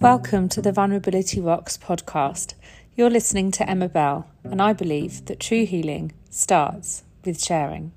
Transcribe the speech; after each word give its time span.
Welcome 0.00 0.48
to 0.50 0.62
the 0.62 0.72
Vulnerability 0.72 1.42
Rocks 1.42 1.76
podcast. 1.76 2.54
You're 2.94 3.10
listening 3.10 3.50
to 3.50 3.68
Emma 3.68 3.86
Bell, 3.86 4.26
and 4.44 4.62
I 4.62 4.72
believe 4.72 5.26
that 5.26 5.40
true 5.40 5.66
healing 5.66 6.12
starts 6.30 7.04
with 7.22 7.38
sharing. 7.38 7.92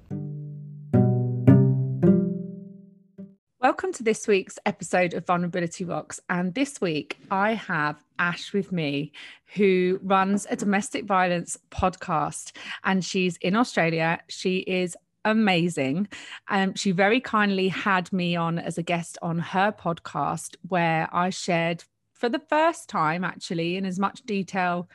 Welcome 3.61 3.93
to 3.93 4.03
this 4.03 4.27
week's 4.27 4.59
episode 4.65 5.13
of 5.13 5.25
Vulnerability 5.25 5.85
Rocks. 5.85 6.19
And 6.29 6.53
this 6.53 6.81
week 6.81 7.19
I 7.31 7.53
have 7.53 8.03
Ash 8.19 8.51
with 8.51 8.73
me, 8.73 9.13
who 9.55 10.01
runs 10.03 10.45
a 10.49 10.57
domestic 10.57 11.05
violence 11.05 11.57
podcast, 11.71 12.51
and 12.83 13.05
she's 13.05 13.37
in 13.37 13.55
Australia. 13.55 14.19
She 14.27 14.57
is 14.57 14.97
amazing. 15.23 16.09
Um, 16.49 16.75
she 16.75 16.91
very 16.91 17.21
kindly 17.21 17.69
had 17.69 18.11
me 18.11 18.35
on 18.35 18.59
as 18.59 18.77
a 18.77 18.83
guest 18.83 19.17
on 19.21 19.39
her 19.39 19.71
podcast, 19.71 20.57
where 20.67 21.07
I 21.13 21.29
shared 21.29 21.85
for 22.23 22.29
the 22.29 22.39
first 22.39 22.87
time, 22.87 23.25
actually, 23.25 23.75
in 23.75 23.85
as 23.85 23.99
much 23.99 24.21
detail 24.21 24.87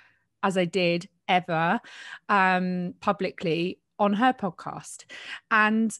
as 0.43 0.57
I 0.57 0.65
did 0.65 1.11
ever 1.29 1.79
um, 2.31 2.95
publicly 3.01 3.81
on 3.99 4.15
her 4.15 4.33
podcast. 4.33 5.05
And 5.51 5.95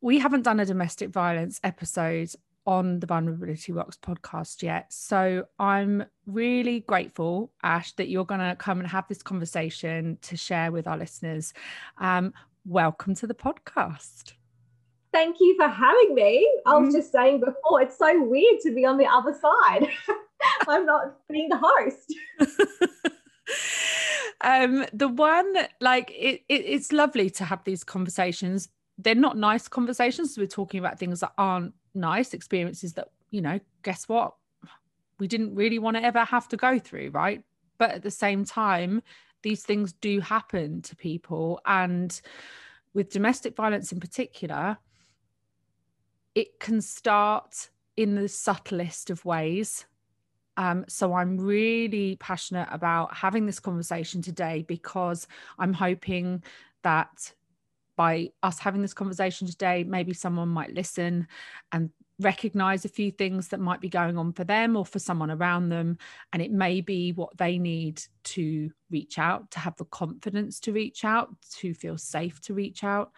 we 0.00 0.18
haven't 0.18 0.44
done 0.44 0.60
a 0.60 0.64
domestic 0.64 1.10
violence 1.10 1.60
episode 1.62 2.30
on 2.64 3.00
the 3.00 3.06
Vulnerability 3.06 3.70
Rocks 3.70 3.98
podcast 4.02 4.62
yet. 4.62 4.90
So 4.90 5.44
I'm 5.58 6.06
really 6.24 6.80
grateful, 6.80 7.52
Ash, 7.62 7.92
that 7.96 8.08
you're 8.08 8.24
going 8.24 8.40
to 8.40 8.56
come 8.56 8.80
and 8.80 8.88
have 8.88 9.06
this 9.08 9.22
conversation 9.22 10.16
to 10.22 10.38
share 10.38 10.72
with 10.72 10.86
our 10.86 10.96
listeners. 10.96 11.52
Um, 11.98 12.32
welcome 12.64 13.14
to 13.16 13.26
the 13.26 13.34
podcast. 13.34 14.32
Thank 15.12 15.36
you 15.38 15.54
for 15.58 15.68
having 15.68 16.14
me. 16.14 16.50
I 16.64 16.78
was 16.78 16.88
mm. 16.88 16.96
just 16.96 17.12
saying 17.12 17.40
before, 17.40 17.82
it's 17.82 17.98
so 17.98 18.24
weird 18.24 18.60
to 18.62 18.74
be 18.74 18.86
on 18.86 18.96
the 18.96 19.04
other 19.04 19.34
side. 19.34 19.90
I'm 20.68 20.86
not 20.86 21.16
being 21.28 21.48
the 21.48 21.60
host. 21.62 22.14
um, 24.40 24.86
the 24.92 25.08
one 25.08 25.54
like 25.80 26.10
it, 26.10 26.42
it, 26.48 26.64
it's 26.66 26.92
lovely 26.92 27.30
to 27.30 27.44
have 27.44 27.64
these 27.64 27.84
conversations. 27.84 28.68
They're 28.98 29.14
not 29.14 29.36
nice 29.36 29.68
conversations. 29.68 30.36
We're 30.36 30.46
talking 30.46 30.80
about 30.80 30.98
things 30.98 31.20
that 31.20 31.32
aren't 31.38 31.74
nice 31.94 32.34
experiences 32.34 32.94
that 32.94 33.08
you 33.30 33.40
know. 33.40 33.60
Guess 33.82 34.08
what? 34.08 34.34
We 35.18 35.28
didn't 35.28 35.54
really 35.54 35.78
want 35.78 35.96
to 35.96 36.04
ever 36.04 36.24
have 36.24 36.48
to 36.48 36.56
go 36.56 36.78
through, 36.78 37.10
right? 37.10 37.42
But 37.78 37.92
at 37.92 38.02
the 38.02 38.10
same 38.10 38.44
time, 38.44 39.02
these 39.42 39.62
things 39.62 39.92
do 39.92 40.20
happen 40.20 40.82
to 40.82 40.96
people, 40.96 41.60
and 41.66 42.20
with 42.94 43.10
domestic 43.10 43.56
violence 43.56 43.92
in 43.92 44.00
particular, 44.00 44.78
it 46.34 46.58
can 46.60 46.80
start 46.80 47.70
in 47.96 48.14
the 48.14 48.28
subtlest 48.28 49.10
of 49.10 49.24
ways 49.24 49.86
um, 50.56 50.84
so 50.88 51.14
I'm 51.14 51.38
really 51.38 52.16
passionate 52.16 52.68
about 52.70 53.14
having 53.14 53.46
this 53.46 53.60
conversation 53.60 54.22
today 54.22 54.64
because 54.66 55.26
I'm 55.58 55.72
hoping 55.72 56.42
that 56.82 57.32
by 57.96 58.30
us 58.42 58.58
having 58.58 58.82
this 58.82 58.94
conversation 58.94 59.46
today, 59.46 59.84
maybe 59.84 60.12
someone 60.12 60.48
might 60.48 60.74
listen 60.74 61.26
and 61.72 61.90
recognize 62.18 62.84
a 62.84 62.88
few 62.88 63.10
things 63.10 63.48
that 63.48 63.60
might 63.60 63.80
be 63.80 63.88
going 63.88 64.16
on 64.16 64.32
for 64.32 64.44
them 64.44 64.76
or 64.76 64.86
for 64.86 64.98
someone 64.98 65.30
around 65.30 65.68
them. 65.68 65.98
And 66.32 66.42
it 66.42 66.52
may 66.52 66.80
be 66.80 67.12
what 67.12 67.36
they 67.36 67.58
need 67.58 68.02
to 68.24 68.70
reach 68.90 69.18
out, 69.18 69.50
to 69.52 69.58
have 69.58 69.76
the 69.76 69.84
confidence 69.86 70.60
to 70.60 70.72
reach 70.72 71.04
out, 71.04 71.30
to 71.56 71.74
feel 71.74 71.98
safe 71.98 72.40
to 72.42 72.54
reach 72.54 72.84
out. 72.84 73.12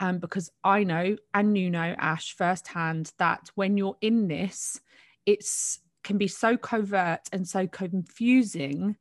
Um, 0.00 0.18
because 0.18 0.50
I 0.62 0.84
know, 0.84 1.16
and 1.34 1.56
you 1.56 1.70
know, 1.70 1.94
Ash, 1.98 2.34
firsthand, 2.34 3.12
that 3.18 3.50
when 3.54 3.76
you're 3.76 3.96
in 4.00 4.28
this, 4.28 4.80
it's 5.24 5.80
can 6.06 6.18
be 6.18 6.28
so 6.28 6.56
covert 6.56 7.28
and 7.32 7.46
so 7.46 7.66
confusing, 7.66 8.96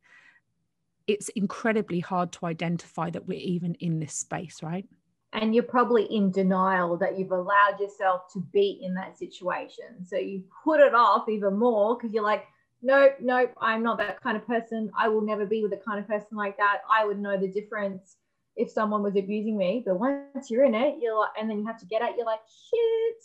it's 1.07 1.29
incredibly 1.29 1.99
hard 1.99 2.31
to 2.33 2.47
identify 2.47 3.11
that 3.11 3.27
we're 3.27 3.39
even 3.39 3.75
in 3.75 3.99
this 3.99 4.13
space, 4.13 4.63
right? 4.63 4.87
And 5.31 5.53
you're 5.53 5.63
probably 5.63 6.05
in 6.05 6.31
denial 6.31 6.97
that 6.97 7.19
you've 7.19 7.31
allowed 7.31 7.79
yourself 7.79 8.33
to 8.33 8.39
be 8.51 8.79
in 8.81 8.95
that 8.95 9.17
situation. 9.17 10.03
So 10.03 10.17
you 10.17 10.43
put 10.63 10.79
it 10.79 10.95
off 10.95 11.29
even 11.29 11.57
more 11.57 11.95
because 11.95 12.11
you're 12.11 12.23
like, 12.23 12.45
nope, 12.81 13.17
nope, 13.21 13.51
I'm 13.61 13.83
not 13.83 13.99
that 13.99 14.21
kind 14.21 14.35
of 14.35 14.47
person. 14.47 14.89
I 14.97 15.07
will 15.09 15.21
never 15.21 15.45
be 15.45 15.61
with 15.61 15.73
a 15.73 15.77
kind 15.77 15.99
of 15.99 16.07
person 16.07 16.35
like 16.35 16.57
that. 16.57 16.79
I 16.91 17.05
would 17.05 17.19
know 17.19 17.37
the 17.37 17.51
difference 17.51 18.15
if 18.55 18.71
someone 18.71 19.03
was 19.03 19.15
abusing 19.15 19.57
me. 19.57 19.83
But 19.85 19.99
once 19.99 20.49
you're 20.49 20.65
in 20.65 20.73
it, 20.73 20.95
you're 21.01 21.19
like, 21.19 21.31
and 21.39 21.49
then 21.49 21.59
you 21.59 21.67
have 21.67 21.79
to 21.81 21.85
get 21.85 22.01
out, 22.01 22.15
you're 22.17 22.25
like, 22.25 22.39
shit, 22.69 23.23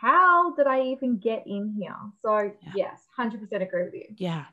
how 0.00 0.54
did 0.54 0.66
I 0.66 0.82
even 0.82 1.18
get 1.18 1.44
in 1.46 1.74
here? 1.76 1.96
So 2.22 2.52
yeah. 2.62 2.72
yes, 2.74 3.02
100% 3.18 3.62
agree 3.62 3.84
with 3.84 3.94
you. 3.94 4.06
Yeah. 4.16 4.44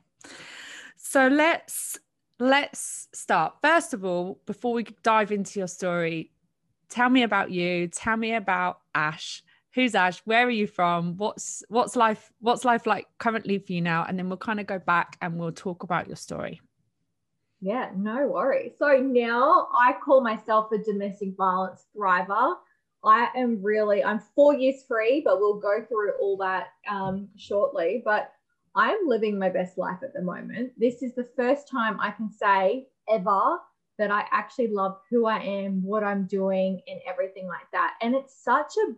So 0.96 1.28
let's 1.28 1.98
let's 2.38 3.08
start. 3.12 3.54
First 3.62 3.94
of 3.94 4.04
all, 4.04 4.40
before 4.46 4.72
we 4.74 4.84
dive 5.02 5.30
into 5.30 5.60
your 5.60 5.68
story, 5.68 6.32
tell 6.88 7.08
me 7.08 7.22
about 7.22 7.50
you. 7.50 7.88
Tell 7.88 8.16
me 8.16 8.34
about 8.34 8.80
Ash. 8.94 9.42
Who's 9.74 9.94
Ash? 9.94 10.18
Where 10.24 10.46
are 10.46 10.50
you 10.50 10.66
from? 10.66 11.16
What's 11.16 11.62
what's 11.68 11.94
life 11.94 12.32
what's 12.40 12.64
life 12.64 12.86
like 12.86 13.06
currently 13.18 13.58
for 13.58 13.72
you 13.72 13.82
now? 13.82 14.04
And 14.08 14.18
then 14.18 14.28
we'll 14.28 14.38
kind 14.38 14.58
of 14.58 14.66
go 14.66 14.78
back 14.80 15.16
and 15.20 15.38
we'll 15.38 15.52
talk 15.52 15.84
about 15.84 16.08
your 16.08 16.16
story. 16.16 16.60
Yeah, 17.60 17.90
no 17.96 18.26
worries. 18.26 18.72
So 18.78 18.96
now 18.98 19.68
I 19.72 19.94
call 20.04 20.22
myself 20.22 20.72
a 20.72 20.78
domestic 20.78 21.36
violence 21.36 21.86
thriver. 21.96 22.56
I 23.04 23.28
am 23.36 23.62
really, 23.62 24.02
I'm 24.02 24.20
four 24.34 24.54
years 24.54 24.82
free, 24.86 25.22
but 25.24 25.38
we'll 25.38 25.60
go 25.60 25.84
through 25.88 26.12
all 26.20 26.36
that 26.38 26.68
um, 26.90 27.28
shortly. 27.36 28.02
But 28.04 28.32
I'm 28.74 28.98
living 29.06 29.38
my 29.38 29.48
best 29.48 29.78
life 29.78 29.98
at 30.02 30.12
the 30.12 30.22
moment. 30.22 30.72
This 30.76 31.02
is 31.02 31.14
the 31.14 31.28
first 31.36 31.68
time 31.68 31.98
I 32.00 32.10
can 32.10 32.30
say 32.30 32.88
ever 33.08 33.58
that 33.98 34.10
I 34.10 34.24
actually 34.30 34.68
love 34.68 34.98
who 35.08 35.26
I 35.26 35.38
am, 35.38 35.82
what 35.82 36.04
I'm 36.04 36.26
doing, 36.26 36.82
and 36.86 37.00
everything 37.08 37.46
like 37.46 37.70
that. 37.72 37.94
And 38.02 38.14
it's 38.14 38.42
such 38.44 38.72
a 38.76 38.92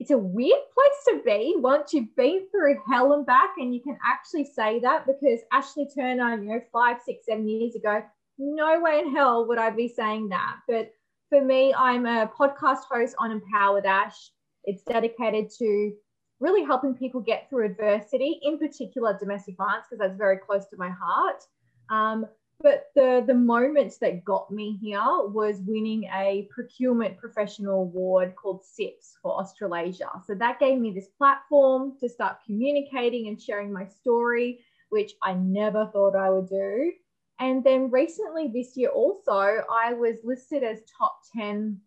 it's 0.00 0.12
a 0.12 0.18
weird 0.18 0.60
place 0.74 1.16
to 1.16 1.22
be 1.24 1.56
once 1.58 1.92
you've 1.92 2.14
been 2.14 2.46
through 2.50 2.80
hell 2.88 3.14
and 3.14 3.26
back 3.26 3.54
and 3.58 3.74
you 3.74 3.80
can 3.82 3.98
actually 4.06 4.44
say 4.44 4.78
that 4.78 5.06
because 5.06 5.40
Ashley 5.52 5.88
Turner, 5.92 6.40
you 6.40 6.50
know, 6.50 6.60
five, 6.72 6.98
six, 7.04 7.26
seven 7.26 7.48
years 7.48 7.74
ago, 7.74 8.02
no 8.38 8.80
way 8.80 9.00
in 9.00 9.14
hell 9.14 9.48
would 9.48 9.58
I 9.58 9.70
be 9.70 9.88
saying 9.88 10.28
that. 10.28 10.58
But 10.68 10.92
for 11.28 11.44
me, 11.44 11.74
I'm 11.74 12.06
a 12.06 12.30
podcast 12.38 12.84
host 12.90 13.14
on 13.18 13.30
Empowered 13.30 13.86
Ash. 13.86 14.30
It's 14.64 14.82
dedicated 14.82 15.50
to 15.58 15.92
really 16.40 16.64
helping 16.64 16.94
people 16.94 17.20
get 17.20 17.48
through 17.48 17.66
adversity, 17.66 18.40
in 18.42 18.58
particular 18.58 19.16
domestic 19.18 19.56
violence, 19.56 19.86
because 19.88 20.00
that's 20.00 20.16
very 20.16 20.38
close 20.38 20.66
to 20.68 20.76
my 20.76 20.90
heart. 20.90 21.42
Um, 21.90 22.26
but 22.60 22.86
the 22.96 23.22
the 23.24 23.34
moments 23.34 23.98
that 23.98 24.24
got 24.24 24.50
me 24.50 24.78
here 24.82 25.00
was 25.00 25.60
winning 25.64 26.04
a 26.12 26.48
procurement 26.50 27.16
professional 27.16 27.82
award 27.82 28.34
called 28.34 28.64
CIPS 28.64 29.16
for 29.22 29.38
Australasia. 29.40 30.10
So 30.26 30.34
that 30.34 30.58
gave 30.58 30.80
me 30.80 30.92
this 30.92 31.08
platform 31.16 31.96
to 32.00 32.08
start 32.08 32.38
communicating 32.44 33.28
and 33.28 33.40
sharing 33.40 33.72
my 33.72 33.86
story, 33.86 34.64
which 34.88 35.12
I 35.22 35.34
never 35.34 35.88
thought 35.92 36.16
I 36.16 36.30
would 36.30 36.48
do. 36.48 36.92
And 37.40 37.62
then 37.62 37.90
recently 37.90 38.50
this 38.52 38.76
year 38.76 38.90
also, 38.90 39.32
I 39.32 39.92
was 39.92 40.16
listed 40.24 40.62
as 40.62 40.80
top 40.98 41.20
10 41.36 41.80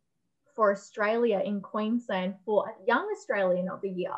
for 0.55 0.71
Australia 0.71 1.41
in 1.43 1.61
Queensland 1.61 2.35
for 2.45 2.75
Young 2.87 3.07
Australian 3.15 3.69
of 3.69 3.81
the 3.81 3.89
Year. 3.89 4.13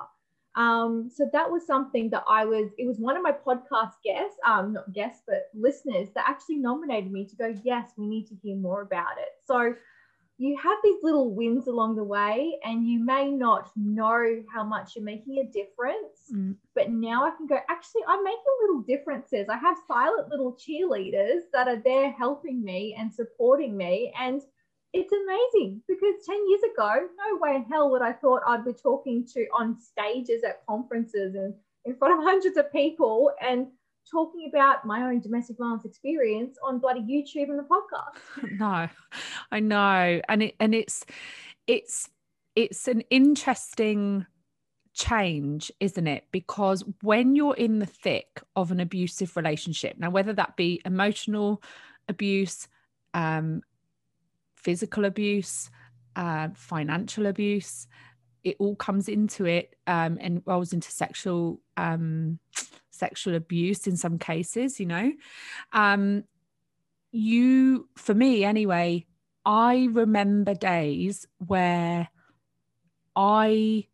Um, 0.55 1.09
so 1.11 1.27
that 1.33 1.49
was 1.49 1.65
something 1.65 2.11
that 2.11 2.23
I 2.27 2.45
was, 2.45 2.69
it 2.77 2.85
was 2.85 2.99
one 2.99 3.17
of 3.17 3.23
my 3.23 3.31
podcast 3.31 3.93
guests, 4.03 4.37
um, 4.45 4.73
not 4.73 4.93
guests, 4.93 5.23
but 5.27 5.49
listeners 5.55 6.09
that 6.13 6.29
actually 6.29 6.57
nominated 6.57 7.11
me 7.11 7.25
to 7.25 7.35
go, 7.35 7.55
yes, 7.63 7.89
we 7.97 8.05
need 8.05 8.27
to 8.27 8.35
hear 8.35 8.55
more 8.55 8.81
about 8.81 9.17
it. 9.17 9.29
So 9.45 9.73
you 10.37 10.57
have 10.61 10.77
these 10.83 11.03
little 11.03 11.33
wins 11.33 11.67
along 11.67 11.95
the 11.95 12.03
way 12.03 12.57
and 12.63 12.87
you 12.87 12.99
may 12.99 13.29
not 13.29 13.69
know 13.75 14.43
how 14.51 14.63
much 14.63 14.95
you're 14.95 15.05
making 15.05 15.37
a 15.39 15.51
difference 15.51 16.31
mm. 16.33 16.55
but 16.75 16.89
now 16.89 17.23
i 17.25 17.31
can 17.37 17.45
go 17.45 17.57
actually 17.69 18.01
i'm 18.07 18.23
making 18.23 18.39
little 18.61 18.81
differences 18.81 19.47
i 19.49 19.57
have 19.57 19.77
silent 19.87 20.29
little 20.29 20.53
cheerleaders 20.53 21.41
that 21.51 21.67
are 21.67 21.81
there 21.83 22.11
helping 22.11 22.63
me 22.63 22.95
and 22.97 23.13
supporting 23.13 23.77
me 23.77 24.11
and 24.19 24.41
it's 24.93 25.13
amazing 25.13 25.81
because 25.87 26.25
10 26.25 26.35
years 26.49 26.61
ago 26.73 27.07
no 27.17 27.37
way 27.39 27.55
in 27.55 27.63
hell 27.65 27.91
would 27.91 28.01
i 28.01 28.11
thought 28.11 28.41
i'd 28.47 28.65
be 28.65 28.73
talking 28.73 29.25
to 29.25 29.45
on 29.53 29.79
stages 29.79 30.43
at 30.43 30.65
conferences 30.65 31.35
and 31.35 31.53
in 31.85 31.95
front 31.95 32.17
of 32.17 32.23
hundreds 32.23 32.57
of 32.57 32.71
people 32.71 33.31
and 33.41 33.67
talking 34.09 34.49
about 34.49 34.85
my 34.85 35.03
own 35.03 35.19
domestic 35.19 35.57
violence 35.57 35.85
experience 35.85 36.57
on 36.63 36.79
bloody 36.79 37.01
YouTube 37.01 37.49
and 37.49 37.59
the 37.59 37.63
podcast. 37.63 38.51
No, 38.59 38.87
I 39.51 39.59
know. 39.59 40.21
And 40.29 40.43
it 40.43 40.55
and 40.59 40.75
it's 40.75 41.05
it's 41.67 42.09
it's 42.55 42.87
an 42.87 43.01
interesting 43.09 44.25
change, 44.93 45.71
isn't 45.79 46.07
it? 46.07 46.25
Because 46.31 46.83
when 47.01 47.35
you're 47.35 47.55
in 47.55 47.79
the 47.79 47.85
thick 47.85 48.41
of 48.55 48.71
an 48.71 48.79
abusive 48.79 49.35
relationship, 49.35 49.97
now 49.97 50.09
whether 50.09 50.33
that 50.33 50.55
be 50.55 50.81
emotional 50.85 51.61
abuse, 52.07 52.67
um, 53.13 53.61
physical 54.55 55.05
abuse, 55.05 55.69
uh, 56.15 56.49
financial 56.53 57.25
abuse, 57.25 57.87
it 58.43 58.55
all 58.59 58.75
comes 58.75 59.07
into 59.07 59.45
it 59.45 59.75
um, 59.87 60.17
and 60.21 60.43
rolls 60.45 60.73
into 60.73 60.91
sexual 60.91 61.59
um, 61.77 62.39
sexual 62.93 63.35
abuse 63.35 63.87
in 63.87 63.97
some 63.97 64.17
cases, 64.17 64.79
you 64.79 64.85
know. 64.85 65.11
Um, 65.71 66.23
you, 67.11 67.89
for 67.95 68.13
me 68.13 68.43
anyway, 68.43 69.05
I 69.45 69.89
remember 69.91 70.53
days 70.53 71.27
where 71.37 72.09
I 73.15 73.87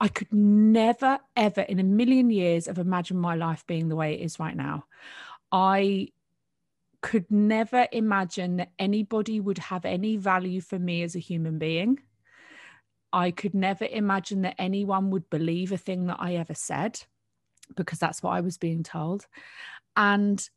I 0.00 0.08
could 0.08 0.32
never, 0.32 1.20
ever 1.36 1.60
in 1.60 1.78
a 1.78 1.84
million 1.84 2.28
years 2.28 2.66
have 2.66 2.78
imagined 2.78 3.20
my 3.20 3.36
life 3.36 3.64
being 3.68 3.88
the 3.88 3.94
way 3.94 4.14
it 4.14 4.20
is 4.20 4.40
right 4.40 4.56
now. 4.56 4.86
I 5.52 6.08
could 7.02 7.30
never 7.30 7.86
imagine 7.92 8.56
that 8.56 8.72
anybody 8.80 9.38
would 9.38 9.58
have 9.58 9.84
any 9.84 10.16
value 10.16 10.60
for 10.60 10.76
me 10.76 11.04
as 11.04 11.14
a 11.14 11.20
human 11.20 11.58
being. 11.58 12.00
I 13.12 13.30
could 13.30 13.54
never 13.54 13.84
imagine 13.84 14.42
that 14.42 14.56
anyone 14.58 15.10
would 15.10 15.30
believe 15.30 15.70
a 15.70 15.76
thing 15.76 16.06
that 16.06 16.16
I 16.18 16.34
ever 16.34 16.54
said 16.54 17.00
because 17.76 17.98
that's 17.98 18.22
what 18.22 18.32
I 18.32 18.40
was 18.40 18.58
being 18.58 18.82
told. 18.82 19.26
And 19.96 20.48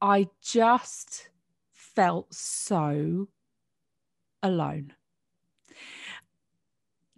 I 0.00 0.28
just 0.42 1.28
felt 1.72 2.32
so 2.34 3.28
alone 4.42 4.92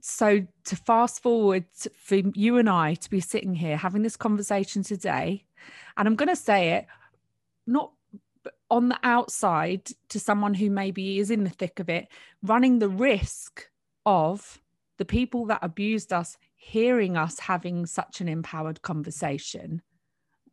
so 0.08 0.46
to 0.64 0.76
fast 0.76 1.22
forward 1.22 1.66
for 1.94 2.16
you 2.34 2.56
and 2.56 2.68
I 2.68 2.94
to 2.94 3.10
be 3.10 3.20
sitting 3.20 3.54
here 3.54 3.76
having 3.76 4.02
this 4.02 4.16
conversation 4.16 4.82
today, 4.82 5.44
and 5.96 6.08
I'm 6.08 6.16
going 6.16 6.30
to 6.30 6.36
say 6.36 6.70
it 6.70 6.86
not 7.66 7.92
on 8.70 8.88
the 8.88 8.98
outside 9.02 9.90
to 10.08 10.18
someone 10.18 10.54
who 10.54 10.70
maybe 10.70 11.18
is 11.18 11.30
in 11.30 11.44
the 11.44 11.50
thick 11.50 11.78
of 11.78 11.90
it, 11.90 12.08
running 12.42 12.78
the 12.78 12.88
risk 12.88 13.68
of 14.06 14.62
the 14.96 15.04
people 15.04 15.44
that 15.46 15.58
abused 15.62 16.12
us 16.12 16.38
hearing 16.68 17.16
us 17.16 17.38
having 17.38 17.86
such 17.86 18.20
an 18.20 18.28
empowered 18.28 18.82
conversation 18.82 19.80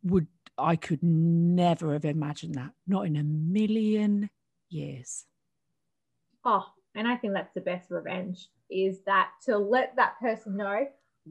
would 0.02 0.26
I 0.58 0.76
could 0.76 1.02
never 1.02 1.92
have 1.92 2.06
imagined 2.06 2.54
that, 2.54 2.70
not 2.86 3.04
in 3.06 3.16
a 3.16 3.22
million 3.22 4.30
years. 4.70 5.26
Oh, 6.44 6.64
and 6.94 7.06
I 7.06 7.16
think 7.16 7.34
that's 7.34 7.52
the 7.52 7.60
best 7.60 7.90
revenge 7.90 8.48
is 8.70 9.00
that 9.04 9.30
to 9.44 9.58
let 9.58 9.94
that 9.96 10.18
person 10.18 10.56
know 10.56 10.86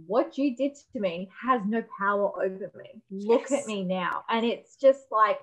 what 0.05 0.37
you 0.37 0.55
did 0.55 0.75
to 0.93 0.99
me 0.99 1.29
has 1.41 1.61
no 1.65 1.83
power 1.97 2.31
over 2.43 2.71
me. 2.77 3.01
Look 3.09 3.51
at 3.51 3.65
me 3.65 3.83
now. 3.83 4.23
And 4.29 4.45
it's 4.45 4.75
just 4.75 5.05
like 5.11 5.39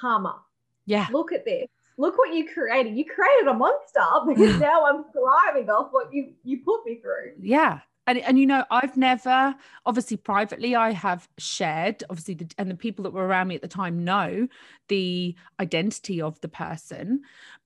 karma. 0.00 0.42
Yeah. 0.84 1.06
Look 1.10 1.32
at 1.32 1.46
this. 1.46 1.68
Look 1.96 2.18
what 2.18 2.34
you 2.34 2.52
created. 2.52 2.96
You 2.96 3.06
created 3.06 3.48
a 3.48 3.54
monster 3.54 4.04
because 4.28 4.60
now 4.60 4.84
I'm 4.84 5.04
thriving 5.12 5.70
off 5.70 5.88
what 5.92 6.12
you 6.12 6.34
you 6.42 6.58
put 6.58 6.84
me 6.84 7.00
through. 7.00 7.32
Yeah. 7.40 7.80
And, 8.06 8.18
and 8.18 8.38
you 8.38 8.46
know 8.46 8.64
i've 8.70 8.98
never 8.98 9.54
obviously 9.86 10.18
privately 10.18 10.76
i 10.76 10.90
have 10.90 11.26
shared 11.38 12.04
obviously 12.10 12.34
the, 12.34 12.50
and 12.58 12.70
the 12.70 12.74
people 12.74 13.02
that 13.04 13.12
were 13.14 13.26
around 13.26 13.48
me 13.48 13.54
at 13.54 13.62
the 13.62 13.68
time 13.68 14.04
know 14.04 14.46
the 14.88 15.34
identity 15.58 16.20
of 16.20 16.38
the 16.42 16.48
person 16.48 17.22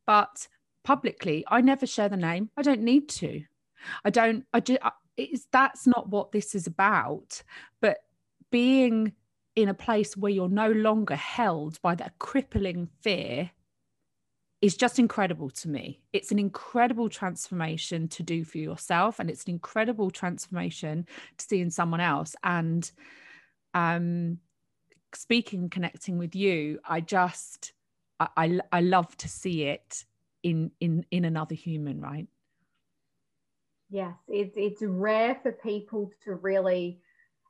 but 0.06 0.46
publicly 0.84 1.44
i 1.48 1.60
never 1.60 1.86
share 1.86 2.08
the 2.08 2.16
name 2.16 2.50
i 2.56 2.62
don't 2.62 2.82
need 2.82 3.08
to 3.08 3.42
I 4.04 4.10
don't, 4.10 4.44
I 4.52 4.60
just, 4.60 4.80
it's, 5.16 5.46
that's 5.50 5.86
not 5.86 6.08
what 6.08 6.32
this 6.32 6.54
is 6.54 6.66
about. 6.66 7.42
But 7.80 7.98
being 8.50 9.12
in 9.56 9.68
a 9.68 9.74
place 9.74 10.16
where 10.16 10.32
you're 10.32 10.48
no 10.48 10.70
longer 10.70 11.16
held 11.16 11.80
by 11.82 11.94
that 11.96 12.18
crippling 12.18 12.88
fear 13.00 13.50
is 14.60 14.76
just 14.76 14.98
incredible 14.98 15.50
to 15.50 15.68
me. 15.68 16.00
It's 16.12 16.32
an 16.32 16.38
incredible 16.38 17.08
transformation 17.08 18.08
to 18.08 18.22
do 18.22 18.44
for 18.44 18.58
yourself, 18.58 19.20
and 19.20 19.30
it's 19.30 19.44
an 19.44 19.50
incredible 19.50 20.10
transformation 20.10 21.06
to 21.36 21.44
see 21.44 21.60
in 21.60 21.70
someone 21.70 22.00
else. 22.00 22.34
And 22.42 22.90
um, 23.74 24.38
speaking, 25.14 25.68
connecting 25.68 26.18
with 26.18 26.34
you, 26.34 26.80
I 26.84 27.00
just, 27.00 27.72
I, 28.18 28.28
I, 28.36 28.60
I 28.72 28.80
love 28.80 29.16
to 29.18 29.28
see 29.28 29.64
it 29.64 30.04
in 30.42 30.70
in 30.80 31.04
in 31.10 31.24
another 31.24 31.54
human, 31.54 32.00
right? 32.00 32.26
Yes, 33.90 34.14
it's 34.28 34.56
it's 34.56 34.82
rare 34.82 35.38
for 35.42 35.52
people 35.52 36.10
to 36.24 36.34
really 36.34 37.00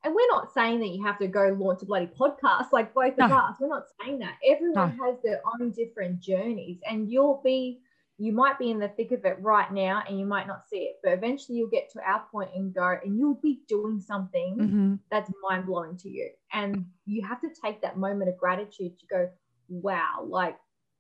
and 0.05 0.15
we're 0.15 0.29
not 0.31 0.53
saying 0.55 0.81
that 0.81 0.89
you 0.89 1.05
have 1.05 1.19
to 1.19 1.27
go 1.27 1.57
launch 1.59 1.83
a 1.83 1.87
bloody 1.87 2.07
podcast 2.07 2.73
like 2.73 2.95
both 2.95 3.17
no. 3.19 3.25
of 3.27 3.33
us. 3.33 3.57
We're 3.61 3.69
not 3.69 3.87
saying 4.01 4.21
that. 4.21 4.35
Everyone 4.47 4.97
no. 4.97 5.05
has 5.05 5.17
their 5.23 5.41
own 5.61 5.73
different 5.73 6.21
journeys, 6.21 6.79
and 6.89 7.11
you'll 7.11 7.41
be, 7.45 7.81
you 8.17 8.33
might 8.33 8.59
be 8.59 8.71
in 8.71 8.79
the 8.79 8.89
thick 8.89 9.11
of 9.13 9.25
it 9.25 9.39
right 9.41 9.73
now 9.73 10.03
and 10.09 10.19
you 10.19 10.27
might 10.27 10.47
not 10.47 10.69
see 10.69 10.79
it, 10.79 10.97
but 11.03 11.13
eventually 11.13 11.59
you'll 11.59 11.69
get 11.69 11.91
to 11.93 12.01
our 12.01 12.25
point 12.33 12.51
and 12.55 12.75
go, 12.75 12.97
and 13.05 13.19
you'll 13.19 13.41
be 13.43 13.61
doing 13.69 14.01
something 14.01 14.57
mm-hmm. 14.59 14.95
that's 15.11 15.31
mind 15.49 15.67
blowing 15.67 15.97
to 15.99 16.09
you. 16.09 16.31
And 16.53 16.87
you 17.05 17.27
have 17.27 17.41
to 17.41 17.49
take 17.65 17.81
that 17.83 17.97
moment 17.97 18.31
of 18.31 18.39
gratitude 18.39 18.99
to 18.99 19.07
go, 19.07 19.29
wow, 19.69 20.25
like 20.27 20.57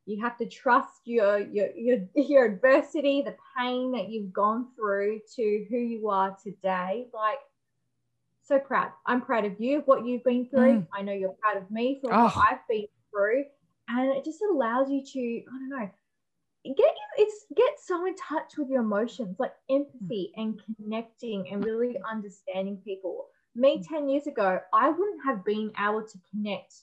you 0.08 0.22
have 0.22 0.38
to 0.38 0.46
trust 0.46 1.02
your, 1.04 1.38
your 1.38 1.68
your 1.76 1.98
your 2.14 2.44
adversity 2.46 3.22
the 3.22 3.36
pain 3.56 3.92
that 3.92 4.08
you've 4.08 4.32
gone 4.32 4.68
through 4.74 5.20
to 5.36 5.66
who 5.68 5.76
you 5.76 6.08
are 6.08 6.36
today 6.42 7.06
like 7.12 7.38
so 8.48 8.58
proud 8.58 8.90
i'm 9.06 9.20
proud 9.20 9.44
of 9.44 9.60
you 9.60 9.82
what 9.84 10.04
you've 10.04 10.24
been 10.24 10.48
through 10.48 10.80
mm. 10.80 10.86
i 10.92 11.02
know 11.02 11.12
you're 11.12 11.34
proud 11.40 11.56
of 11.56 11.70
me 11.70 11.98
for 12.02 12.12
oh. 12.12 12.24
what 12.24 12.36
i've 12.50 12.66
been 12.68 12.86
through 13.10 13.44
and 13.88 14.16
it 14.16 14.24
just 14.24 14.40
allows 14.50 14.90
you 14.90 15.04
to 15.04 15.20
i 15.20 15.58
don't 15.58 15.68
know 15.68 15.90
get 16.64 16.78
you 16.78 17.24
it's 17.24 17.46
get 17.54 17.70
so 17.84 18.04
in 18.06 18.14
touch 18.16 18.52
with 18.58 18.68
your 18.68 18.80
emotions 18.80 19.36
like 19.38 19.52
empathy 19.70 20.32
mm. 20.36 20.42
and 20.42 20.60
connecting 20.76 21.46
and 21.52 21.64
really 21.64 21.96
understanding 22.10 22.78
people 22.84 23.26
me 23.54 23.78
mm. 23.78 23.88
10 23.88 24.08
years 24.08 24.26
ago 24.26 24.58
i 24.72 24.88
wouldn't 24.88 25.24
have 25.24 25.44
been 25.44 25.70
able 25.78 26.02
to 26.02 26.18
connect 26.32 26.74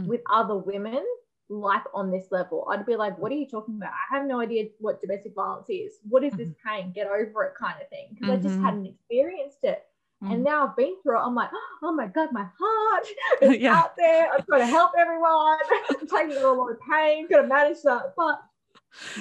mm. 0.00 0.06
with 0.06 0.20
other 0.30 0.56
women 0.56 1.04
like 1.50 1.84
on 1.94 2.10
this 2.10 2.26
level. 2.30 2.66
I'd 2.70 2.86
be 2.86 2.96
like, 2.96 3.18
what 3.18 3.32
are 3.32 3.36
you 3.36 3.48
talking 3.48 3.76
about? 3.76 3.92
I 3.92 4.16
have 4.16 4.26
no 4.26 4.40
idea 4.40 4.66
what 4.78 5.00
domestic 5.00 5.34
violence 5.34 5.68
is. 5.68 5.94
What 6.08 6.22
is 6.24 6.32
this 6.34 6.48
mm-hmm. 6.48 6.68
pain? 6.68 6.92
Get 6.92 7.06
over 7.06 7.44
it 7.44 7.54
kind 7.58 7.76
of 7.80 7.88
thing. 7.88 8.08
Because 8.14 8.28
mm-hmm. 8.28 8.38
I 8.38 8.42
just 8.42 8.54
mm-hmm. 8.56 8.64
hadn't 8.64 8.86
experienced 8.86 9.58
it. 9.62 9.82
Mm-hmm. 10.22 10.32
And 10.32 10.44
now 10.44 10.66
I've 10.66 10.76
been 10.76 10.96
through 11.02 11.18
it. 11.18 11.22
I'm 11.22 11.34
like, 11.34 11.50
oh 11.82 11.92
my 11.92 12.08
God, 12.08 12.30
my 12.32 12.46
heart 12.58 13.06
is 13.42 13.60
yeah. 13.60 13.74
out 13.74 13.96
there. 13.96 14.32
I'm 14.32 14.44
trying 14.44 14.60
to 14.60 14.66
help 14.66 14.92
everyone. 14.98 15.58
I'm 15.90 16.06
taking 16.08 16.42
a 16.42 16.52
lot 16.52 16.72
of 16.72 16.78
pain, 16.80 17.28
got 17.28 17.42
to 17.42 17.46
manage 17.46 17.82
that. 17.82 18.14
But 18.16 18.40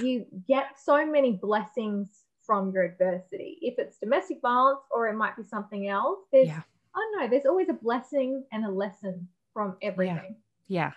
you 0.02 0.26
get 0.48 0.80
so 0.84 1.06
many 1.06 1.34
blessings 1.34 2.10
from 2.44 2.72
your 2.72 2.84
adversity. 2.84 3.60
If 3.62 3.78
it's 3.78 4.00
domestic 4.00 4.40
violence 4.42 4.80
or 4.90 5.08
it 5.08 5.16
might 5.16 5.36
be 5.36 5.44
something 5.44 5.88
else, 5.88 6.20
there's, 6.32 6.48
yeah. 6.48 6.62
I 6.96 7.00
don't 7.00 7.22
know, 7.22 7.28
there's 7.30 7.46
always 7.46 7.70
a 7.70 7.74
blessing 7.74 8.44
and 8.52 8.66
a 8.66 8.72
lesson 8.72 9.28
from 9.54 9.76
everything. 9.82 10.38
Yeah. 10.68 10.86
yeah 10.86 10.92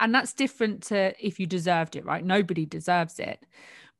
and 0.00 0.14
that's 0.14 0.32
different 0.32 0.82
to 0.82 1.14
if 1.24 1.38
you 1.38 1.46
deserved 1.46 1.94
it 1.94 2.04
right 2.04 2.24
nobody 2.24 2.66
deserves 2.66 3.20
it 3.20 3.46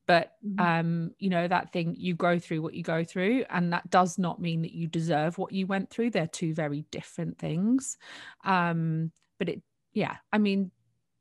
but 0.07 0.33
mm-hmm. 0.47 0.61
um 0.61 1.11
you 1.19 1.30
know 1.30 1.47
that 1.47 1.73
thing 1.73 1.95
you 1.99 2.14
go 2.14 2.38
through 2.38 2.62
what 2.62 2.75
you 2.75 2.83
go 2.83 3.04
through 3.04 3.45
and 3.50 3.73
that 3.73 3.88
does 3.90 4.19
not 4.19 4.40
mean 4.40 4.62
that 4.62 4.73
you 4.73 4.87
deserve 4.87 5.38
what 5.38 5.52
you 5.52 5.66
went 5.66 5.90
through 5.90 6.11
they're 6.11 6.26
two 6.26 6.54
very 6.54 6.85
different 6.90 7.38
things 7.38 7.97
um 8.45 9.11
but 9.38 9.49
it 9.49 9.62
yeah 9.92 10.16
i 10.33 10.38
mean 10.38 10.71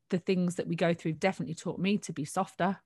the 0.09 0.17
things 0.17 0.55
that 0.55 0.67
we 0.67 0.75
go 0.75 0.93
through 0.93 1.13
definitely 1.13 1.55
taught 1.55 1.79
me 1.79 1.97
to 1.97 2.11
be 2.11 2.25
softer 2.25 2.77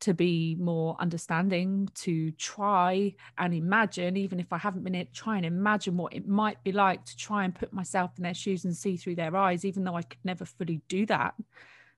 to 0.00 0.14
be 0.14 0.56
more 0.58 0.96
understanding, 1.00 1.88
to 1.94 2.30
try 2.32 3.14
and 3.38 3.54
imagine, 3.54 4.16
even 4.16 4.38
if 4.38 4.52
I 4.52 4.58
haven't 4.58 4.84
been 4.84 4.94
it, 4.94 5.12
try 5.14 5.36
and 5.36 5.46
imagine 5.46 5.96
what 5.96 6.12
it 6.12 6.28
might 6.28 6.62
be 6.62 6.72
like 6.72 7.04
to 7.06 7.16
try 7.16 7.44
and 7.44 7.54
put 7.54 7.72
myself 7.72 8.12
in 8.16 8.22
their 8.22 8.34
shoes 8.34 8.64
and 8.64 8.76
see 8.76 8.96
through 8.96 9.16
their 9.16 9.34
eyes, 9.36 9.64
even 9.64 9.84
though 9.84 9.96
I 9.96 10.02
could 10.02 10.24
never 10.24 10.44
fully 10.44 10.82
do 10.88 11.06
that. 11.06 11.34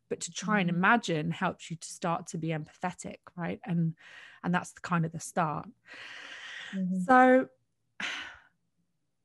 But 0.09 0.21
to 0.21 0.33
try 0.33 0.61
and 0.61 0.71
mm-hmm. 0.71 0.79
imagine 0.79 1.31
helps 1.31 1.71
you 1.71 1.77
to 1.77 1.89
start 1.89 2.29
to 2.29 2.39
be 2.39 2.49
empathetic, 2.49 3.19
right? 3.37 3.61
And 3.65 3.95
and 4.43 4.55
that's 4.55 4.73
the 4.73 4.81
kind 4.81 5.05
of 5.05 5.13
the 5.13 5.21
start. 5.21 5.69
Mm-hmm. 6.75 7.01
So 7.01 7.49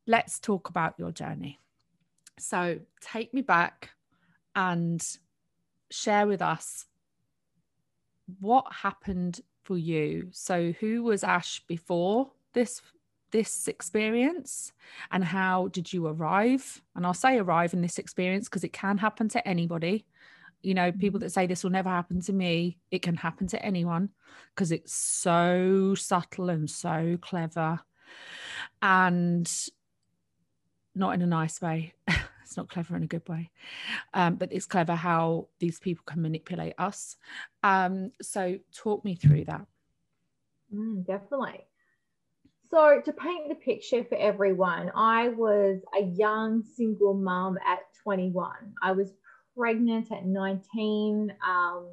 let's 0.08 0.40
talk 0.40 0.70
about 0.70 0.96
your 0.98 1.12
journey. 1.12 1.60
So 2.40 2.80
take 3.02 3.34
me 3.34 3.42
back 3.42 3.92
and 4.56 5.02
share 5.92 6.28
with 6.28 6.42
us 6.42 6.86
what 8.40 8.66
happened 8.72 9.42
for 9.64 9.78
you? 9.78 10.30
So, 10.32 10.74
who 10.80 11.04
was 11.04 11.24
Ash 11.24 11.62
before 11.68 12.32
this 12.54 12.82
this 13.32 13.68
experience, 13.68 14.74
and 15.12 15.24
how 15.24 15.68
did 15.70 15.92
you 15.92 16.06
arrive? 16.06 16.82
And 16.96 17.06
I'll 17.06 17.14
say 17.14 17.40
arrive 17.40 17.74
in 17.74 17.82
this 17.82 17.98
experience 17.98 18.48
because 18.48 18.64
it 18.64 18.74
can 18.74 18.98
happen 19.00 19.28
to 19.30 19.48
anybody. 19.48 20.06
You 20.64 20.74
know, 20.74 20.92
people 20.92 21.20
mm-hmm. 21.20 21.26
that 21.26 21.32
say 21.32 21.46
this 21.46 21.64
will 21.64 21.72
never 21.72 21.90
happen 21.90 22.22
to 22.22 22.34
me, 22.34 22.80
it 22.90 23.02
can 23.02 23.16
happen 23.16 23.48
to 23.48 23.64
anyone 23.64 24.10
because 24.56 24.72
it's 24.72 24.94
so 24.94 25.94
subtle 25.96 26.50
and 26.50 26.70
so 26.70 27.18
clever, 27.22 27.82
and 28.82 29.52
not 30.96 31.14
in 31.14 31.22
a 31.22 31.28
nice 31.28 31.62
way. 31.62 31.94
it's 32.44 32.58
not 32.58 32.70
clever 32.70 32.96
in 32.96 33.04
a 33.04 33.08
good 33.08 33.28
way 33.28 33.50
um, 34.14 34.36
but 34.36 34.52
it's 34.52 34.66
clever 34.66 34.94
how 34.94 35.48
these 35.60 35.80
people 35.80 36.04
can 36.06 36.22
manipulate 36.22 36.74
us 36.78 37.16
um, 37.64 38.12
so 38.22 38.60
talk 38.76 39.04
me 39.04 39.16
through 39.16 39.46
that 39.46 39.66
mm, 40.74 41.06
definitely 41.08 41.66
So, 42.74 43.02
to 43.06 43.14
paint 43.14 43.50
the 43.50 43.56
picture 43.56 44.04
for 44.04 44.18
everyone, 44.18 44.92
I 44.96 45.30
was 45.30 45.82
a 45.96 46.04
young 46.06 46.64
single 46.64 47.14
mum 47.14 47.56
at 47.68 47.82
21. 48.02 48.50
I 48.82 48.94
was 48.94 49.12
pregnant 49.58 50.12
at 50.12 50.26
19, 50.26 51.34
um, 51.48 51.88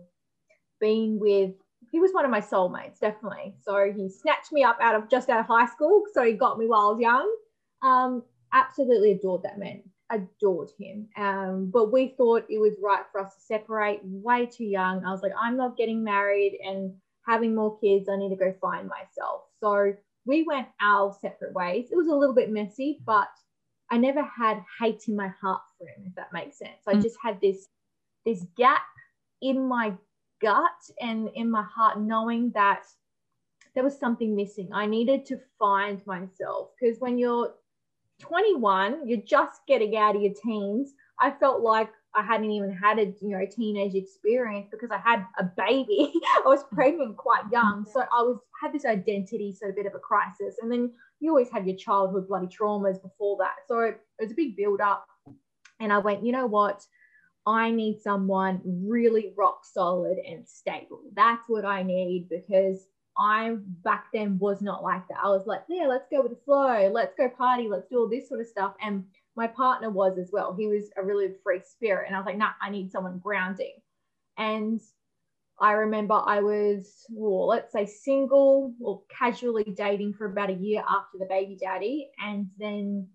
been 0.81 1.19
with, 1.21 1.53
he 1.91 2.01
was 2.01 2.13
one 2.13 2.25
of 2.25 2.31
my 2.31 2.41
soulmates, 2.41 3.01
definitely. 3.01 3.55
So, 3.63 3.93
he 3.95 4.09
snatched 4.09 4.53
me 4.53 4.63
up 4.63 4.79
out 4.81 4.95
of 4.95 5.09
just 5.11 5.29
out 5.29 5.41
of 5.41 5.47
high 5.47 5.67
school. 5.67 6.05
So, 6.13 6.25
he 6.25 6.33
got 6.33 6.59
me 6.59 6.67
while 6.67 6.89
I 6.89 6.93
was 6.93 7.01
young. 7.01 7.37
Um, 7.83 8.23
absolutely 8.53 9.13
adored 9.13 9.43
that 9.45 9.59
man, 9.59 9.83
adored 10.11 10.71
him. 10.79 11.09
Um, 11.17 11.71
but 11.73 11.93
we 11.93 12.15
thought 12.17 12.45
it 12.49 12.59
was 12.59 12.75
right 12.83 13.05
for 13.13 13.21
us 13.21 13.35
to 13.35 13.41
separate 13.41 14.01
way 14.05 14.47
too 14.47 14.65
young. 14.65 15.05
I 15.05 15.11
was 15.11 15.23
like, 15.23 15.33
I'm 15.41 15.57
not 15.57 15.77
getting 15.77 16.05
married 16.05 16.59
and 16.65 16.95
having 17.27 17.55
more 17.55 17.79
kids. 17.79 18.09
I 18.09 18.17
need 18.17 18.31
to 18.31 18.37
go 18.37 18.55
find 18.61 18.89
myself. 18.89 19.43
So, 19.61 19.95
we 20.27 20.45
went 20.45 20.69
our 20.81 21.17
separate 21.21 21.55
ways. 21.55 21.89
It 21.91 21.97
was 21.97 22.09
a 22.09 22.15
little 22.15 22.35
bit 22.35 22.51
messy, 22.51 23.01
but 23.05 23.29
I 23.91 23.99
never 23.99 24.23
had 24.23 24.63
hate 24.79 25.09
in 25.09 25.17
my 25.17 25.29
heart 25.41 25.63
for 25.77 25.87
him, 25.87 26.07
if 26.07 26.15
that 26.15 26.33
makes 26.33 26.59
sense. 26.59 26.83
I 26.87 26.95
mm. 26.95 27.03
just 27.03 27.17
had 27.23 27.41
this 27.41 27.69
this 28.25 28.45
gap 28.57 28.83
in 29.43 29.67
my 29.67 29.95
gut 30.41 30.91
and 31.01 31.29
in 31.35 31.51
my 31.51 31.63
heart, 31.63 32.01
knowing 32.01 32.51
that 32.55 32.85
there 33.75 33.85
was 33.85 33.99
something 33.99 34.35
missing. 34.35 34.69
I 34.73 34.87
needed 34.87 35.25
to 35.27 35.41
find 35.59 36.05
myself 36.07 36.71
because 36.79 37.01
when 37.01 37.19
you're 37.19 37.55
21, 38.21 39.09
you're 39.09 39.23
just 39.23 39.61
getting 39.67 39.97
out 39.97 40.17
of 40.17 40.23
your 40.23 40.35
teens. 40.35 40.93
I 41.19 41.31
felt 41.31 41.63
like 41.63 41.91
I 42.15 42.23
hadn't 42.23 42.51
even 42.51 42.73
had 42.73 42.99
a 42.99 43.07
you 43.21 43.31
know 43.37 43.47
teenage 43.51 43.95
experience 43.95 44.69
because 44.71 44.91
I 44.91 44.99
had 44.99 45.25
a 45.39 45.45
baby. 45.45 46.13
I 46.25 46.43
was 46.45 46.65
pregnant 46.73 47.17
quite 47.17 47.45
young, 47.53 47.87
so 47.91 48.01
I 48.01 48.23
was 48.23 48.39
had 48.63 48.73
this 48.73 48.85
identity, 48.85 49.57
so 49.59 49.69
a 49.69 49.73
bit 49.73 49.87
of 49.87 49.95
a 49.95 49.99
crisis. 49.99 50.57
And 50.61 50.71
then 50.71 50.93
you 51.21 51.31
always 51.31 51.51
have 51.51 51.67
your 51.67 51.77
childhood 51.77 52.29
bloody 52.29 52.47
traumas 52.47 53.01
before 53.01 53.37
that, 53.39 53.57
so 53.67 53.81
it 53.81 54.01
was 54.19 54.33
a 54.33 54.35
big 54.35 54.57
build 54.57 54.81
up. 54.81 55.07
And 55.79 55.93
I 55.93 55.99
went, 55.99 56.25
you 56.25 56.33
know 56.33 56.47
what? 56.47 56.85
I 57.47 57.71
need 57.71 58.01
someone 58.01 58.61
really 58.65 59.33
rock 59.37 59.65
solid 59.65 60.19
and 60.19 60.47
stable. 60.47 61.01
That's 61.15 61.49
what 61.49 61.65
I 61.65 61.83
need 61.83 62.29
because 62.29 62.87
I 63.19 63.57
back 63.83 64.07
then 64.13 64.39
was 64.39 64.63
not 64.63 64.83
like 64.83 65.07
that. 65.09 65.19
I 65.23 65.29
was 65.29 65.47
like, 65.47 65.63
yeah, 65.69 65.87
let's 65.87 66.07
go 66.11 66.23
with 66.23 66.33
the 66.33 66.45
flow. 66.45 66.91
Let's 66.93 67.15
go 67.17 67.29
party. 67.29 67.69
Let's 67.69 67.89
do 67.89 67.99
all 67.99 68.09
this 68.09 68.29
sort 68.29 68.41
of 68.41 68.47
stuff. 68.47 68.75
And 68.81 69.05
my 69.37 69.47
partner 69.47 69.91
was 69.91 70.19
as 70.19 70.31
well. 70.33 70.55
He 70.55 70.67
was 70.67 70.91
a 70.97 71.03
really 71.03 71.29
free 71.43 71.61
spirit. 71.65 72.07
And 72.07 72.15
I 72.15 72.19
was 72.19 72.27
like, 72.27 72.37
nah, 72.37 72.51
I 72.61 72.71
need 72.71 72.93
someone 72.93 73.19
grounding. 73.19 73.75
And 74.37 74.81
I 75.61 75.73
remember 75.73 76.15
I 76.15 76.41
was, 76.41 77.05
well, 77.11 77.47
let's 77.47 77.73
say 77.73 77.85
single 77.85 78.73
or 78.81 79.03
casually 79.11 79.65
dating 79.77 80.15
for 80.15 80.27
about 80.27 80.51
a 80.51 80.55
year 80.55 80.83
after 80.89 81.19
the 81.19 81.27
baby 81.27 81.57
daddy. 81.61 82.11
And 82.25 82.49
then 82.59 83.09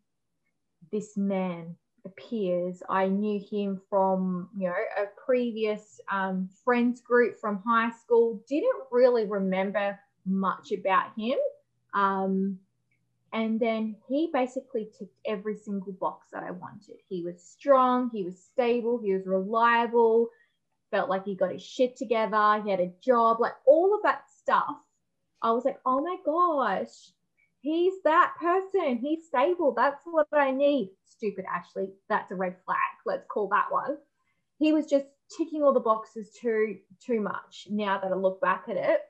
this 0.92 1.18
man 1.18 1.76
appears. 2.06 2.84
I 2.88 3.08
knew 3.08 3.40
him 3.40 3.82
from, 3.90 4.50
you 4.56 4.68
know, 4.68 4.74
a 4.74 5.06
previous 5.26 6.00
um, 6.12 6.50
friends 6.64 7.02
group 7.02 7.40
from 7.40 7.64
high 7.66 7.92
school. 7.92 8.42
Didn't 8.48 8.84
really 8.92 9.26
remember 9.26 10.00
much 10.26 10.72
about 10.72 11.12
him. 11.18 11.38
Um, 11.96 12.60
and 13.34 13.60
then 13.60 13.96
he 14.08 14.30
basically 14.32 14.90
ticked 14.98 15.18
every 15.26 15.58
single 15.58 15.94
box 15.94 16.28
that 16.32 16.44
I 16.44 16.52
wanted. 16.52 16.98
He 17.10 17.24
was 17.24 17.42
strong, 17.42 18.10
he 18.14 18.24
was 18.24 18.42
stable, 18.42 18.98
he 19.04 19.14
was 19.14 19.26
reliable, 19.26 20.30
felt 20.96 21.10
like 21.10 21.26
he 21.26 21.36
got 21.36 21.52
his 21.52 21.62
shit 21.62 21.98
together, 21.98 22.62
he 22.64 22.72
had 22.72 22.80
a 22.80 22.94
job, 23.04 23.42
like 23.42 23.56
all 23.68 23.94
of 23.94 24.02
that 24.04 24.22
stuff. 24.42 24.78
I 25.42 25.52
was 25.52 25.66
like, 25.66 25.78
oh 25.86 26.02
my 26.02 26.16
gosh, 26.26 27.12
he's 27.60 27.96
that 28.06 28.34
person. 28.40 28.98
He's 28.98 29.28
stable. 29.28 29.74
That's 29.76 30.02
what 30.06 30.28
I 30.32 30.52
need. 30.52 30.92
Stupid 31.06 31.44
Ashley. 31.54 31.90
That's 32.08 32.32
a 32.32 32.36
red 32.36 32.56
flag. 32.66 32.78
Let's 33.06 33.26
call 33.30 33.50
that 33.50 33.66
one. 33.70 33.98
He 34.58 34.72
was 34.72 34.86
just 34.86 35.06
ticking 35.38 35.64
all 35.64 35.74
the 35.74 35.82
boxes 35.82 36.32
too 36.40 36.78
too 37.06 37.20
much 37.20 37.68
now 37.70 38.00
that 38.00 38.12
I 38.12 38.16
look 38.16 38.40
back 38.40 38.66
at 38.70 38.78
it. 38.78 39.02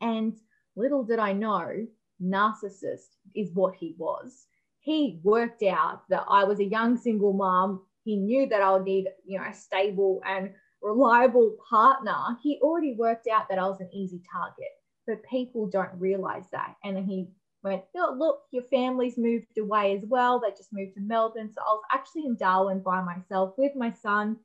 And 0.00 0.36
little 0.76 1.02
did 1.02 1.18
I 1.18 1.32
know 1.32 1.84
narcissist 2.22 3.16
is 3.34 3.50
what 3.54 3.74
he 3.74 3.96
was. 3.98 4.46
He 4.78 5.18
worked 5.24 5.64
out 5.64 6.02
that 6.10 6.24
I 6.28 6.44
was 6.44 6.60
a 6.60 6.64
young 6.64 6.96
single 6.96 7.32
mom. 7.32 7.82
He 8.04 8.16
knew 8.16 8.48
that 8.48 8.62
I 8.62 8.72
would 8.72 8.84
need, 8.84 9.08
you 9.26 9.38
know, 9.38 9.46
a 9.50 9.52
stable 9.52 10.22
and 10.24 10.54
reliable 10.82 11.56
partner. 11.68 12.36
He 12.42 12.58
already 12.62 12.94
worked 12.94 13.26
out 13.28 13.48
that 13.48 13.58
I 13.58 13.66
was 13.66 13.80
an 13.80 13.90
easy 13.92 14.20
target, 14.30 14.68
but 15.06 15.22
people 15.24 15.66
don't 15.66 15.98
realize 15.98 16.44
that. 16.52 16.76
And 16.84 16.96
then 16.96 17.04
he 17.04 17.28
went, 17.62 17.82
oh, 17.96 18.14
look, 18.16 18.42
your 18.50 18.62
family's 18.64 19.18
moved 19.18 19.58
away 19.58 19.96
as 19.96 20.04
well. 20.06 20.40
They 20.40 20.50
just 20.50 20.72
moved 20.72 20.94
to 20.94 21.00
Melbourne. 21.00 21.50
So 21.52 21.60
I 21.60 21.72
was 21.72 21.82
actually 21.92 22.26
in 22.26 22.36
Darwin 22.36 22.80
by 22.80 23.02
myself 23.02 23.54
with 23.58 23.74
my 23.74 23.92
son. 23.92 24.36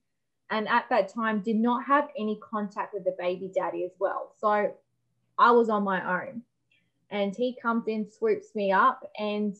And 0.50 0.68
at 0.68 0.86
that 0.90 1.14
time, 1.14 1.40
did 1.42 1.56
not 1.56 1.86
have 1.86 2.10
any 2.18 2.40
contact 2.48 2.94
with 2.94 3.06
the 3.06 3.16
baby 3.18 3.52
daddy 3.54 3.84
as 3.86 3.94
well. 4.00 4.34
So 4.40 4.74
I 5.38 5.52
was 5.52 5.70
on 5.70 5.84
my 5.84 6.22
own 6.22 6.42
and 7.10 7.36
he 7.36 7.58
comes 7.62 7.88
in, 7.88 8.10
swoops 8.10 8.54
me 8.56 8.72
up, 8.72 9.10
and 9.18 9.56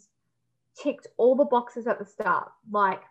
ticked 0.76 1.08
all 1.18 1.36
the 1.36 1.46
boxes 1.46 1.88
at 1.88 2.00
the 2.00 2.06
start. 2.06 2.52
Like, 2.72 3.02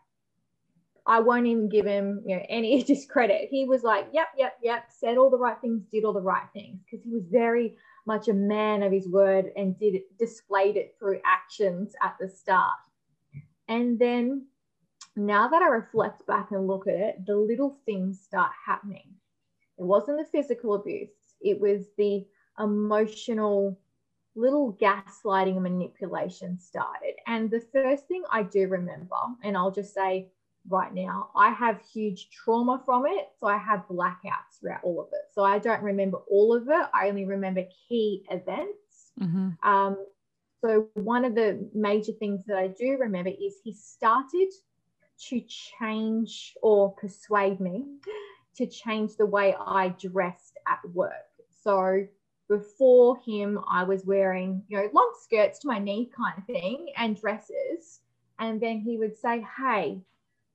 I 1.05 1.21
won't 1.21 1.47
even 1.47 1.69
give 1.69 1.87
him, 1.87 2.23
you 2.27 2.37
know, 2.37 2.43
any 2.49 2.83
discredit. 2.85 3.49
He 3.51 3.65
was 3.65 3.83
like, 3.83 4.07
"Yep, 4.13 4.29
yep, 4.37 4.59
yep," 4.63 4.85
said 4.91 5.19
all 5.19 5.31
the 5.31 5.39
right 5.39 5.61
things, 5.61 5.85
did 5.91 6.05
all 6.05 6.13
the 6.13 6.21
right 6.21 6.49
things, 6.53 6.81
because 6.85 7.05
he 7.05 7.11
was 7.11 7.27
very 7.27 7.77
much 8.07 8.29
a 8.29 8.35
man 8.35 8.83
of 8.83 8.93
his 8.93 9.09
word 9.09 9.53
and 9.57 9.79
did 9.79 9.95
it, 9.95 10.19
displayed 10.19 10.77
it 10.77 10.95
through 10.99 11.21
actions 11.25 11.95
at 12.03 12.17
the 12.21 12.29
start. 12.29 12.79
And 13.69 13.99
then 13.99 14.47
now 15.17 15.49
that 15.49 15.63
I 15.63 15.69
reflect 15.69 16.27
back 16.27 16.51
and 16.51 16.67
look 16.67 16.87
at 16.87 16.95
it, 16.95 17.27
the 17.27 17.37
little 17.37 17.79
things 17.87 18.21
start 18.21 18.51
happening. 18.65 19.15
It 19.79 19.85
wasn't 19.85 20.19
the 20.19 20.25
physical 20.25 20.75
abuse, 20.75 21.37
it 21.41 21.61
was 21.61 21.87
the 21.97 22.27
emotional 22.59 23.79
little 24.35 24.73
gaslighting 24.81 25.55
and 25.55 25.63
manipulation 25.63 26.59
started. 26.59 27.15
And 27.27 27.51
the 27.51 27.61
first 27.73 28.07
thing 28.07 28.23
I 28.31 28.43
do 28.45 28.69
remember, 28.69 29.17
and 29.43 29.57
I'll 29.57 29.71
just 29.71 29.95
say 29.95 30.31
right 30.69 30.95
now, 30.95 31.31
I 31.35 31.50
have 31.50 31.81
huge 31.92 32.31
trauma 32.31 32.83
from 32.85 33.04
it. 33.07 33.28
So 33.40 33.47
I 33.47 33.59
have 33.59 33.87
blackouts 33.88 34.61
throughout 34.61 34.85
all 34.85 35.00
of 35.00 35.09
it. 35.12 35.33
So 35.35 35.45
I 35.45 35.59
don't 35.59 35.83
remember 35.83 36.19
all 36.31 36.54
of 36.54 36.69
it. 36.69 36.87
I 36.95 37.09
only 37.09 37.25
remember 37.25 37.64
key 37.88 38.25
events. 38.31 39.12
Mm-hmm. 39.21 39.69
Um, 39.69 39.97
so 40.64 40.88
one 40.95 41.25
of 41.25 41.35
the 41.35 41.69
major 41.75 42.12
things 42.12 42.45
that 42.47 42.57
I 42.57 42.69
do 42.69 42.97
remember 42.99 43.31
is 43.31 43.57
he 43.62 43.73
started 43.73 44.52
to 45.28 45.40
change 45.40 46.54
or 46.62 46.92
persuade 46.92 47.61
me 47.61 47.85
to 48.57 48.66
change 48.66 49.16
the 49.16 49.26
way 49.26 49.54
I 49.59 49.88
dressed 49.88 50.59
at 50.69 50.78
work. 50.92 51.12
So 51.62 52.07
before 52.49 53.19
him, 53.25 53.59
I 53.69 53.85
was 53.85 54.04
wearing, 54.04 54.62
you 54.69 54.76
know, 54.76 54.88
long 54.92 55.12
skirts 55.21 55.59
to 55.61 55.69
my 55.69 55.78
knee 55.78 56.11
kind 56.16 56.35
of 56.38 56.45
thing 56.45 56.88
and 56.97 57.19
dresses. 57.19 58.00
And 58.38 58.61
then 58.61 58.81
he 58.81 58.99
would 58.99 59.16
say, 59.16 59.47
Hey, 59.57 60.00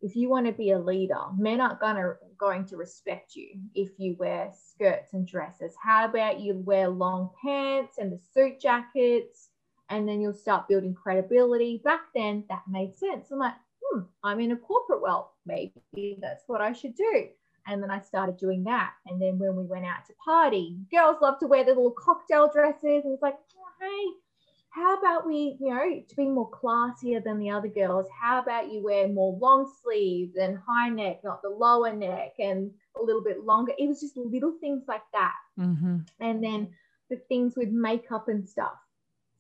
if 0.02 0.16
you 0.16 0.30
want 0.30 0.46
to 0.46 0.52
be 0.52 0.72
a 0.72 0.80
leader, 0.80 1.20
men 1.38 1.60
aren't 1.60 1.80
gonna 1.80 2.14
going 2.38 2.66
to 2.66 2.78
respect 2.78 3.36
you 3.36 3.60
if 3.74 3.90
you 3.98 4.16
wear 4.20 4.52
skirts 4.54 5.14
and 5.14 5.28
dresses. 5.28 5.74
How 5.82 6.06
about 6.06 6.40
you 6.40 6.56
wear 6.56 6.88
long 6.88 7.32
pants 7.42 7.98
and 7.98 8.12
the 8.12 8.20
suit 8.34 8.60
jackets, 8.60 9.50
and 9.90 10.08
then 10.08 10.22
you'll 10.22 10.34
start 10.34 10.68
building 10.68 10.94
credibility. 10.94 11.82
Back 11.84 12.02
then, 12.14 12.44
that 12.50 12.64
made 12.70 12.96
sense. 12.96 13.32
I'm 13.32 13.40
like, 13.40 13.56
hmm, 13.82 14.02
I'm 14.24 14.40
in 14.40 14.52
a 14.52 14.58
corporate 14.58 15.02
world. 15.02 15.28
Maybe 15.46 16.18
that's 16.22 16.44
what 16.48 16.62
I 16.62 16.74
should 16.74 16.96
do. 16.96 17.28
And 17.66 17.82
then 17.84 17.92
I 17.92 18.00
started 18.00 18.38
doing 18.38 18.64
that. 18.66 18.94
And 19.08 19.22
then 19.22 19.40
when 19.40 19.56
we 19.56 19.64
went 19.64 19.86
out 19.86 20.06
to 20.08 20.14
party, 20.24 20.78
girls 20.92 21.18
love 21.22 21.40
to 21.40 21.48
wear 21.48 21.64
the 21.64 21.72
little 21.72 21.92
cocktail 21.92 22.50
dresses. 22.52 23.04
And 23.04 23.14
it's 23.14 23.22
like, 23.22 23.36
oh, 23.58 23.86
hey, 23.86 24.20
how 24.70 24.98
about 24.98 25.26
we, 25.26 25.58
you 25.60 25.74
know, 25.74 26.04
to 26.08 26.16
be 26.16 26.28
more 26.28 26.50
classier 26.52 27.24
than 27.24 27.40
the 27.40 27.50
other 27.50 27.68
girls, 27.68 28.06
how 28.22 28.40
about 28.40 28.72
you 28.72 28.84
wear 28.84 29.08
more 29.08 29.38
long 29.40 29.72
sleeves 29.84 30.36
and 30.36 30.58
high 30.68 30.90
neck, 30.90 31.22
not 31.24 31.42
the 31.42 31.50
lower 31.50 31.94
neck, 31.94 32.34
and 32.40 32.72
a 33.00 33.04
little 33.04 33.24
bit 33.24 33.44
longer? 33.44 33.74
It 33.78 33.88
was 33.88 34.02
just 34.02 34.18
little 34.18 34.54
things 34.60 34.84
like 34.88 35.02
that. 35.14 35.36
Mm-hmm. 35.60 35.98
And 36.20 36.44
then 36.44 36.70
the 37.10 37.18
things 37.30 37.56
with 37.56 37.70
makeup 37.70 38.28
and 38.28 38.48
stuff. 38.48 38.78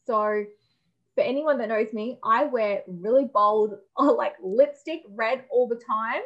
So, 0.06 0.46
for 1.16 1.22
anyone 1.22 1.58
that 1.58 1.70
knows 1.70 1.92
me, 1.94 2.20
I 2.24 2.46
wear 2.46 2.84
really 2.88 3.26
bold, 3.26 3.76
like 3.98 4.36
lipstick 4.42 5.04
red 5.10 5.46
all 5.52 5.68
the 5.68 5.82
time. 5.88 6.22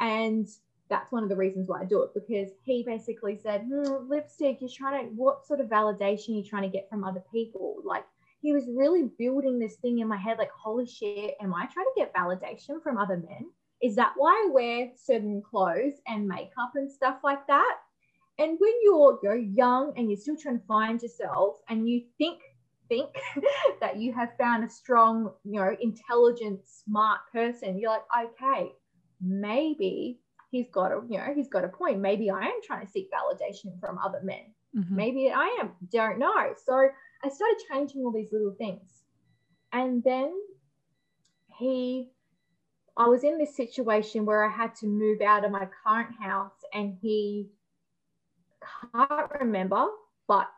And 0.00 0.48
that's 0.88 1.12
one 1.12 1.22
of 1.22 1.28
the 1.28 1.36
reasons 1.36 1.68
why 1.68 1.82
I 1.82 1.84
do 1.84 2.02
it 2.02 2.14
because 2.14 2.50
he 2.64 2.82
basically 2.82 3.36
said, 3.36 3.62
hmm, 3.62 4.08
lipstick, 4.08 4.58
you're 4.60 4.70
trying 4.70 5.08
to, 5.08 5.14
what 5.14 5.46
sort 5.46 5.60
of 5.60 5.66
validation 5.66 6.30
are 6.30 6.32
you 6.38 6.44
trying 6.44 6.62
to 6.62 6.68
get 6.68 6.88
from 6.88 7.04
other 7.04 7.22
people? 7.32 7.76
Like, 7.84 8.04
he 8.40 8.52
was 8.52 8.68
really 8.68 9.10
building 9.18 9.58
this 9.58 9.76
thing 9.76 9.98
in 9.98 10.08
my 10.08 10.16
head 10.16 10.38
like, 10.38 10.50
holy 10.50 10.86
shit, 10.86 11.34
am 11.40 11.54
I 11.54 11.66
trying 11.66 11.86
to 11.86 11.92
get 11.96 12.14
validation 12.14 12.82
from 12.82 12.98
other 12.98 13.16
men? 13.16 13.50
Is 13.82 13.96
that 13.96 14.12
why 14.16 14.32
I 14.32 14.50
wear 14.52 14.90
certain 14.96 15.42
clothes 15.42 16.00
and 16.06 16.26
makeup 16.26 16.72
and 16.74 16.90
stuff 16.90 17.18
like 17.24 17.46
that? 17.46 17.76
And 18.38 18.56
when 18.60 18.72
you're, 18.82 19.18
you're 19.22 19.36
young 19.36 19.92
and 19.96 20.08
you're 20.08 20.20
still 20.20 20.36
trying 20.36 20.60
to 20.60 20.66
find 20.66 21.02
yourself 21.02 21.56
and 21.68 21.88
you 21.88 22.02
think 22.18 22.40
think 22.88 23.10
that 23.80 23.98
you 23.98 24.12
have 24.14 24.30
found 24.38 24.64
a 24.64 24.70
strong, 24.70 25.30
you 25.44 25.60
know, 25.60 25.76
intelligent, 25.80 26.60
smart 26.66 27.20
person, 27.32 27.78
you're 27.78 27.90
like, 27.90 28.30
okay, 28.34 28.72
maybe 29.20 30.20
he's 30.50 30.68
got 30.72 30.92
a, 30.92 31.02
you 31.08 31.18
know, 31.18 31.32
he's 31.34 31.48
got 31.48 31.64
a 31.64 31.68
point. 31.68 32.00
Maybe 32.00 32.30
I 32.30 32.40
am 32.40 32.60
trying 32.64 32.86
to 32.86 32.90
seek 32.90 33.10
validation 33.12 33.78
from 33.80 33.98
other 33.98 34.20
men. 34.22 34.54
Mm-hmm. 34.76 34.96
Maybe 34.96 35.30
I 35.30 35.58
am, 35.60 35.72
don't 35.92 36.18
know. 36.18 36.54
So 36.64 36.88
I 37.22 37.28
started 37.28 37.58
changing 37.70 38.02
all 38.04 38.12
these 38.12 38.32
little 38.32 38.54
things. 38.56 39.02
And 39.72 40.02
then 40.02 40.32
he, 41.58 42.08
I 42.96 43.06
was 43.08 43.24
in 43.24 43.38
this 43.38 43.56
situation 43.56 44.24
where 44.24 44.44
I 44.44 44.50
had 44.50 44.74
to 44.76 44.86
move 44.86 45.20
out 45.20 45.44
of 45.44 45.50
my 45.50 45.68
current 45.84 46.14
house 46.20 46.64
and 46.72 46.96
he 47.00 47.48
can't 48.94 49.30
remember, 49.40 49.86
but 50.26 50.48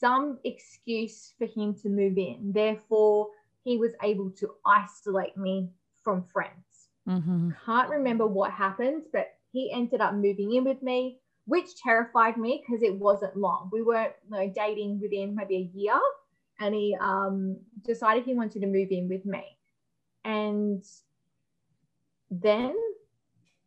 some 0.00 0.38
excuse 0.44 1.32
for 1.38 1.46
him 1.46 1.74
to 1.82 1.88
move 1.88 2.18
in. 2.18 2.52
Therefore, 2.52 3.28
he 3.64 3.78
was 3.78 3.92
able 4.02 4.30
to 4.30 4.50
isolate 4.66 5.36
me 5.36 5.70
from 6.02 6.24
friends. 6.24 6.88
Mm-hmm. 7.08 7.50
Can't 7.64 7.90
remember 7.90 8.26
what 8.26 8.50
happened, 8.50 9.04
but 9.12 9.34
he 9.52 9.72
ended 9.72 10.00
up 10.00 10.14
moving 10.14 10.54
in 10.54 10.64
with 10.64 10.82
me, 10.82 11.20
which 11.46 11.76
terrified 11.82 12.36
me 12.36 12.62
because 12.64 12.82
it 12.82 12.94
wasn't 12.94 13.36
long. 13.36 13.68
We 13.72 13.82
weren't 13.82 14.14
you 14.24 14.30
know, 14.30 14.52
dating 14.54 15.00
within 15.00 15.34
maybe 15.34 15.56
a 15.56 15.78
year, 15.78 16.00
and 16.60 16.74
he 16.74 16.96
um, 17.00 17.58
decided 17.82 18.24
he 18.24 18.34
wanted 18.34 18.60
to 18.60 18.66
move 18.66 18.88
in 18.90 19.08
with 19.08 19.24
me. 19.24 19.44
And 20.24 20.82
then 22.30 22.74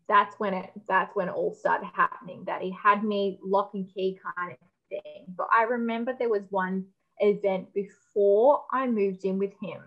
that's 0.08 0.40
when 0.40 0.54
it 0.54 0.72
that's 0.88 1.16
when 1.16 1.28
it 1.28 1.36
all 1.36 1.54
started 1.54 1.90
happening. 1.94 2.44
That 2.46 2.62
he 2.62 2.72
had 2.72 3.04
me 3.04 3.40
lock 3.44 3.72
and 3.74 3.88
key 3.94 4.20
kind 4.38 4.54
of 4.54 4.58
thing. 4.90 5.26
But 5.36 5.48
I 5.54 5.64
remember 5.64 6.14
there 6.18 6.30
was 6.30 6.44
one 6.50 6.86
event 7.20 7.74
before 7.74 8.64
I 8.72 8.88
moved 8.88 9.26
in 9.26 9.38
with 9.38 9.54
him, 9.62 9.82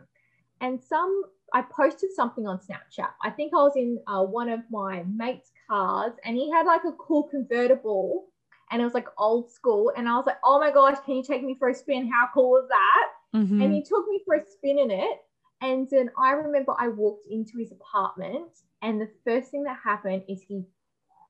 and 0.60 0.80
some 0.80 1.22
I 1.52 1.62
posted 1.62 2.12
something 2.12 2.46
on 2.46 2.58
Snapchat. 2.58 3.10
I 3.22 3.30
think 3.30 3.52
I 3.54 3.58
was 3.58 3.76
in 3.76 3.98
uh, 4.06 4.22
one 4.22 4.48
of 4.48 4.60
my 4.70 5.04
mate's 5.08 5.50
cars, 5.68 6.12
and 6.24 6.36
he 6.36 6.50
had 6.50 6.66
like 6.66 6.84
a 6.84 6.92
cool 6.92 7.24
convertible, 7.24 8.26
and 8.70 8.80
it 8.80 8.84
was 8.84 8.94
like 8.94 9.08
old 9.18 9.50
school. 9.50 9.92
And 9.96 10.08
I 10.08 10.16
was 10.16 10.26
like, 10.26 10.38
"Oh 10.44 10.60
my 10.60 10.70
gosh, 10.70 10.98
can 11.04 11.16
you 11.16 11.22
take 11.22 11.42
me 11.42 11.56
for 11.58 11.68
a 11.68 11.74
spin? 11.74 12.10
How 12.10 12.28
cool 12.32 12.58
is 12.58 12.68
that?" 12.68 13.38
Mm-hmm. 13.38 13.62
And 13.62 13.72
he 13.72 13.82
took 13.82 14.06
me 14.08 14.20
for 14.24 14.34
a 14.34 14.44
spin 14.46 14.78
in 14.78 14.90
it. 14.90 15.18
And 15.62 15.88
then 15.90 16.10
I 16.18 16.32
remember 16.32 16.74
I 16.78 16.88
walked 16.88 17.26
into 17.26 17.58
his 17.58 17.72
apartment, 17.72 18.50
and 18.82 19.00
the 19.00 19.10
first 19.24 19.50
thing 19.50 19.62
that 19.64 19.78
happened 19.82 20.22
is 20.28 20.42
he 20.42 20.64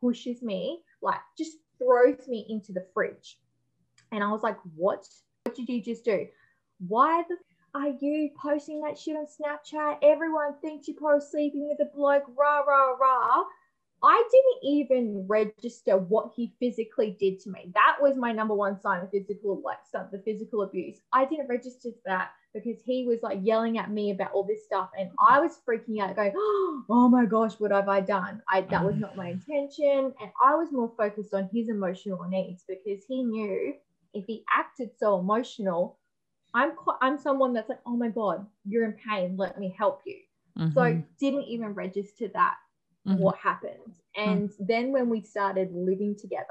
pushes 0.00 0.42
me, 0.42 0.82
like 1.02 1.20
just 1.36 1.58
throws 1.78 2.28
me 2.28 2.46
into 2.48 2.72
the 2.72 2.86
fridge. 2.94 3.38
And 4.12 4.22
I 4.22 4.30
was 4.30 4.42
like, 4.42 4.56
what? 4.76 5.06
What 5.44 5.54
did 5.54 5.68
you 5.68 5.82
just 5.82 6.04
do? 6.04 6.26
Why 6.86 7.24
the 7.28 7.36
are 7.74 7.88
you 8.00 8.30
posting 8.40 8.80
that 8.82 8.98
shit 8.98 9.16
on 9.16 9.26
Snapchat? 9.26 9.98
Everyone 10.02 10.54
thinks 10.60 10.88
you're 10.88 10.96
probably 10.96 11.24
sleeping 11.24 11.68
with 11.68 11.86
a 11.86 11.90
bloke, 11.94 12.24
rah, 12.36 12.60
rah, 12.60 12.96
rah. 13.00 13.44
I 14.02 14.22
didn't 14.32 14.76
even 14.76 15.26
register 15.28 15.98
what 15.98 16.32
he 16.34 16.54
physically 16.58 17.16
did 17.20 17.38
to 17.40 17.50
me. 17.50 17.70
That 17.74 17.96
was 18.00 18.16
my 18.16 18.32
number 18.32 18.54
one 18.54 18.80
sign 18.80 19.02
of 19.02 19.10
physical, 19.10 19.60
like 19.62 19.78
stuff, 19.86 20.10
the 20.10 20.18
physical 20.20 20.62
abuse. 20.62 20.98
I 21.12 21.26
didn't 21.26 21.48
register 21.48 21.90
that 22.06 22.30
because 22.54 22.80
he 22.82 23.06
was 23.06 23.18
like 23.22 23.40
yelling 23.42 23.78
at 23.78 23.90
me 23.90 24.10
about 24.10 24.32
all 24.32 24.42
this 24.42 24.64
stuff, 24.64 24.88
and 24.98 25.10
I 25.28 25.38
was 25.38 25.60
freaking 25.68 26.00
out, 26.00 26.16
going, 26.16 26.32
"Oh 26.36 27.08
my 27.12 27.26
gosh, 27.26 27.60
what 27.60 27.72
have 27.72 27.90
I 27.90 28.00
done? 28.00 28.42
I 28.48 28.62
that 28.62 28.84
was 28.84 28.96
not 28.96 29.16
my 29.16 29.28
intention." 29.28 30.14
And 30.20 30.30
I 30.42 30.54
was 30.54 30.72
more 30.72 30.90
focused 30.96 31.34
on 31.34 31.50
his 31.52 31.68
emotional 31.68 32.24
needs 32.26 32.64
because 32.66 33.04
he 33.06 33.22
knew 33.22 33.74
if 34.14 34.24
he 34.26 34.44
acted 34.56 34.90
so 34.98 35.18
emotional, 35.18 35.98
I'm 36.54 36.74
quite, 36.74 36.96
I'm 37.00 37.18
someone 37.18 37.52
that's 37.52 37.68
like, 37.68 37.80
oh 37.86 37.96
my 37.96 38.08
god, 38.08 38.46
you're 38.64 38.84
in 38.84 38.94
pain. 38.94 39.36
Let 39.36 39.58
me 39.58 39.74
help 39.76 40.02
you. 40.04 40.16
Mm-hmm. 40.58 40.72
So 40.74 41.02
didn't 41.18 41.44
even 41.44 41.74
register 41.74 42.28
that 42.34 42.56
mm-hmm. 43.06 43.20
what 43.20 43.36
happened. 43.36 43.94
Mm-hmm. 44.18 44.30
And 44.30 44.48
mm-hmm. 44.50 44.64
then 44.66 44.92
when 44.92 45.08
we 45.08 45.22
started 45.22 45.70
living 45.72 46.16
together, 46.16 46.44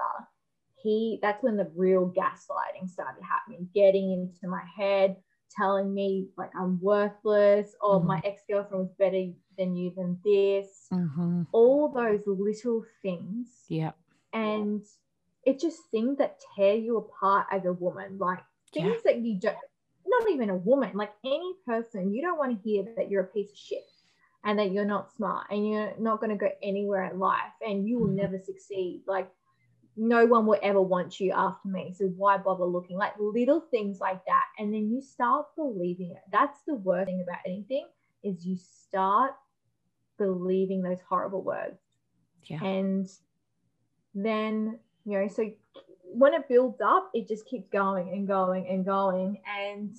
he 0.82 1.19
that's 1.21 1.43
when 1.43 1.58
the 1.58 1.69
real 1.76 2.08
gaslighting 2.10 2.89
started 2.89 3.21
happening, 3.21 3.67
getting 3.76 4.12
into 4.13 4.47
my 4.47 4.63
head, 4.76 5.17
telling 5.56 5.93
me 5.93 6.30
like 6.38 6.52
I'm 6.58 6.80
worthless, 6.82 7.76
or 7.82 8.02
my 8.02 8.17
mm-hmm. 8.17 8.28
ex 8.28 8.41
girlfriend 8.50 8.86
was 8.86 8.93
better 8.97 9.26
than 9.58 9.76
you 9.76 9.91
than 9.95 10.17
this. 10.23 10.88
Mm-hmm. 10.93 11.43
All 11.52 11.89
those 11.89 12.21
little 12.26 12.84
things. 13.02 13.50
Yeah. 13.67 13.91
And 14.32 14.84
it's 15.43 15.62
just 15.62 15.80
things 15.91 16.17
that 16.19 16.39
tear 16.56 16.76
you 16.76 16.97
apart 16.97 17.47
as 17.52 17.65
a 17.65 17.73
woman, 17.73 18.17
like 18.19 18.39
things 18.73 18.95
yeah. 19.06 19.12
that 19.12 19.19
you 19.21 19.39
don't, 19.39 19.58
not 20.10 20.30
even 20.32 20.50
a 20.50 20.56
woman, 20.56 20.91
like 20.95 21.13
any 21.26 21.54
person, 21.65 22.13
you 22.13 22.22
don't 22.22 22.38
want 22.38 22.52
to 22.52 22.69
hear 22.69 22.86
that 22.98 23.10
you're 23.10 23.24
a 23.24 23.28
piece 23.28 23.52
of 23.52 23.58
shit 23.58 23.84
and 24.43 24.58
that 24.58 24.72
you're 24.72 24.86
not 24.86 25.13
smart 25.15 25.48
and 25.50 25.67
you're 25.67 25.93
not 26.00 26.19
going 26.19 26.30
to 26.30 26.36
go 26.36 26.50
anywhere 26.63 27.12
in 27.12 27.19
life 27.19 27.54
and 27.65 27.88
you 27.88 28.00
will 28.00 28.08
mm-hmm. 28.08 28.17
never 28.17 28.39
succeed. 28.39 29.02
Like, 29.08 29.30
no 29.98 30.26
one 30.26 30.45
will 30.45 30.60
ever 30.63 30.82
want 30.82 31.19
you 31.19 31.34
after 31.34 31.67
me. 31.67 31.93
So 31.98 32.06
why 32.06 32.38
bother 32.38 32.63
looking? 32.63 32.98
Like 32.98 33.13
little 33.19 33.60
things 33.60 34.00
like 34.00 34.24
that. 34.26 34.45
And 34.58 34.74
then 34.74 34.89
you 34.89 35.02
start 35.02 35.48
believing 35.58 36.12
it. 36.12 36.22
That's 36.32 36.60
the 36.65 36.76
worst 36.76 37.08
thing 37.08 37.22
about 37.22 37.39
anything 37.45 37.86
is 38.24 38.45
you 38.45 38.56
start 38.56 39.34
believing 40.17 40.82
those 40.82 41.00
horrible 41.08 41.41
words. 41.41 41.80
Yeah. 42.43 42.63
And 42.63 43.10
then 44.15 44.80
you 45.06 45.19
know 45.19 45.28
so 45.28 45.52
when 46.12 46.34
it 46.34 46.48
builds 46.48 46.82
up 46.82 47.10
it 47.13 47.28
just 47.28 47.45
keeps 47.45 47.67
going 47.69 48.10
and 48.10 48.28
going 48.28 48.67
and 48.67 48.86
going. 48.86 49.41
And 49.48 49.95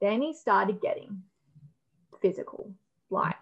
then 0.00 0.22
he 0.22 0.34
started 0.34 0.80
getting 0.80 1.22
physical 2.20 2.72
like 3.10 3.36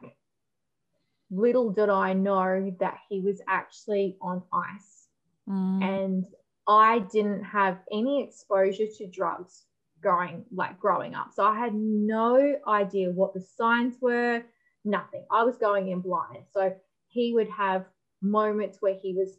little 1.30 1.70
did 1.70 1.88
i 1.88 2.12
know 2.12 2.74
that 2.80 2.98
he 3.08 3.20
was 3.20 3.40
actually 3.48 4.16
on 4.20 4.42
ice. 4.52 5.06
Mm. 5.48 5.82
and 5.82 6.26
i 6.68 6.98
didn't 7.12 7.44
have 7.44 7.78
any 7.92 8.22
exposure 8.22 8.86
to 8.98 9.06
drugs 9.06 9.64
growing 10.02 10.44
like 10.52 10.78
growing 10.80 11.14
up. 11.14 11.28
So 11.32 11.44
i 11.44 11.56
had 11.56 11.74
no 11.74 12.56
idea 12.66 13.10
what 13.10 13.34
the 13.34 13.40
signs 13.40 13.96
were 14.00 14.42
nothing. 14.84 15.24
I 15.30 15.44
was 15.44 15.56
going 15.56 15.88
in 15.88 16.00
blind. 16.00 16.44
So 16.52 16.74
he 17.08 17.32
would 17.34 17.48
have 17.50 17.86
moments 18.20 18.78
where 18.80 18.94
he 19.00 19.14
was 19.14 19.38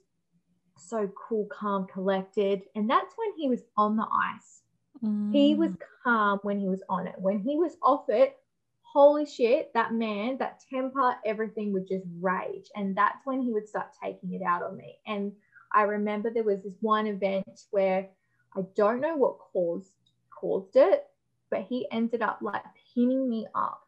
so 0.78 1.10
cool, 1.16 1.48
calm, 1.52 1.88
collected. 1.88 2.64
And 2.76 2.90
that's 2.90 3.14
when 3.18 3.34
he 3.38 3.50
was 3.50 3.64
on 3.78 3.96
the 3.96 4.06
ice. 4.06 4.62
Mm. 5.04 5.34
He 5.34 5.56
was 5.56 5.72
calm 6.04 6.40
when 6.44 6.60
he 6.60 6.68
was 6.68 6.84
on 6.90 7.08
it. 7.08 7.16
When 7.18 7.40
he 7.40 7.56
was 7.58 7.78
off 7.82 8.06
it, 8.10 8.38
holy 8.82 9.26
shit, 9.26 9.74
that 9.74 9.94
man, 9.94 10.38
that 10.38 10.62
temper, 10.70 11.16
everything 11.26 11.74
would 11.74 11.88
just 11.88 12.06
rage. 12.22 12.70
And 12.76 12.96
that's 12.96 13.26
when 13.26 13.42
he 13.42 13.52
would 13.52 13.68
start 13.68 13.88
taking 14.02 14.34
it 14.34 14.42
out 14.44 14.64
on 14.64 14.78
me. 14.78 14.98
And 15.08 15.32
I 15.74 15.84
remember 15.84 16.30
there 16.30 16.44
was 16.44 16.64
this 16.64 16.76
one 16.82 17.08
event 17.08 17.48
where 17.72 18.08
I 18.56 18.62
don't 18.76 19.02
know 19.02 19.16
what 19.16 19.40
caused 19.40 19.90
caused 20.30 20.76
it, 20.76 21.06
but 21.50 21.62
he 21.62 21.88
ended 21.92 22.22
up 22.22 22.40
like 22.42 22.64
pinning 22.94 23.30
me 23.30 23.48
up 23.56 23.82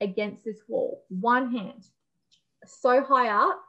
against 0.00 0.44
this 0.44 0.58
wall, 0.68 1.04
one 1.08 1.50
hand, 1.50 1.86
so 2.66 3.02
high 3.02 3.28
up 3.28 3.62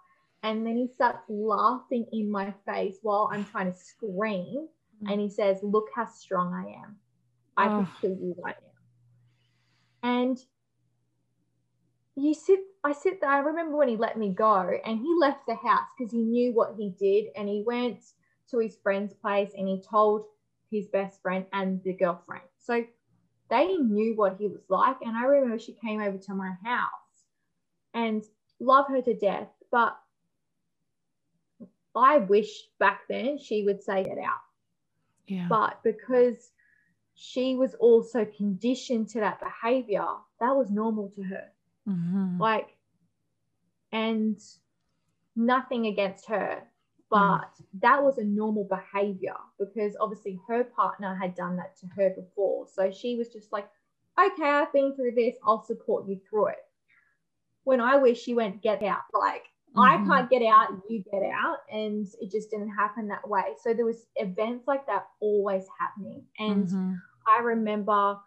and 0.46 0.64
then 0.64 0.78
he 0.78 0.88
starts 0.88 1.24
laughing 1.28 2.06
in 2.14 2.30
my 2.30 2.54
face 2.68 2.98
while 3.02 3.32
I'm 3.34 3.46
trying 3.46 3.74
to 3.74 3.78
scream. 3.78 4.68
Mm. 5.04 5.12
And 5.12 5.20
he 5.20 5.28
says, 5.28 5.58
Look 5.64 5.88
how 5.96 6.06
strong 6.06 6.54
I 6.54 6.84
am. 6.84 6.98
I 7.58 7.66
oh. 7.66 7.70
can 7.70 7.88
kill 8.00 8.12
you 8.12 8.36
right 8.44 8.56
now. 10.04 10.08
And 10.08 10.38
you 12.16 12.36
sit, 12.36 12.60
I 12.84 12.94
sit 12.94 13.22
there. 13.22 13.32
I 13.32 13.40
remember 13.40 13.76
when 13.76 13.88
he 13.88 13.98
let 13.98 14.20
me 14.20 14.30
go 14.30 14.70
and 14.86 15.00
he 15.00 15.16
left 15.20 15.48
the 15.48 15.56
house 15.56 15.88
because 15.98 16.14
he 16.14 16.20
knew 16.20 16.54
what 16.54 16.76
he 16.78 16.94
did. 17.00 17.32
And 17.36 17.50
he 17.50 17.64
went 17.66 18.04
to 18.52 18.60
his 18.60 18.78
friend's 18.84 19.16
place 19.16 19.50
and 19.58 19.68
he 19.68 19.82
told 19.82 20.26
his 20.70 20.86
best 20.86 21.24
friend 21.24 21.48
and 21.54 21.82
the 21.84 21.94
girlfriend. 21.94 22.44
So 22.60 22.86
they 23.50 23.78
knew 23.78 24.16
what 24.16 24.38
he 24.38 24.48
was 24.48 24.70
like. 24.70 24.98
And 25.02 25.18
I 25.18 25.24
remember 25.24 25.58
she 25.58 25.74
came 25.74 26.02
over 26.02 26.20
to 26.20 26.36
my 26.36 26.52
house 26.64 27.26
and 27.96 28.24
love 28.60 28.86
her 28.90 29.02
to 29.02 29.16
death. 29.16 29.48
But 29.72 29.98
I 32.02 32.18
wish 32.18 32.68
back 32.80 33.02
then 33.10 33.38
she 33.38 33.64
would 33.64 33.82
say 33.82 34.02
it 34.02 34.18
out. 34.20 34.42
Yeah. 35.28 35.48
But 35.50 35.82
because 35.84 36.52
she 37.16 37.56
was 37.56 37.74
also 37.76 38.26
conditioned 38.26 39.10
to 39.10 39.22
that 39.22 39.40
behavior, 39.40 40.06
that 40.40 40.56
was 40.56 40.70
normal 40.70 41.10
to 41.16 41.24
her. 41.24 41.52
Mm-hmm. 41.88 42.40
Like, 42.40 42.76
and 43.92 44.40
nothing 45.36 45.88
against 45.88 46.26
her, 46.28 46.64
but 47.10 47.18
mm. 47.42 47.66
that 47.82 48.04
was 48.04 48.18
a 48.18 48.24
normal 48.24 48.66
behavior 48.66 49.36
because 49.60 49.96
obviously 50.00 50.40
her 50.48 50.64
partner 50.64 51.16
had 51.16 51.36
done 51.36 51.56
that 51.58 51.78
to 51.78 51.88
her 51.96 52.10
before. 52.10 52.68
So 52.68 52.92
she 52.92 53.16
was 53.16 53.30
just 53.30 53.52
like, 53.52 53.68
okay, 54.20 54.44
I've 54.50 54.74
been 54.74 54.96
through 54.96 55.14
this, 55.16 55.36
I'll 55.46 55.64
support 55.64 56.08
you 56.08 56.20
through 56.30 56.48
it. 56.48 56.64
When 57.64 57.80
I 57.80 57.96
wish 57.98 58.22
she 58.22 58.34
went, 58.34 58.62
get 58.62 58.84
out. 58.84 59.02
Like, 59.14 59.46
Mm-hmm. 59.76 60.12
I 60.12 60.20
can't 60.20 60.30
get 60.30 60.42
out, 60.44 60.70
you 60.90 61.04
get 61.12 61.24
out. 61.24 61.58
And 61.72 62.08
it 62.22 62.32
just 62.32 62.50
didn't 62.50 62.74
happen 62.74 63.08
that 63.10 63.28
way. 63.28 63.44
So 63.62 63.74
there 63.74 63.86
was 63.86 64.06
events 64.16 64.68
like 64.68 64.86
that 64.88 65.08
always 65.20 65.66
happening. 65.80 66.24
And 66.40 66.68
mm-hmm. 66.68 66.94
I 67.28 67.42
remember 67.42 68.18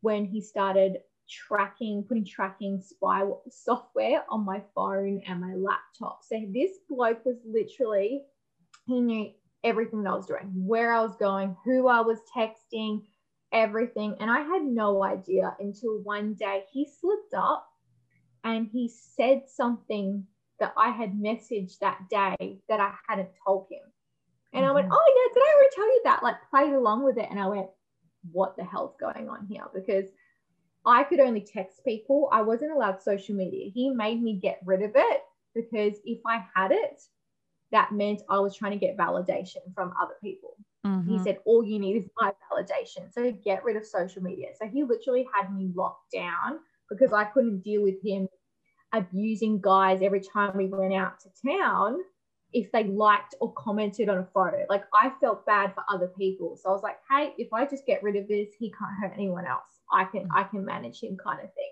when 0.00 0.24
he 0.24 0.40
started 0.40 0.98
tracking, 1.28 2.04
putting 2.04 2.24
tracking 2.24 2.80
spy 2.80 3.22
software 3.50 4.24
on 4.30 4.44
my 4.44 4.62
phone 4.74 5.22
and 5.26 5.40
my 5.40 5.54
laptop. 5.54 6.20
So 6.22 6.40
this 6.52 6.70
bloke 6.88 7.24
was 7.24 7.36
literally, 7.44 8.22
he 8.86 9.00
knew 9.00 9.30
everything 9.64 10.04
that 10.04 10.10
I 10.10 10.14
was 10.14 10.26
doing, 10.26 10.52
where 10.54 10.92
I 10.92 11.02
was 11.02 11.16
going, 11.16 11.56
who 11.64 11.88
I 11.88 12.00
was 12.00 12.18
texting, 12.34 13.02
everything. 13.52 14.16
And 14.20 14.30
I 14.30 14.40
had 14.40 14.62
no 14.62 15.02
idea 15.02 15.54
until 15.58 15.98
one 16.02 16.34
day 16.34 16.64
he 16.72 16.88
slipped 17.00 17.34
up 17.34 17.66
and 18.44 18.68
he 18.72 18.88
said 18.88 19.42
something 19.48 20.24
that 20.60 20.72
I 20.76 20.90
had 20.90 21.12
messaged 21.12 21.78
that 21.78 22.08
day 22.10 22.58
that 22.68 22.80
I 22.80 22.92
hadn't 23.08 23.30
told 23.46 23.66
him. 23.70 23.80
And 24.52 24.62
mm-hmm. 24.62 24.70
I 24.70 24.74
went, 24.74 24.86
mm-hmm. 24.86 24.94
Oh, 24.94 25.28
yeah, 25.28 25.34
did 25.34 25.42
I 25.42 25.54
already 25.54 25.74
tell 25.74 25.86
you 25.86 26.00
that? 26.04 26.22
Like, 26.22 26.36
played 26.50 26.74
along 26.74 27.04
with 27.04 27.18
it. 27.18 27.28
And 27.30 27.38
I 27.38 27.46
went, 27.46 27.68
What 28.32 28.56
the 28.56 28.64
hell's 28.64 28.96
going 28.98 29.28
on 29.28 29.46
here? 29.48 29.64
Because 29.74 30.10
I 30.84 31.04
could 31.04 31.20
only 31.20 31.40
text 31.40 31.84
people. 31.84 32.28
I 32.32 32.42
wasn't 32.42 32.72
allowed 32.72 33.02
social 33.02 33.34
media. 33.34 33.70
He 33.72 33.90
made 33.90 34.22
me 34.22 34.34
get 34.34 34.60
rid 34.64 34.82
of 34.82 34.92
it 34.94 35.20
because 35.54 35.98
if 36.04 36.20
I 36.26 36.44
had 36.54 36.72
it, 36.72 37.02
that 37.72 37.92
meant 37.92 38.22
I 38.30 38.38
was 38.38 38.56
trying 38.56 38.72
to 38.72 38.78
get 38.78 38.96
validation 38.96 39.74
from 39.74 39.92
other 40.00 40.14
people. 40.22 40.56
Mm-hmm. 40.86 41.10
He 41.10 41.18
said, 41.22 41.38
All 41.44 41.64
you 41.64 41.78
need 41.78 41.96
is 41.96 42.08
my 42.20 42.32
validation. 42.50 43.12
So 43.12 43.30
get 43.32 43.64
rid 43.64 43.76
of 43.76 43.84
social 43.84 44.22
media. 44.22 44.48
So 44.60 44.66
he 44.66 44.84
literally 44.84 45.26
had 45.34 45.54
me 45.54 45.70
locked 45.74 46.12
down 46.12 46.60
because 46.88 47.12
I 47.12 47.24
couldn't 47.24 47.62
deal 47.62 47.82
with 47.82 48.02
him 48.02 48.28
abusing 48.92 49.60
guys 49.60 50.00
every 50.02 50.20
time 50.20 50.56
we 50.56 50.66
went 50.66 50.94
out 50.94 51.20
to 51.20 51.28
town 51.46 51.98
if 52.52 52.72
they 52.72 52.84
liked 52.84 53.34
or 53.40 53.52
commented 53.52 54.08
on 54.08 54.18
a 54.18 54.28
photo. 54.32 54.64
Like 54.68 54.84
I 54.94 55.12
felt 55.20 55.44
bad 55.44 55.74
for 55.74 55.84
other 55.88 56.08
people. 56.18 56.56
So 56.56 56.70
I 56.70 56.72
was 56.72 56.82
like, 56.82 56.98
hey, 57.10 57.34
if 57.36 57.52
I 57.52 57.66
just 57.66 57.86
get 57.86 58.02
rid 58.02 58.16
of 58.16 58.26
this, 58.26 58.48
he 58.58 58.70
can't 58.70 58.96
hurt 59.00 59.12
anyone 59.14 59.46
else. 59.46 59.80
I 59.92 60.04
can 60.04 60.28
I 60.34 60.44
can 60.44 60.64
manage 60.64 61.00
him 61.00 61.16
kind 61.22 61.40
of 61.40 61.52
thing. 61.54 61.70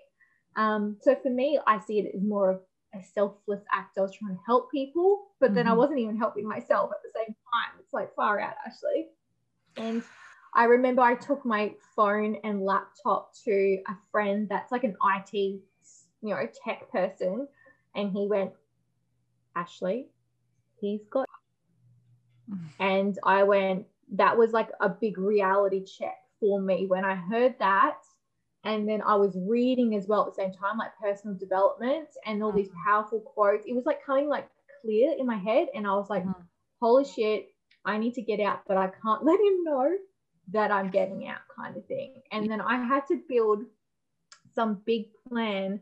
Um, 0.55 0.97
so 1.01 1.15
for 1.21 1.29
me, 1.29 1.59
I 1.67 1.79
see 1.79 1.99
it 1.99 2.15
as 2.15 2.23
more 2.23 2.51
of 2.51 2.61
a 2.93 3.03
selfless 3.03 3.63
act. 3.71 3.97
I 3.97 4.01
was 4.01 4.13
trying 4.13 4.35
to 4.35 4.41
help 4.45 4.71
people, 4.71 5.27
but 5.39 5.53
then 5.53 5.65
mm-hmm. 5.65 5.73
I 5.73 5.77
wasn't 5.77 5.99
even 5.99 6.17
helping 6.17 6.47
myself 6.47 6.91
at 6.91 6.97
the 7.03 7.11
same 7.15 7.35
time. 7.35 7.79
It's 7.79 7.93
like 7.93 8.13
far 8.15 8.39
out, 8.39 8.55
Ashley. 8.65 9.07
And 9.77 10.03
I 10.55 10.63
remember 10.63 11.03
I 11.03 11.15
took 11.15 11.45
my 11.45 11.73
phone 11.95 12.37
and 12.43 12.63
laptop 12.63 13.33
to 13.45 13.77
a 13.87 13.93
friend 14.11 14.47
that's 14.49 14.71
like 14.71 14.83
an 14.83 14.95
IT, 15.15 15.61
you 16.21 16.29
know, 16.29 16.47
tech 16.65 16.91
person, 16.91 17.47
and 17.95 18.11
he 18.11 18.27
went, 18.27 18.51
Ashley, 19.55 20.07
he's 20.79 21.01
got. 21.09 21.27
And 22.79 23.19
I 23.23 23.43
went, 23.43 23.85
that 24.13 24.37
was 24.37 24.51
like 24.51 24.69
a 24.79 24.87
big 24.87 25.17
reality 25.17 25.83
check 25.83 26.15
for 26.39 26.61
me 26.61 26.85
when 26.85 27.03
I 27.03 27.15
heard 27.15 27.55
that. 27.59 27.97
And 28.63 28.87
then 28.87 29.01
I 29.01 29.15
was 29.15 29.37
reading 29.37 29.95
as 29.95 30.07
well 30.07 30.21
at 30.21 30.35
the 30.35 30.41
same 30.41 30.53
time, 30.53 30.77
like 30.77 30.91
personal 31.01 31.37
development 31.37 32.09
and 32.25 32.41
all 32.43 32.51
these 32.51 32.67
mm-hmm. 32.67 32.89
powerful 32.89 33.19
quotes. 33.19 33.65
It 33.65 33.75
was 33.75 33.85
like 33.85 34.05
coming 34.05 34.29
like 34.29 34.47
clear 34.81 35.15
in 35.17 35.25
my 35.25 35.37
head. 35.37 35.67
And 35.73 35.87
I 35.87 35.93
was 35.93 36.09
like, 36.09 36.23
mm-hmm. 36.23 36.41
holy 36.81 37.05
shit, 37.05 37.49
I 37.85 37.97
need 37.97 38.13
to 38.15 38.21
get 38.21 38.39
out, 38.39 38.61
but 38.67 38.77
I 38.77 38.87
can't 39.01 39.23
let 39.25 39.39
him 39.39 39.63
know 39.63 39.89
that 40.51 40.71
I'm 40.71 40.89
getting 40.89 41.27
out, 41.27 41.41
kind 41.55 41.75
of 41.75 41.85
thing. 41.85 42.21
And 42.31 42.49
then 42.49 42.61
I 42.61 42.83
had 42.85 43.05
to 43.07 43.21
build 43.27 43.63
some 44.55 44.81
big 44.85 45.07
plan 45.29 45.81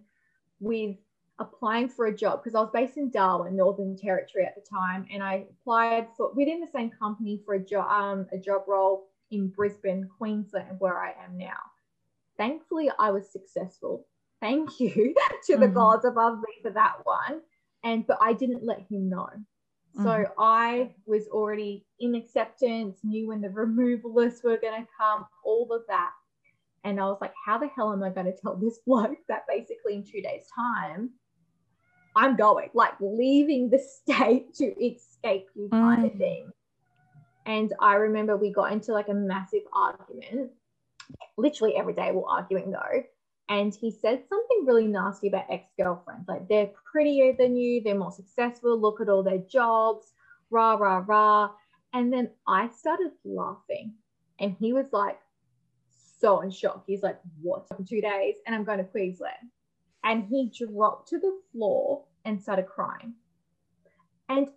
with 0.60 0.96
applying 1.40 1.90
for 1.90 2.06
a 2.06 2.16
job 2.16 2.42
because 2.42 2.56
I 2.56 2.62
was 2.62 2.70
based 2.74 2.98
in 2.98 3.12
Darwin, 3.12 3.56
Northern 3.56 3.98
Territory 3.98 4.46
at 4.46 4.56
the 4.56 4.62
time, 4.62 5.06
and 5.12 5.24
I 5.24 5.46
applied 5.50 6.08
for 6.16 6.32
within 6.34 6.60
the 6.60 6.68
same 6.68 6.92
company 6.92 7.42
for 7.46 7.56
a 7.56 7.60
job 7.60 7.90
um, 7.90 8.28
a 8.32 8.38
job 8.38 8.64
role 8.68 9.08
in 9.32 9.50
Brisbane, 9.50 10.10
Queensland, 10.18 10.80
where 10.80 10.98
I 10.98 11.14
am 11.24 11.38
now. 11.38 11.60
Thankfully, 12.38 12.90
I 13.00 13.12
was 13.12 13.32
successful. 13.32 14.06
Thank 14.42 14.80
you 14.80 15.16
to 15.48 15.58
the 15.58 15.66
mm-hmm. 15.66 15.74
gods 15.74 16.06
above 16.06 16.38
me 16.38 16.54
for 16.62 16.72
that 16.72 16.98
one. 17.04 17.42
And 17.84 18.06
but 18.08 18.18
I 18.22 18.34
didn't 18.34 18.66
let 18.66 18.82
him 18.90 19.10
know. 19.10 19.30
So 19.96 20.04
mm-hmm. 20.04 20.32
I 20.38 20.92
was 21.06 21.28
already 21.28 21.86
in 22.00 22.16
acceptance, 22.16 23.00
knew 23.04 23.28
when 23.28 23.40
the 23.40 23.48
removalists 23.48 24.44
were 24.44 24.58
going 24.58 24.82
to 24.82 24.88
come, 25.00 25.26
all 25.44 25.72
of 25.72 25.84
that. 25.88 26.12
And 26.86 27.00
I 27.00 27.06
was 27.06 27.18
like, 27.20 27.34
how 27.44 27.58
the 27.58 27.68
hell 27.76 27.92
am 27.92 28.04
I 28.04 28.12
going 28.12 28.28
to 28.28 28.38
tell 28.40 28.56
this 28.56 28.80
bloke 28.86 29.18
that 29.28 29.48
basically 29.50 29.96
in 29.96 30.04
two 30.04 30.22
days' 30.22 30.48
time, 30.56 31.10
I'm 32.16 32.38
going, 32.38 32.70
like 32.74 32.94
leaving 33.02 33.70
the 33.70 33.80
state 34.02 34.54
to 34.56 34.66
escape 34.86 35.48
you 35.56 35.68
kind 35.70 36.04
mm. 36.04 36.12
of 36.14 36.18
thing. 36.18 36.52
And 37.48 37.74
I 37.80 37.96
remember 37.96 38.38
we 38.38 38.52
got 38.52 38.72
into 38.72 38.94
like 38.94 39.10
a 39.10 39.14
massive 39.14 39.64
argument. 39.74 40.52
Literally 41.38 41.76
every 41.76 41.94
day 41.94 42.12
we're 42.12 42.28
arguing 42.28 42.72
though. 42.72 43.04
And 43.50 43.74
he 43.74 43.92
said 43.92 44.24
something 44.28 44.66
really 44.66 44.88
nasty 44.88 45.28
about 45.28 45.46
ex 45.50 45.68
girlfriends. 45.78 46.28
Like 46.28 46.48
they're 46.48 46.72
prettier 46.92 47.34
than 47.38 47.56
you, 47.56 47.82
they're 47.84 47.98
more 47.98 48.12
successful, 48.12 48.80
look 48.80 49.02
at 49.02 49.10
all 49.10 49.22
their 49.24 49.40
jobs, 49.40 50.14
rah, 50.50 50.76
rah, 50.76 51.04
rah. 51.06 51.50
And 51.94 52.12
then 52.12 52.30
I 52.48 52.70
started 52.70 53.12
laughing. 53.24 53.94
And 54.40 54.56
he 54.60 54.74
was 54.74 54.88
like, 54.92 55.20
so 56.26 56.42
in 56.42 56.52
shock. 56.52 56.84
He's 56.88 57.04
like, 57.04 57.20
What? 57.42 57.68
For 57.68 57.84
two 57.84 58.02
days, 58.02 58.36
and 58.46 58.56
I'm 58.56 58.64
going 58.64 58.80
to 58.80 58.84
Queensland 58.84 59.52
and 60.06 60.24
he 60.30 60.52
dropped 60.56 61.10
to 61.10 61.20
the 61.20 61.38
floor 61.52 62.04
and 62.24 62.42
started 62.42 62.68
crying. 62.68 63.14
And 64.30 64.48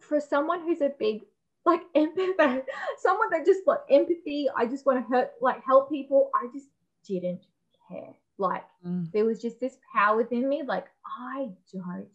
for 0.00 0.20
someone 0.20 0.62
who's 0.62 0.82
a 0.82 0.92
big 0.98 1.22
like 1.64 1.82
empath, 1.96 2.64
someone 2.98 3.30
that 3.30 3.46
just 3.46 3.60
like 3.66 3.80
empathy, 3.90 4.48
I 4.54 4.66
just 4.66 4.84
want 4.84 4.98
to 4.98 5.08
hurt 5.08 5.30
like 5.40 5.64
help 5.64 5.88
people. 5.88 6.30
I 6.34 6.48
just 6.52 6.66
didn't 7.06 7.46
care. 7.88 8.14
Like 8.38 8.64
mm. 8.86 9.10
there 9.12 9.24
was 9.24 9.40
just 9.40 9.60
this 9.60 9.78
power 9.94 10.16
within 10.16 10.48
me. 10.48 10.62
Like 10.66 10.86
I 11.04 11.48
don't 11.72 12.08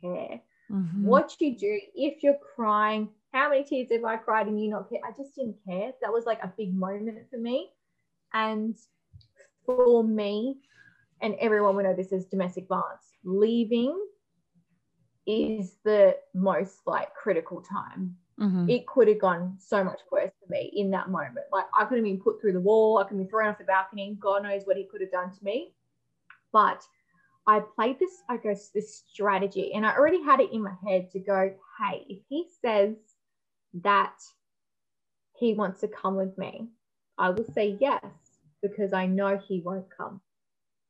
care 0.00 0.40
mm-hmm. 0.70 1.04
what 1.04 1.36
you 1.40 1.56
do 1.56 1.80
if 1.94 2.22
you're 2.22 2.38
crying. 2.54 3.08
How 3.32 3.50
many 3.50 3.64
tears 3.64 3.88
have 3.92 4.04
I 4.04 4.16
cried 4.16 4.46
and 4.46 4.62
you 4.62 4.70
not 4.70 4.88
care? 4.88 5.00
I 5.06 5.10
just 5.16 5.34
didn't 5.34 5.56
care. 5.66 5.92
That 6.00 6.12
was 6.12 6.24
like 6.24 6.42
a 6.42 6.52
big 6.56 6.74
moment 6.74 7.18
for 7.30 7.38
me. 7.38 7.70
And 8.32 8.76
for 9.66 10.02
me, 10.02 10.58
and 11.20 11.34
everyone 11.40 11.76
will 11.76 11.84
know 11.84 11.94
this 11.94 12.12
as 12.12 12.26
domestic 12.26 12.68
violence. 12.68 13.04
Leaving 13.24 13.98
is 15.26 15.76
the 15.84 16.16
most 16.34 16.78
like 16.86 17.14
critical 17.14 17.62
time. 17.62 18.16
Mm-hmm. 18.40 18.70
It 18.70 18.86
could 18.86 19.08
have 19.08 19.20
gone 19.20 19.56
so 19.58 19.82
much 19.82 20.00
worse 20.10 20.30
for 20.40 20.50
me 20.50 20.72
in 20.74 20.90
that 20.92 21.10
moment. 21.10 21.46
Like 21.52 21.66
I 21.78 21.84
could 21.84 21.98
have 21.98 22.04
been 22.04 22.20
put 22.20 22.40
through 22.40 22.52
the 22.52 22.60
wall, 22.60 22.98
I 22.98 23.02
could 23.02 23.10
have 23.10 23.18
been 23.18 23.28
thrown 23.28 23.48
off 23.48 23.58
the 23.58 23.64
balcony. 23.64 24.16
God 24.20 24.44
knows 24.44 24.62
what 24.64 24.76
he 24.76 24.84
could 24.84 25.00
have 25.00 25.10
done 25.10 25.30
to 25.30 25.44
me. 25.44 25.74
But 26.52 26.82
I 27.46 27.60
played 27.60 27.98
this, 27.98 28.22
I 28.28 28.36
guess, 28.36 28.68
this 28.68 29.02
strategy, 29.10 29.72
and 29.74 29.84
I 29.86 29.94
already 29.94 30.22
had 30.22 30.40
it 30.40 30.52
in 30.52 30.62
my 30.62 30.74
head 30.86 31.10
to 31.12 31.18
go, 31.18 31.52
hey, 31.80 32.04
if 32.08 32.20
he 32.28 32.46
says 32.62 32.94
that 33.74 34.14
he 35.38 35.54
wants 35.54 35.80
to 35.80 35.88
come 35.88 36.16
with 36.16 36.36
me, 36.38 36.68
I 37.16 37.30
will 37.30 37.44
say 37.52 37.76
yes 37.80 38.02
because 38.62 38.92
I 38.92 39.06
know 39.06 39.38
he 39.38 39.60
won't 39.60 39.86
come. 39.94 40.20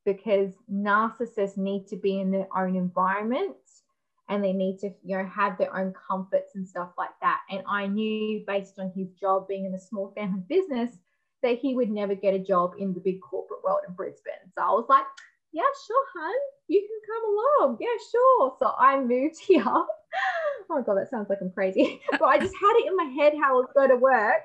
Because 0.05 0.53
narcissists 0.73 1.59
need 1.59 1.87
to 1.89 1.97
be 1.97 2.21
in 2.21 2.31
their 2.31 2.49
own 2.57 2.77
environments 2.77 3.83
and 4.31 4.43
they 4.43 4.53
need 4.53 4.79
to 4.79 4.91
you 5.05 5.17
know 5.17 5.27
have 5.27 5.59
their 5.59 5.75
own 5.77 5.93
comforts 5.93 6.55
and 6.55 6.67
stuff 6.67 6.91
like 6.97 7.19
that. 7.21 7.41
And 7.51 7.63
i 7.69 7.87
knew 7.87 8.43
based 8.47 8.79
on 8.79 8.93
his 8.95 9.13
job 9.21 9.49
being 9.49 9.67
in 9.67 9.75
a 9.75 9.81
small 9.81 10.13
family 10.17 10.43
business 10.49 10.97
that 11.43 11.59
he 11.59 11.75
would 11.75 11.91
never 11.91 12.15
get 12.15 12.35
a 12.35 12.39
job 12.39 12.73
in 12.79 12.95
the 12.95 13.01
big 13.01 13.21
corporate 13.21 13.63
world 13.63 13.81
in 13.87 13.95
brisbane. 13.95 14.33
So 14.55 14.63
i 14.63 14.71
was 14.71 14.87
like 14.89 15.05
yeah 15.53 15.63
sure 15.87 16.05
hun 16.15 16.35
you 16.69 16.81
can 16.81 17.15
come 17.15 17.25
along 17.31 17.79
yeah 17.81 17.89
sure 18.11 18.55
so 18.59 18.73
i 18.79 19.01
moved 19.01 19.39
here 19.47 19.65
oh 19.67 20.83
god 20.85 20.95
that 20.95 21.11
sounds 21.11 21.29
like 21.29 21.39
i'm 21.41 21.51
crazy 21.51 22.01
but 22.13 22.25
i 22.25 22.39
just 22.39 22.55
had 22.61 22.75
it 22.79 22.87
in 22.87 22.97
my 22.97 23.05
head 23.05 23.35
how 23.43 23.59
it 23.59 23.63
was 23.63 23.73
going 23.75 23.91
to 23.91 23.97
work 23.97 24.43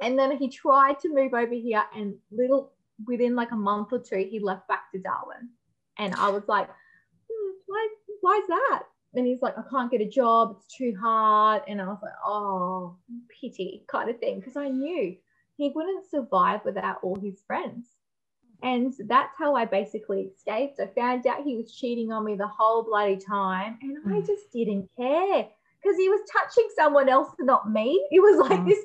and 0.00 0.18
then 0.18 0.36
he 0.36 0.48
tried 0.48 0.98
to 1.00 1.14
move 1.14 1.34
over 1.34 1.54
here 1.54 1.84
and 1.94 2.14
little 2.30 2.72
within 3.06 3.34
like 3.34 3.52
a 3.52 3.56
month 3.56 3.88
or 3.92 3.98
two, 3.98 4.26
he 4.30 4.38
left 4.40 4.68
back 4.68 4.90
to 4.92 4.98
Darwin. 5.00 5.48
And 5.98 6.14
I 6.14 6.28
was 6.30 6.42
like, 6.48 6.68
hmm, 6.68 7.52
why, 7.66 7.88
why 8.20 8.40
is 8.42 8.48
that? 8.48 8.82
And 9.14 9.26
he's 9.26 9.42
like, 9.42 9.56
I 9.56 9.62
can't 9.70 9.90
get 9.90 10.00
a 10.00 10.08
job. 10.08 10.56
It's 10.56 10.74
too 10.74 10.96
hard. 11.00 11.62
And 11.68 11.80
I 11.80 11.86
was 11.86 12.00
like, 12.02 12.12
oh, 12.24 12.96
pity 13.40 13.84
kind 13.88 14.10
of 14.10 14.18
thing. 14.18 14.40
Because 14.40 14.56
I 14.56 14.68
knew 14.68 15.16
he 15.56 15.72
wouldn't 15.74 16.10
survive 16.10 16.60
without 16.64 16.98
all 17.02 17.18
his 17.20 17.40
friends. 17.46 17.86
And 18.64 18.94
that's 19.08 19.36
how 19.38 19.54
I 19.54 19.66
basically 19.66 20.22
escaped. 20.22 20.80
I 20.80 20.86
found 20.98 21.26
out 21.26 21.44
he 21.44 21.54
was 21.54 21.70
cheating 21.70 22.10
on 22.12 22.24
me 22.24 22.34
the 22.34 22.48
whole 22.48 22.82
bloody 22.82 23.18
time. 23.18 23.78
And 23.82 23.98
I 24.06 24.20
mm. 24.20 24.26
just 24.26 24.50
didn't 24.52 24.88
care 24.96 25.46
because 25.82 25.98
he 25.98 26.08
was 26.08 26.20
touching 26.32 26.66
someone 26.74 27.10
else, 27.10 27.28
not 27.40 27.70
me. 27.70 28.02
It 28.10 28.20
was 28.20 28.48
like 28.48 28.60
mm. 28.60 28.68
this 28.68 28.78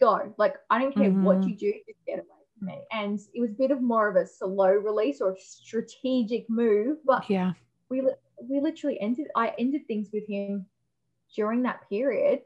go. 0.00 0.32
Like, 0.38 0.54
I 0.70 0.78
don't 0.78 0.94
care 0.94 1.10
mm-hmm. 1.10 1.22
what 1.22 1.42
you 1.42 1.54
do, 1.54 1.70
just 1.86 1.98
get 2.06 2.14
away 2.14 2.26
from 2.58 2.68
me. 2.68 2.78
And 2.90 3.20
it 3.34 3.40
was 3.42 3.50
a 3.50 3.54
bit 3.58 3.70
of 3.70 3.82
more 3.82 4.08
of 4.08 4.16
a 4.16 4.26
slow 4.26 4.70
release 4.70 5.20
or 5.20 5.36
strategic 5.38 6.48
move. 6.48 6.96
But 7.04 7.28
yeah, 7.28 7.52
we 7.90 8.02
we 8.48 8.60
literally 8.60 8.98
ended 9.02 9.26
I 9.36 9.52
ended 9.58 9.86
things 9.86 10.08
with 10.14 10.26
him 10.26 10.64
during 11.36 11.62
that 11.64 11.86
period. 11.90 12.40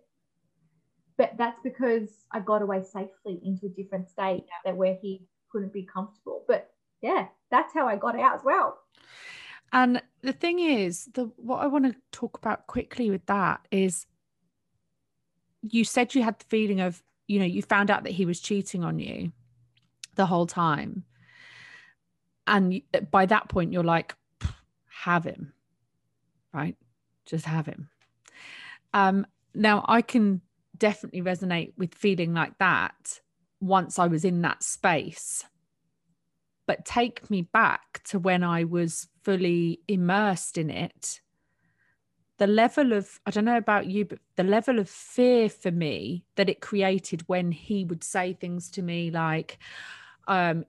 But 1.19 1.35
that's 1.39 1.61
because 1.63 2.09
I 2.33 2.41
got 2.41 2.63
away 2.63 2.83
safely 2.83 3.41
into 3.45 3.67
a 3.67 3.69
different 3.69 4.09
state 4.09 4.45
that 4.65 4.77
where 4.77 4.97
he 5.01 5.23
couldn't 5.53 5.73
be 5.73 5.85
comfortable. 5.85 6.45
But 6.49 6.71
yeah, 7.03 7.29
that's 7.51 7.75
how 7.75 7.87
I 7.87 7.97
got 7.97 8.19
out 8.19 8.37
as 8.37 8.45
well. 8.45 8.79
And 9.73 10.03
the 10.23 10.33
thing 10.33 10.59
is, 10.59 11.09
the 11.15 11.31
what 11.37 11.61
I 11.61 11.67
want 11.67 11.85
to 11.85 11.95
talk 12.11 12.39
about 12.39 12.67
quickly 12.67 13.11
with 13.11 13.25
that 13.27 13.61
is 13.71 14.07
you 15.63 15.85
said 15.85 16.15
you 16.15 16.23
had 16.23 16.39
the 16.39 16.45
feeling 16.49 16.81
of, 16.81 17.03
you 17.29 17.39
know, 17.39 17.45
you 17.45 17.63
found 17.63 17.91
out 17.91 18.05
that 18.05 18.13
he 18.13 18.27
was 18.27 18.41
cheating 18.41 18.83
on 18.83 18.99
you 18.99 19.33
the 20.17 20.27
whole 20.27 20.47
time. 20.47 21.05
And 22.47 22.83
by 23.11 23.27
that 23.27 23.49
point, 23.49 23.73
you're 23.73 23.85
like, 23.85 24.15
have 24.89 25.25
him, 25.25 25.53
right? 26.53 26.77
Just 27.25 27.47
have 27.47 27.67
him. 27.67 27.89
Um, 28.93 29.27
now, 29.55 29.85
I 29.89 30.03
can 30.03 30.41
definitely 30.77 31.23
resonate 31.23 31.73
with 31.79 31.95
feeling 31.95 32.35
like 32.35 32.59
that 32.59 33.21
once 33.63 33.99
I 33.99 34.09
was 34.09 34.25
in 34.25 34.43
that 34.43 34.63
space 34.63 35.45
but 36.67 36.85
take 36.85 37.29
me 37.31 37.43
back 37.43 38.03
to 38.05 38.19
when 38.19 38.43
I 38.43 38.65
was 38.65 39.09
fully 39.23 39.81
immersed 39.89 40.59
in 40.59 40.71
it. 40.71 41.21
The 42.39 42.47
level 42.47 42.93
of, 42.93 43.21
I 43.27 43.31
don't 43.31 43.45
know 43.45 43.57
about 43.57 43.87
you, 43.87 44.05
but 44.05 44.19
the 44.37 44.45
level 44.45 44.79
of 44.79 44.89
fear 44.89 45.49
for 45.49 45.71
me 45.71 46.25
that 46.37 46.49
it 46.49 46.61
created 46.61 47.29
when 47.29 47.53
he 47.53 47.85
would 47.85 48.03
say 48.03 48.33
things 48.33 48.71
to 48.73 48.83
me 48.83 49.11
like, 49.11 49.59
um, 50.29 50.65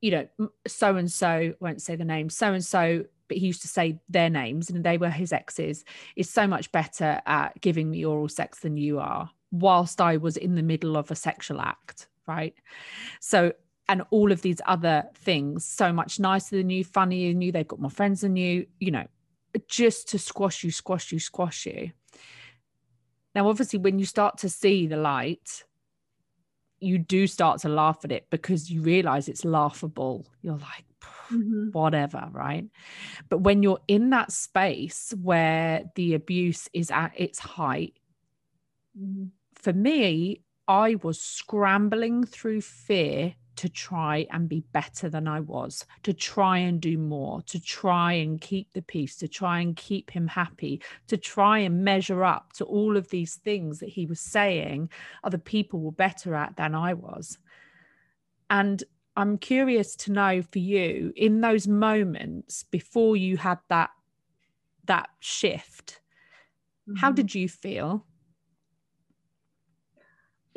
you 0.00 0.10
know, 0.10 0.50
so 0.66 0.96
and 0.96 1.10
so, 1.10 1.54
won't 1.58 1.82
say 1.82 1.96
the 1.96 2.04
name, 2.04 2.30
so 2.30 2.52
and 2.52 2.64
so, 2.64 3.04
but 3.26 3.38
he 3.38 3.46
used 3.46 3.62
to 3.62 3.68
say 3.68 3.98
their 4.08 4.30
names 4.30 4.70
and 4.70 4.84
they 4.84 4.98
were 4.98 5.10
his 5.10 5.32
exes, 5.32 5.84
is 6.16 6.30
so 6.30 6.46
much 6.46 6.70
better 6.70 7.20
at 7.26 7.60
giving 7.60 7.90
me 7.90 8.04
oral 8.04 8.28
sex 8.28 8.60
than 8.60 8.76
you 8.76 9.00
are, 9.00 9.30
whilst 9.50 10.00
I 10.00 10.16
was 10.16 10.36
in 10.36 10.54
the 10.54 10.62
middle 10.62 10.96
of 10.96 11.10
a 11.10 11.14
sexual 11.14 11.60
act. 11.60 12.08
Right. 12.26 12.54
So 13.20 13.52
and 13.88 14.02
all 14.10 14.30
of 14.32 14.42
these 14.42 14.60
other 14.66 15.04
things 15.14 15.64
so 15.64 15.92
much 15.92 16.20
nicer 16.20 16.56
than 16.56 16.68
you, 16.68 16.84
funnier 16.84 17.32
than 17.32 17.40
you, 17.40 17.50
they've 17.50 17.66
got 17.66 17.80
more 17.80 17.90
friends 17.90 18.20
than 18.20 18.36
you, 18.36 18.66
you 18.78 18.90
know, 18.90 19.06
just 19.66 20.08
to 20.10 20.18
squash 20.18 20.62
you, 20.62 20.70
squash 20.70 21.10
you, 21.10 21.18
squash 21.18 21.66
you. 21.66 21.92
Now, 23.34 23.48
obviously, 23.48 23.78
when 23.78 23.98
you 23.98 24.04
start 24.04 24.38
to 24.38 24.48
see 24.48 24.86
the 24.86 24.96
light, 24.96 25.64
you 26.80 26.98
do 26.98 27.26
start 27.26 27.60
to 27.60 27.68
laugh 27.68 28.00
at 28.04 28.12
it 28.12 28.26
because 28.30 28.70
you 28.70 28.82
realize 28.82 29.28
it's 29.28 29.44
laughable. 29.44 30.26
You're 30.42 30.58
like, 30.58 30.84
mm-hmm. 31.30 31.70
whatever, 31.72 32.28
right? 32.32 32.66
But 33.28 33.38
when 33.38 33.62
you're 33.62 33.80
in 33.88 34.10
that 34.10 34.32
space 34.32 35.14
where 35.20 35.84
the 35.94 36.14
abuse 36.14 36.68
is 36.72 36.90
at 36.90 37.12
its 37.16 37.38
height, 37.38 37.94
mm-hmm. 38.98 39.26
For 39.58 39.72
me, 39.72 40.42
I 40.66 40.96
was 41.02 41.20
scrambling 41.20 42.24
through 42.24 42.60
fear 42.60 43.34
to 43.56 43.68
try 43.68 44.24
and 44.30 44.48
be 44.48 44.60
better 44.72 45.08
than 45.08 45.26
I 45.26 45.40
was, 45.40 45.84
to 46.04 46.12
try 46.12 46.58
and 46.58 46.80
do 46.80 46.96
more, 46.96 47.42
to 47.42 47.60
try 47.60 48.12
and 48.12 48.40
keep 48.40 48.72
the 48.72 48.82
peace, 48.82 49.16
to 49.16 49.26
try 49.26 49.60
and 49.60 49.74
keep 49.74 50.10
him 50.10 50.28
happy, 50.28 50.80
to 51.08 51.16
try 51.16 51.58
and 51.58 51.82
measure 51.82 52.22
up 52.22 52.52
to 52.52 52.64
all 52.64 52.96
of 52.96 53.08
these 53.08 53.34
things 53.34 53.80
that 53.80 53.88
he 53.88 54.06
was 54.06 54.20
saying 54.20 54.90
other 55.24 55.38
people 55.38 55.80
were 55.80 55.90
better 55.90 56.36
at 56.36 56.56
than 56.56 56.76
I 56.76 56.94
was. 56.94 57.38
And 58.48 58.84
I'm 59.16 59.38
curious 59.38 59.96
to 59.96 60.12
know 60.12 60.42
for 60.42 60.60
you 60.60 61.12
in 61.16 61.40
those 61.40 61.66
moments 61.66 62.62
before 62.62 63.16
you 63.16 63.36
had 63.36 63.58
that 63.68 63.90
that 64.84 65.08
shift, 65.18 66.00
mm-hmm. 66.88 67.00
how 67.00 67.10
did 67.10 67.34
you 67.34 67.48
feel? 67.48 68.06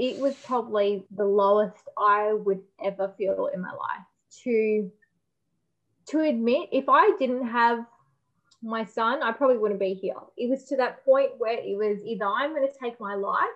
It 0.02 0.20
was 0.20 0.34
probably 0.44 1.06
the 1.16 1.24
lowest 1.24 1.88
I 1.96 2.34
would 2.34 2.62
ever 2.84 3.14
feel 3.20 3.52
in 3.54 3.62
my 3.62 3.70
life 3.70 4.06
to 4.44 4.92
to 6.08 6.22
admit 6.22 6.70
if 6.72 6.90
I 6.90 7.12
didn't 7.20 7.48
have 7.48 7.86
my 8.64 8.84
son, 8.84 9.22
I 9.22 9.32
probably 9.32 9.60
wouldn't 9.60 9.80
be 9.80 9.94
here. 9.94 10.16
It 10.38 10.50
was 10.50 10.64
to 10.66 10.78
that 10.78 11.06
point 11.06 11.32
where 11.38 11.54
it 11.54 11.78
was 11.78 12.04
either 12.04 12.26
I'm 12.26 12.56
going 12.56 12.68
to 12.68 12.80
take 12.80 13.00
my 13.00 13.14
life, 13.14 13.56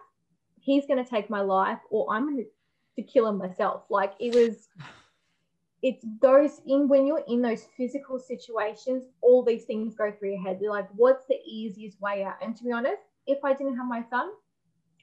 he's 0.60 0.86
going 0.86 1.03
to 1.03 1.10
take 1.10 1.31
my 1.31 1.41
life, 1.41 1.79
or 1.89 2.13
I'm 2.13 2.25
going 2.25 2.45
to, 2.45 3.03
kill 3.03 3.27
him 3.27 3.38
myself. 3.38 3.84
Like 3.89 4.13
it 4.21 4.34
was, 4.34 4.69
it's 5.81 6.05
those 6.21 6.62
in 6.65 6.88
when 6.88 7.05
you're 7.05 7.25
in 7.27 7.41
those 7.41 7.65
physical 7.75 8.19
situations, 8.19 9.03
all 9.21 9.43
these 9.43 9.65
things 9.65 9.95
go 9.95 10.13
through 10.17 10.29
your 10.29 10.41
head. 10.41 10.60
You're 10.62 10.71
like, 10.71 10.88
what's 10.95 11.27
the 11.27 11.39
easiest 11.45 11.99
way 11.99 12.23
out? 12.23 12.36
And 12.41 12.55
to 12.55 12.63
be 12.63 12.71
honest, 12.71 13.01
if 13.27 13.43
I 13.43 13.53
didn't 13.53 13.75
have 13.75 13.88
my 13.88 14.03
son, 14.10 14.29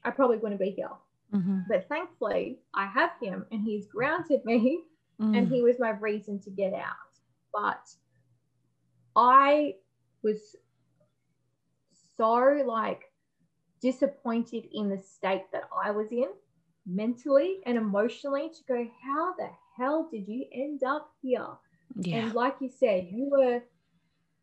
I 0.05 0.11
probably 0.11 0.39
wouldn't 0.39 0.61
be 0.61 0.71
here. 0.71 0.89
Mm-hmm. 1.33 1.61
But 1.69 1.89
thankfully, 1.89 2.59
I 2.75 2.87
have 2.87 3.13
him 3.21 3.47
and 3.51 3.63
he's 3.63 3.87
grounded 3.87 4.45
me 4.45 4.81
mm. 5.21 5.37
and 5.37 5.49
he 5.49 5.63
was 5.63 5.79
my 5.79 5.91
reason 5.91 6.39
to 6.41 6.51
get 6.51 6.75
out. 6.75 6.95
But 7.53 7.89
I 9.17 9.77
was 10.23 10.57
so 12.17 12.63
like 12.67 13.11
disappointed 13.81 14.69
in 14.73 14.89
the 14.89 14.99
state 14.99 15.45
that 15.53 15.65
I 15.85 15.91
was 15.91 16.13
in 16.13 16.29
mentally 16.87 17.61
and 17.67 17.77
emotionally 17.77 18.51
to 18.51 18.65
go, 18.69 18.87
how 19.05 19.35
the 19.35 19.49
hell 19.77 20.09
did 20.11 20.29
you 20.29 20.45
end 20.53 20.83
up 20.83 21.11
here? 21.21 21.47
Yeah. 21.97 22.17
And 22.17 22.35
like 22.35 22.57
you 22.61 22.69
said, 22.69 23.09
you 23.11 23.29
were, 23.31 23.63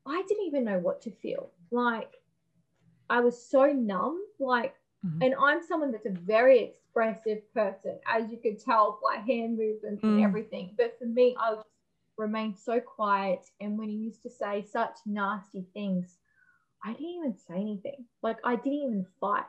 I 0.06 0.24
didn't 0.28 0.46
even 0.46 0.66
know 0.66 0.80
what 0.80 1.02
to 1.04 1.12
feel. 1.12 1.52
Like, 1.72 2.14
I 3.10 3.22
was 3.22 3.42
so 3.42 3.66
numb. 3.66 4.22
Like, 4.40 4.76
Mm-hmm. 5.06 5.22
And 5.22 5.36
I'm 5.42 5.62
someone 5.64 5.92
that's 5.92 6.06
a 6.06 6.20
very 6.26 6.60
expressive 6.60 7.42
person, 7.54 8.00
as 8.06 8.30
you 8.30 8.38
could 8.38 8.60
tell 8.60 9.00
by 9.04 9.22
hand 9.22 9.58
movements 9.58 10.04
mm. 10.04 10.16
and 10.16 10.24
everything. 10.24 10.74
But 10.78 10.98
for 11.00 11.06
me, 11.06 11.36
I 11.40 11.56
just 11.56 11.68
remained 12.18 12.58
so 12.58 12.80
quiet. 12.80 13.46
And 13.62 13.78
when 13.78 13.90
he 13.90 13.96
used 13.96 14.24
to 14.24 14.30
say 14.30 14.66
such 14.70 14.98
nasty 15.06 15.66
things, 15.74 16.18
I 16.84 16.92
didn't 16.94 17.06
even 17.08 17.36
say 17.48 17.56
anything. 17.56 18.06
Like 18.22 18.38
I 18.44 18.56
didn't 18.56 18.74
even 18.74 19.06
fight. 19.22 19.46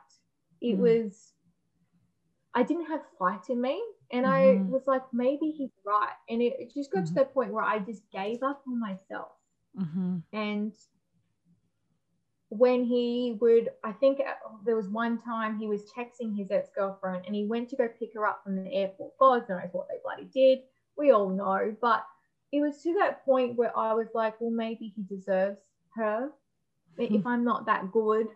It 0.61 0.79
mm. 0.79 0.79
was, 0.79 1.33
I 2.55 2.63
didn't 2.63 2.87
have 2.87 3.03
fight 3.19 3.49
in 3.49 3.61
me. 3.61 3.83
And 4.13 4.27
mm-hmm. 4.27 4.69
I 4.69 4.71
was 4.71 4.83
like, 4.87 5.03
maybe 5.13 5.51
he's 5.57 5.71
right. 5.85 6.15
And 6.29 6.43
it, 6.43 6.55
it 6.59 6.75
just 6.75 6.93
got 6.93 7.05
mm-hmm. 7.05 7.15
to 7.15 7.15
that 7.15 7.35
point 7.35 7.53
where 7.53 7.65
I 7.65 7.79
just 7.79 8.03
gave 8.13 8.43
up 8.43 8.63
on 8.67 8.81
myself. 8.81 9.33
Mm-hmm. 9.79 10.19
And 10.33 10.73
when 12.51 12.85
he 12.85 13.37
would, 13.41 13.71
I 13.85 13.93
think 13.93 14.21
uh, 14.21 14.33
there 14.65 14.77
was 14.77 14.89
one 14.89 15.19
time 15.23 15.57
he 15.57 15.69
was 15.69 15.83
texting 15.97 16.37
his 16.37 16.51
ex 16.51 16.69
girlfriend 16.77 17.25
and 17.27 17.35
he 17.35 17.47
went 17.47 17.69
to 17.71 17.77
go 17.77 17.89
pick 17.89 18.13
her 18.15 18.27
up 18.27 18.43
from 18.45 18.63
the 18.63 18.73
airport. 18.73 19.17
God 19.19 19.49
knows 19.49 19.69
what 19.73 19.87
they 19.89 19.97
bloody 20.03 20.29
did. 20.35 20.65
We 20.97 21.13
all 21.13 21.29
know. 21.29 21.75
But 21.81 22.05
it 22.53 22.61
was 22.61 22.83
to 22.83 22.93
that 22.95 23.25
point 23.25 23.57
where 23.57 23.77
I 23.79 23.95
was 23.95 24.09
like, 24.15 24.41
well, 24.41 24.51
maybe 24.51 24.93
he 24.95 25.03
deserves 25.03 25.61
her. 25.95 26.31
Mm. 26.99 27.21
If 27.21 27.27
I'm 27.27 27.45
not 27.45 27.67
that 27.67 27.93
good, 27.93 28.27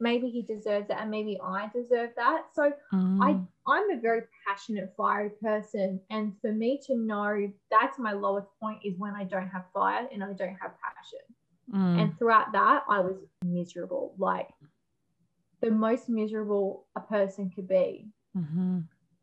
maybe 0.00 0.30
he 0.30 0.40
deserves 0.40 0.88
it 0.88 0.96
and 0.98 1.10
maybe 1.10 1.38
I 1.44 1.70
deserve 1.74 2.10
that. 2.16 2.46
So 2.54 2.72
mm. 2.94 3.22
I 3.22 3.36
I'm 3.70 3.90
a 3.90 4.00
very 4.00 4.22
passionate, 4.48 4.94
fiery 4.96 5.30
person. 5.42 6.00
And 6.08 6.32
for 6.40 6.50
me 6.50 6.80
to 6.86 6.96
know 6.96 7.52
that's 7.70 7.98
my 7.98 8.12
lowest 8.12 8.48
point 8.58 8.78
is 8.82 8.98
when 8.98 9.14
I 9.14 9.24
don't 9.24 9.48
have 9.48 9.64
fire 9.74 10.08
and 10.10 10.24
I 10.24 10.32
don't 10.32 10.56
have 10.56 10.72
passion. 10.80 11.20
Mm. 11.74 12.02
And 12.02 12.18
throughout 12.18 12.52
that, 12.52 12.84
I 12.88 13.00
was 13.00 13.16
miserable, 13.44 14.14
like 14.18 14.48
the 15.60 15.70
most 15.70 16.08
miserable 16.08 16.86
a 16.96 17.00
person 17.00 17.50
could 17.50 17.68
be. 17.68 18.06
Mm-hmm. 18.36 18.80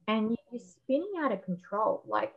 And 0.07 0.37
you're 0.51 0.61
spinning 0.61 1.13
out 1.19 1.31
of 1.31 1.43
control. 1.43 2.03
Like 2.07 2.33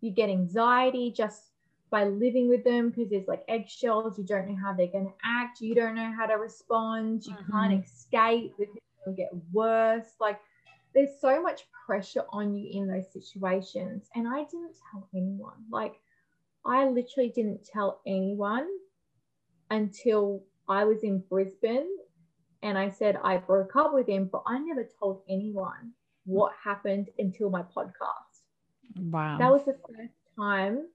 you 0.00 0.10
get 0.10 0.30
anxiety 0.30 1.10
just 1.10 1.50
by 1.90 2.04
living 2.04 2.48
with 2.48 2.64
them 2.64 2.90
because 2.90 3.10
there's 3.10 3.28
like 3.28 3.44
eggshells. 3.48 4.18
You 4.18 4.24
don't 4.24 4.48
know 4.48 4.56
how 4.56 4.72
they're 4.72 4.86
going 4.86 5.06
to 5.06 5.14
act. 5.24 5.60
You 5.60 5.74
don't 5.74 5.94
know 5.94 6.12
how 6.16 6.26
to 6.26 6.34
respond. 6.34 7.26
You 7.26 7.34
mm-hmm. 7.34 7.52
can't 7.52 7.84
escape 7.84 8.54
because 8.58 8.74
it'll 9.02 9.16
get 9.16 9.30
worse. 9.52 10.14
Like 10.20 10.40
there's 10.94 11.20
so 11.20 11.42
much 11.42 11.66
pressure 11.86 12.24
on 12.30 12.54
you 12.54 12.68
in 12.72 12.86
those 12.86 13.12
situations. 13.12 14.08
And 14.14 14.26
I 14.26 14.44
didn't 14.44 14.76
tell 14.90 15.06
anyone. 15.14 15.64
Like 15.70 16.00
I 16.64 16.88
literally 16.88 17.28
didn't 17.28 17.66
tell 17.66 18.00
anyone 18.06 18.68
until 19.74 20.44
I 20.68 20.84
was 20.84 21.02
in 21.02 21.22
Brisbane 21.28 21.90
and 22.62 22.78
I 22.78 22.90
said 22.90 23.18
I 23.22 23.36
broke 23.36 23.76
up 23.76 23.92
with 23.92 24.08
him, 24.08 24.28
but 24.30 24.42
I 24.46 24.58
never 24.58 24.88
told 24.98 25.22
anyone 25.28 25.92
what 26.24 26.52
happened 26.62 27.08
until 27.18 27.50
my 27.50 27.62
podcast. 27.62 28.34
Wow. 28.96 29.36
That 29.38 29.50
was 29.50 29.64
the 29.64 29.76
first 29.88 30.14
time 30.38 30.86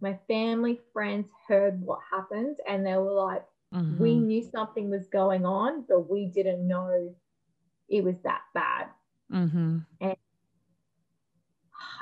my 0.00 0.18
family, 0.28 0.80
friends 0.92 1.28
heard 1.48 1.80
what 1.80 2.00
happened 2.12 2.56
and 2.68 2.84
they 2.84 2.96
were 2.96 3.12
like, 3.12 3.44
mm-hmm. 3.72 4.02
we 4.02 4.14
knew 4.16 4.42
something 4.42 4.90
was 4.90 5.06
going 5.08 5.46
on, 5.46 5.84
but 5.88 6.10
we 6.10 6.26
didn't 6.26 6.66
know 6.66 7.14
it 7.88 8.04
was 8.04 8.16
that 8.24 8.42
bad. 8.52 8.88
Mm-hmm. 9.32 9.78
And 10.00 10.16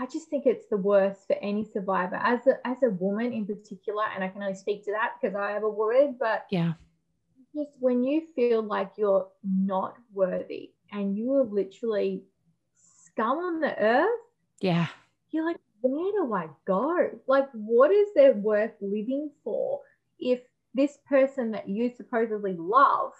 I 0.02 0.06
just 0.06 0.28
think 0.28 0.46
it's 0.46 0.66
the 0.66 0.76
worst 0.76 1.28
for 1.28 1.36
any 1.40 1.64
survivor, 1.64 2.16
as 2.16 2.44
a, 2.48 2.54
as 2.66 2.82
a 2.82 2.90
woman 2.90 3.32
in 3.32 3.46
particular. 3.46 4.02
And 4.12 4.24
I 4.24 4.28
can 4.28 4.42
only 4.42 4.56
speak 4.56 4.84
to 4.86 4.90
that 4.90 5.12
because 5.14 5.36
I 5.36 5.52
have 5.52 5.62
a 5.62 5.70
word, 5.70 6.18
but 6.18 6.44
yeah, 6.50 6.72
just 7.54 7.70
when 7.78 8.02
you 8.02 8.26
feel 8.34 8.62
like 8.62 8.90
you're 8.96 9.28
not 9.44 9.94
worthy 10.12 10.72
and 10.90 11.16
you 11.16 11.34
are 11.34 11.44
literally 11.44 12.24
scum 12.74 13.38
on 13.38 13.60
the 13.60 13.78
earth, 13.80 14.20
yeah, 14.60 14.88
you're 15.30 15.44
like, 15.44 15.60
where 15.82 16.10
do 16.10 16.34
I 16.34 16.48
go? 16.64 17.08
Like, 17.28 17.48
what 17.52 17.92
is 17.92 18.08
there 18.16 18.32
worth 18.32 18.72
living 18.80 19.30
for 19.44 19.82
if 20.18 20.40
this 20.74 20.98
person 21.08 21.52
that 21.52 21.68
you 21.68 21.92
supposedly 21.96 22.56
love 22.58 23.12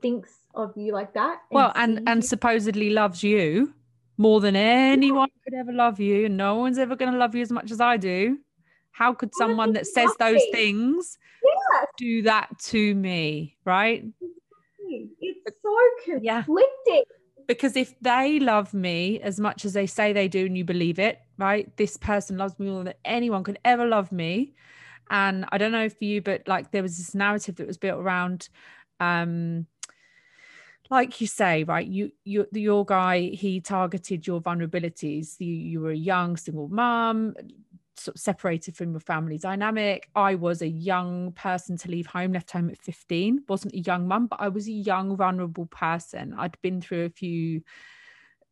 thinks 0.00 0.30
of 0.54 0.76
you 0.76 0.92
like 0.92 1.12
that? 1.14 1.40
And 1.50 1.56
well, 1.56 1.72
and 1.74 2.08
and 2.08 2.24
supposedly 2.24 2.90
loves 2.90 3.24
you 3.24 3.74
more 4.18 4.40
than 4.40 4.56
anyone 4.56 5.28
could 5.44 5.54
ever 5.54 5.72
love 5.72 6.00
you, 6.00 6.26
and 6.26 6.36
no 6.36 6.56
one's 6.56 6.78
ever 6.78 6.96
going 6.96 7.12
to 7.12 7.18
love 7.18 7.34
you 7.34 7.42
as 7.42 7.52
much 7.52 7.70
as 7.70 7.80
I 7.80 7.96
do. 7.96 8.38
How 8.92 9.12
could 9.12 9.34
someone 9.34 9.74
that 9.74 9.86
says 9.86 10.10
those 10.18 10.42
things 10.52 11.18
yes. 11.44 11.86
do 11.98 12.22
that 12.22 12.48
to 12.60 12.94
me? 12.94 13.56
Right? 13.64 14.04
It's 14.88 15.56
so 15.62 15.76
conflicting. 16.04 16.24
Yeah 16.24 16.44
because 17.46 17.76
if 17.76 17.94
they 18.00 18.40
love 18.40 18.74
me 18.74 19.20
as 19.20 19.38
much 19.38 19.64
as 19.64 19.72
they 19.72 19.86
say 19.86 20.12
they 20.12 20.28
do 20.28 20.46
and 20.46 20.56
you 20.56 20.64
believe 20.64 20.98
it 20.98 21.20
right 21.38 21.74
this 21.76 21.96
person 21.96 22.36
loves 22.36 22.58
me 22.58 22.66
more 22.66 22.84
than 22.84 22.94
anyone 23.04 23.44
could 23.44 23.58
ever 23.64 23.86
love 23.86 24.10
me 24.12 24.54
and 25.10 25.44
i 25.50 25.58
don't 25.58 25.72
know 25.72 25.88
for 25.88 26.04
you 26.04 26.20
but 26.20 26.46
like 26.46 26.70
there 26.72 26.82
was 26.82 26.96
this 26.96 27.14
narrative 27.14 27.56
that 27.56 27.66
was 27.66 27.78
built 27.78 28.00
around 28.00 28.48
um 29.00 29.66
like 30.90 31.20
you 31.20 31.26
say 31.26 31.64
right 31.64 31.86
you 31.86 32.12
you 32.24 32.46
your 32.52 32.84
guy 32.84 33.20
he 33.20 33.60
targeted 33.60 34.26
your 34.26 34.40
vulnerabilities 34.40 35.36
you, 35.38 35.52
you 35.52 35.80
were 35.80 35.90
a 35.90 35.96
young 35.96 36.36
single 36.36 36.68
mom 36.68 37.34
sort 37.98 38.16
of 38.16 38.20
separated 38.20 38.76
from 38.76 38.92
your 38.92 39.00
family 39.00 39.38
dynamic. 39.38 40.08
I 40.14 40.34
was 40.34 40.62
a 40.62 40.68
young 40.68 41.32
person 41.32 41.76
to 41.78 41.90
leave 41.90 42.06
home, 42.06 42.32
left 42.32 42.50
home 42.50 42.70
at 42.70 42.78
15. 42.82 43.44
Wasn't 43.48 43.74
a 43.74 43.78
young 43.78 44.06
mum, 44.06 44.26
but 44.26 44.40
I 44.40 44.48
was 44.48 44.68
a 44.68 44.72
young, 44.72 45.16
vulnerable 45.16 45.66
person. 45.66 46.34
I'd 46.36 46.60
been 46.62 46.80
through 46.80 47.06
a 47.06 47.10
few 47.10 47.62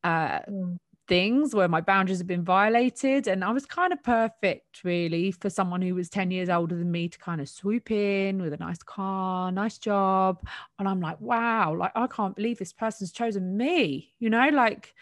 uh, 0.03 0.41
mm. 0.41 0.77
Things 1.07 1.55
where 1.55 1.69
my 1.69 1.81
boundaries 1.81 2.19
had 2.19 2.27
been 2.27 2.45
violated. 2.45 3.27
And 3.29 3.45
I 3.45 3.51
was 3.51 3.67
kind 3.67 3.93
of 3.93 4.03
perfect, 4.03 4.85
really, 4.85 5.31
for 5.31 5.51
someone 5.51 5.83
who 5.83 5.95
was 5.95 6.09
10 6.09 6.31
years 6.31 6.49
older 6.49 6.77
than 6.77 6.91
me 6.91 7.09
to 7.09 7.19
kind 7.19 7.41
of 7.41 7.49
swoop 7.49 7.91
in 7.91 8.41
with 8.41 8.53
a 8.53 8.59
nice 8.59 8.83
car, 8.83 9.53
nice 9.53 9.79
job. 9.79 10.47
And 10.79 10.89
I'm 10.89 11.01
like, 11.01 11.21
wow, 11.21 11.75
like, 11.75 11.93
I 11.95 12.07
can't 12.07 12.37
believe 12.37 12.59
this 12.59 12.73
person's 12.73 13.13
chosen 13.13 13.57
me, 13.57 14.13
you 14.19 14.31
know, 14.31 14.49
like, 14.49 14.95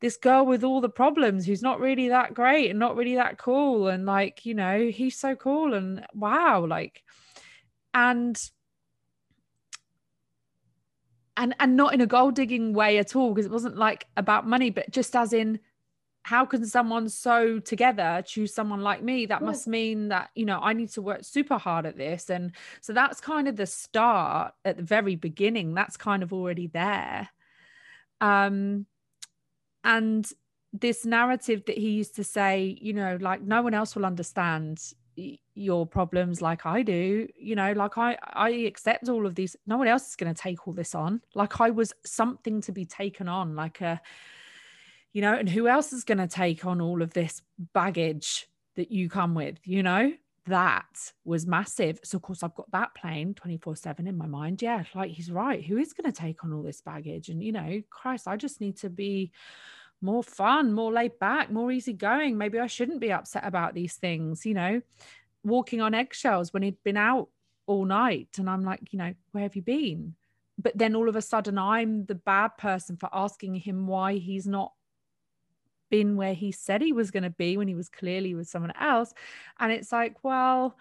this 0.00 0.16
girl 0.16 0.46
with 0.46 0.62
all 0.62 0.80
the 0.80 0.88
problems 0.88 1.44
who's 1.44 1.62
not 1.62 1.80
really 1.80 2.08
that 2.08 2.34
great 2.34 2.70
and 2.70 2.78
not 2.78 2.96
really 2.96 3.16
that 3.16 3.38
cool 3.38 3.88
and 3.88 4.06
like 4.06 4.46
you 4.46 4.54
know 4.54 4.88
he's 4.88 5.18
so 5.18 5.34
cool 5.34 5.74
and 5.74 6.06
wow 6.14 6.64
like 6.64 7.02
and 7.94 8.50
and 11.38 11.54
and 11.60 11.76
not 11.76 11.94
in 11.94 12.02
a 12.02 12.06
gold 12.06 12.34
digging 12.34 12.74
way 12.74 12.98
at 12.98 13.16
all 13.16 13.32
because 13.32 13.46
it 13.46 13.52
wasn't 13.52 13.76
like 13.76 14.06
about 14.16 14.46
money 14.46 14.68
but 14.68 14.90
just 14.90 15.16
as 15.16 15.32
in 15.32 15.58
how 16.28 16.44
can 16.44 16.66
someone 16.66 17.08
so 17.08 17.58
together 17.58 18.22
choose 18.26 18.52
someone 18.52 18.82
like 18.82 19.02
me? 19.02 19.24
That 19.24 19.40
must 19.40 19.66
mean 19.66 20.08
that 20.08 20.28
you 20.34 20.44
know 20.44 20.58
i 20.60 20.74
need 20.74 20.90
to 20.90 21.00
work 21.00 21.24
super 21.24 21.56
hard 21.56 21.86
at 21.86 21.96
this. 21.96 22.28
And 22.28 22.52
so 22.82 22.92
that's 22.92 23.18
kind 23.18 23.48
of 23.48 23.56
the 23.56 23.64
start 23.64 24.52
at 24.62 24.76
the 24.76 24.82
very 24.82 25.16
beginning. 25.16 25.72
That's 25.72 25.96
kind 25.96 26.22
of 26.22 26.34
already 26.34 26.66
there. 26.66 27.30
Um 28.20 28.84
and 29.84 30.30
this 30.74 31.06
narrative 31.06 31.64
that 31.64 31.78
he 31.78 31.90
used 31.90 32.16
to 32.16 32.24
say 32.24 32.76
you 32.78 32.92
know 32.92 33.16
like 33.22 33.40
no 33.40 33.62
one 33.62 33.72
else 33.72 33.96
will 33.96 34.04
understand 34.04 34.92
your 35.54 35.86
problems 35.86 36.40
like 36.40 36.64
I 36.64 36.82
do 36.82 37.26
you 37.36 37.56
know 37.56 37.72
like 37.72 37.98
I 37.98 38.16
I 38.22 38.50
accept 38.50 39.08
all 39.08 39.26
of 39.26 39.34
these 39.34 39.56
no 39.66 39.76
one 39.76 39.88
else 39.88 40.08
is 40.10 40.16
going 40.16 40.32
to 40.32 40.40
take 40.40 40.66
all 40.66 40.74
this 40.74 40.94
on. 40.94 41.20
Like 41.34 41.60
I 41.60 41.70
was 41.70 41.92
something 42.04 42.60
to 42.62 42.72
be 42.72 42.84
taken 42.84 43.28
on 43.28 43.56
like 43.56 43.80
a 43.80 44.00
you 45.12 45.22
know 45.22 45.34
and 45.34 45.48
who 45.48 45.66
else 45.66 45.92
is 45.92 46.04
going 46.04 46.18
to 46.18 46.28
take 46.28 46.64
on 46.64 46.80
all 46.80 47.02
of 47.02 47.12
this 47.12 47.42
baggage 47.72 48.48
that 48.76 48.92
you 48.92 49.08
come 49.08 49.34
with 49.34 49.58
you 49.64 49.82
know? 49.82 50.12
That 50.46 51.12
was 51.26 51.46
massive. 51.46 52.00
So 52.04 52.16
of 52.16 52.22
course 52.22 52.42
I've 52.42 52.54
got 52.54 52.70
that 52.70 52.94
plane 52.94 53.34
24/7 53.34 54.06
in 54.06 54.16
my 54.16 54.26
mind. 54.26 54.62
Yeah 54.62 54.84
like 54.94 55.10
he's 55.10 55.30
right. 55.30 55.64
Who 55.64 55.78
is 55.78 55.92
going 55.92 56.10
to 56.10 56.18
take 56.18 56.44
on 56.44 56.52
all 56.52 56.62
this 56.62 56.80
baggage? 56.80 57.28
And 57.28 57.42
you 57.42 57.52
know 57.52 57.82
Christ 57.90 58.28
I 58.28 58.36
just 58.36 58.60
need 58.60 58.76
to 58.78 58.88
be 58.88 59.32
more 60.00 60.22
fun, 60.22 60.72
more 60.72 60.92
laid 60.92 61.18
back, 61.18 61.50
more 61.50 61.70
easygoing. 61.72 62.38
Maybe 62.38 62.58
I 62.58 62.66
shouldn't 62.66 63.00
be 63.00 63.12
upset 63.12 63.46
about 63.46 63.74
these 63.74 63.94
things, 63.94 64.46
you 64.46 64.54
know, 64.54 64.80
walking 65.42 65.80
on 65.80 65.94
eggshells 65.94 66.52
when 66.52 66.62
he'd 66.62 66.82
been 66.84 66.96
out 66.96 67.28
all 67.66 67.84
night. 67.84 68.28
And 68.38 68.48
I'm 68.48 68.62
like, 68.62 68.92
you 68.92 68.98
know, 68.98 69.14
where 69.32 69.42
have 69.42 69.56
you 69.56 69.62
been? 69.62 70.14
But 70.60 70.76
then 70.76 70.94
all 70.96 71.08
of 71.08 71.16
a 71.16 71.22
sudden, 71.22 71.58
I'm 71.58 72.04
the 72.06 72.14
bad 72.14 72.56
person 72.58 72.96
for 72.96 73.08
asking 73.12 73.56
him 73.56 73.86
why 73.86 74.14
he's 74.14 74.46
not 74.46 74.72
been 75.90 76.16
where 76.16 76.34
he 76.34 76.52
said 76.52 76.82
he 76.82 76.92
was 76.92 77.10
going 77.10 77.22
to 77.22 77.30
be 77.30 77.56
when 77.56 77.68
he 77.68 77.74
was 77.74 77.88
clearly 77.88 78.34
with 78.34 78.48
someone 78.48 78.72
else. 78.78 79.14
And 79.58 79.72
it's 79.72 79.92
like, 79.92 80.16
well, 80.22 80.76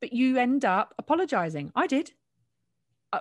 but 0.00 0.12
you 0.12 0.36
end 0.36 0.64
up 0.64 0.94
apologizing. 0.98 1.72
I 1.74 1.86
did 1.86 2.12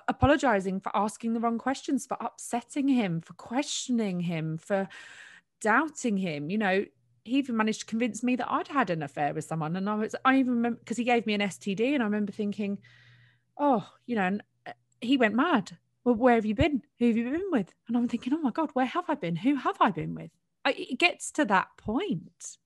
apologizing 0.08 0.80
for 0.80 0.96
asking 0.96 1.34
the 1.34 1.40
wrong 1.40 1.58
questions, 1.58 2.06
for 2.06 2.18
upsetting 2.20 2.88
him, 2.88 3.22
for 3.22 3.34
questioning 3.34 4.22
him, 4.22 4.58
for 4.58 4.88
doubting 5.62 6.18
him. 6.18 6.50
You 6.50 6.58
know, 6.58 6.86
he 7.24 7.38
even 7.38 7.58
managed 7.58 7.82
to 7.82 7.86
convince 7.86 8.24
me 8.24 8.36
that 8.36 8.52
I'd 8.52 8.68
had 8.68 8.90
an 8.90 9.04
affair 9.04 9.34
with 9.34 9.46
someone. 9.46 9.76
And 9.76 9.90
I 9.90 9.96
was, 9.96 10.16
I 10.26 10.38
even 10.38 10.56
remember 10.56 10.80
because 10.80 10.98
he 10.98 11.04
gave 11.04 11.26
me 11.26 11.34
an 11.34 11.42
STD, 11.42 11.94
and 11.94 12.04
I 12.04 12.06
remember 12.06 12.32
thinking, 12.32 12.80
oh, 13.58 13.88
you 14.06 14.16
know, 14.16 14.24
and 14.24 14.44
uh, 14.68 14.72
he 15.02 15.18
went 15.18 15.36
mad. 15.36 15.78
Well, 16.04 16.16
where 16.16 16.36
have 16.36 16.46
you 16.46 16.56
been? 16.56 16.82
Who 17.00 17.08
have 17.08 17.18
you 17.18 17.30
been 17.30 17.52
with? 17.52 17.74
And 17.88 17.96
I'm 17.96 18.08
thinking, 18.08 18.34
oh 18.34 18.42
my 18.42 18.52
God, 18.52 18.72
where 18.74 18.86
have 18.86 19.06
I 19.08 19.16
been? 19.16 19.38
Who 19.38 19.56
have 19.56 19.78
I 19.80 19.92
been 19.92 20.16
with? 20.16 20.32
I, 20.66 20.72
it 20.72 21.00
gets 21.00 21.32
to 21.32 21.46
that 21.46 21.68
point. 21.78 22.58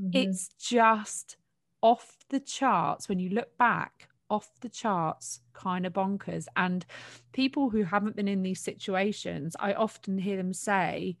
Mm-hmm. 0.00 0.10
It's 0.12 0.48
just 0.58 1.36
off 1.80 2.24
the 2.28 2.40
charts 2.40 3.08
when 3.08 3.18
you 3.18 3.30
look 3.30 3.56
back 3.56 4.08
off 4.32 4.48
the 4.60 4.68
charts 4.68 5.40
kind 5.52 5.86
of 5.86 5.92
bonkers. 5.92 6.46
And 6.56 6.84
people 7.32 7.70
who 7.70 7.84
haven't 7.84 8.16
been 8.16 8.28
in 8.28 8.42
these 8.42 8.60
situations, 8.60 9.54
I 9.60 9.74
often 9.74 10.18
hear 10.18 10.38
them 10.38 10.54
say, 10.54 11.18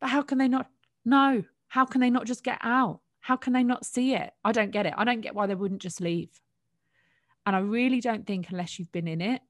but 0.00 0.10
how 0.10 0.22
can 0.22 0.38
they 0.38 0.48
not 0.48 0.68
know? 1.04 1.42
How 1.68 1.84
can 1.84 2.00
they 2.00 2.08
not 2.10 2.24
just 2.24 2.44
get 2.44 2.58
out? 2.62 3.00
How 3.20 3.36
can 3.36 3.52
they 3.52 3.64
not 3.64 3.84
see 3.84 4.14
it? 4.14 4.32
I 4.44 4.52
don't 4.52 4.70
get 4.70 4.86
it. 4.86 4.94
I 4.96 5.04
don't 5.04 5.20
get 5.20 5.34
why 5.34 5.46
they 5.46 5.56
wouldn't 5.56 5.82
just 5.82 6.00
leave. 6.00 6.30
And 7.44 7.56
I 7.56 7.58
really 7.58 8.00
don't 8.00 8.26
think, 8.26 8.50
unless 8.50 8.78
you've 8.78 8.92
been 8.92 9.08
in 9.08 9.20
it, 9.20 9.42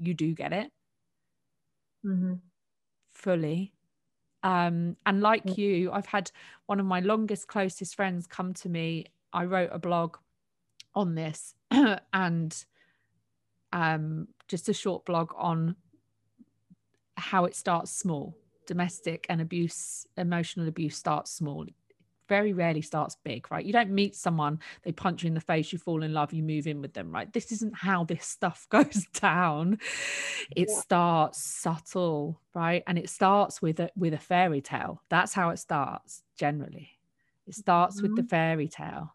you 0.00 0.14
do 0.14 0.34
get 0.34 0.52
it 0.52 0.72
mm-hmm. 2.04 2.34
fully. 3.10 3.72
Um, 4.42 4.96
and 5.06 5.20
like 5.20 5.56
you, 5.56 5.92
I've 5.92 6.06
had 6.06 6.30
one 6.66 6.80
of 6.80 6.86
my 6.86 7.00
longest, 7.00 7.46
closest 7.46 7.94
friends 7.94 8.26
come 8.26 8.54
to 8.54 8.68
me. 8.68 9.06
I 9.32 9.44
wrote 9.44 9.70
a 9.72 9.78
blog 9.78 10.16
on 10.94 11.14
this 11.14 11.54
and 12.12 12.64
um, 13.72 14.28
just 14.48 14.68
a 14.68 14.74
short 14.74 15.04
blog 15.04 15.32
on 15.36 15.76
how 17.16 17.44
it 17.44 17.54
starts 17.54 17.90
small. 17.90 18.36
Domestic 18.66 19.26
and 19.28 19.40
abuse, 19.40 20.06
emotional 20.16 20.68
abuse 20.68 20.96
starts 20.96 21.30
small. 21.32 21.66
very 22.28 22.52
rarely 22.52 22.82
starts 22.82 23.16
big, 23.24 23.50
right? 23.50 23.64
You 23.64 23.72
don't 23.72 23.90
meet 23.90 24.14
someone, 24.14 24.60
they 24.82 24.92
punch 24.92 25.22
you 25.22 25.28
in 25.28 25.34
the 25.34 25.40
face, 25.40 25.72
you 25.72 25.78
fall 25.78 26.02
in 26.02 26.12
love, 26.12 26.34
you 26.34 26.42
move 26.42 26.66
in 26.66 26.82
with 26.82 26.92
them, 26.92 27.10
right? 27.10 27.32
This 27.32 27.50
isn't 27.52 27.74
how 27.74 28.04
this 28.04 28.26
stuff 28.26 28.66
goes 28.70 29.06
down. 29.14 29.78
It 30.54 30.68
yeah. 30.68 30.80
starts 30.80 31.42
subtle, 31.42 32.40
right? 32.54 32.82
And 32.86 32.98
it 32.98 33.08
starts 33.08 33.62
with 33.62 33.80
a 33.80 33.90
with 33.96 34.12
a 34.12 34.18
fairy 34.18 34.60
tale. 34.60 35.02
That's 35.08 35.32
how 35.32 35.50
it 35.50 35.58
starts 35.58 36.22
generally. 36.36 36.90
It 37.46 37.54
starts 37.54 37.96
mm-hmm. 37.96 38.02
with 38.02 38.16
the 38.16 38.22
mm-hmm. 38.22 38.28
fairy 38.28 38.68
tale. 38.68 39.14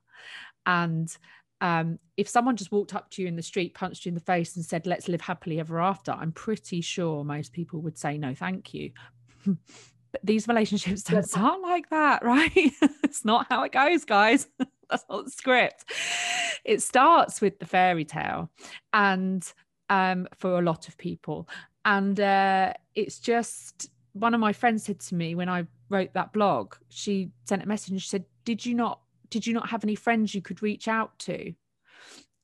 And 0.65 1.15
um, 1.63 1.97
if 2.17 2.27
someone 2.27 2.57
just 2.57 2.73
walked 2.73 2.93
up 2.93 3.09
to 3.11 3.21
you 3.21 3.27
in 3.29 3.37
the 3.37 3.41
street, 3.41 3.73
punched 3.73 4.05
you 4.05 4.09
in 4.09 4.15
the 4.15 4.19
face, 4.19 4.57
and 4.57 4.65
said, 4.65 4.85
"Let's 4.85 5.07
live 5.07 5.21
happily 5.21 5.61
ever 5.61 5.79
after," 5.79 6.11
I'm 6.11 6.33
pretty 6.33 6.81
sure 6.81 7.23
most 7.23 7.53
people 7.53 7.81
would 7.81 7.97
say, 7.97 8.17
"No, 8.17 8.35
thank 8.35 8.73
you." 8.73 8.91
but 9.45 10.21
these 10.25 10.45
relationships 10.45 11.03
don't 11.03 11.27
start 11.27 11.61
like 11.61 11.89
that, 11.89 12.21
right? 12.25 12.51
it's 13.03 13.23
not 13.23 13.47
how 13.49 13.63
it 13.63 13.71
goes, 13.71 14.03
guys. 14.03 14.47
That's 14.89 15.05
not 15.09 15.23
the 15.23 15.31
script. 15.31 15.85
It 16.65 16.81
starts 16.81 17.39
with 17.39 17.57
the 17.59 17.65
fairy 17.65 18.03
tale, 18.03 18.49
and 18.91 19.49
um, 19.89 20.27
for 20.37 20.59
a 20.59 20.61
lot 20.61 20.89
of 20.89 20.97
people, 20.97 21.47
and 21.85 22.19
uh, 22.19 22.73
it's 22.93 23.19
just 23.19 23.89
one 24.11 24.33
of 24.33 24.41
my 24.41 24.51
friends 24.51 24.83
said 24.83 24.99
to 24.99 25.15
me 25.15 25.33
when 25.33 25.47
I 25.47 25.65
wrote 25.87 26.13
that 26.13 26.33
blog. 26.33 26.75
She 26.89 27.31
sent 27.45 27.63
a 27.63 27.67
message 27.67 27.91
and 27.91 28.01
she 28.01 28.09
said, 28.09 28.25
"Did 28.43 28.65
you 28.65 28.75
not 28.75 28.99
did 29.33 29.47
you 29.47 29.53
not 29.53 29.69
have 29.69 29.83
any 29.83 29.95
friends 29.95 30.35
you 30.35 30.43
could 30.43 30.61
reach 30.61 30.87
out 30.87 31.17
to? 31.17 31.55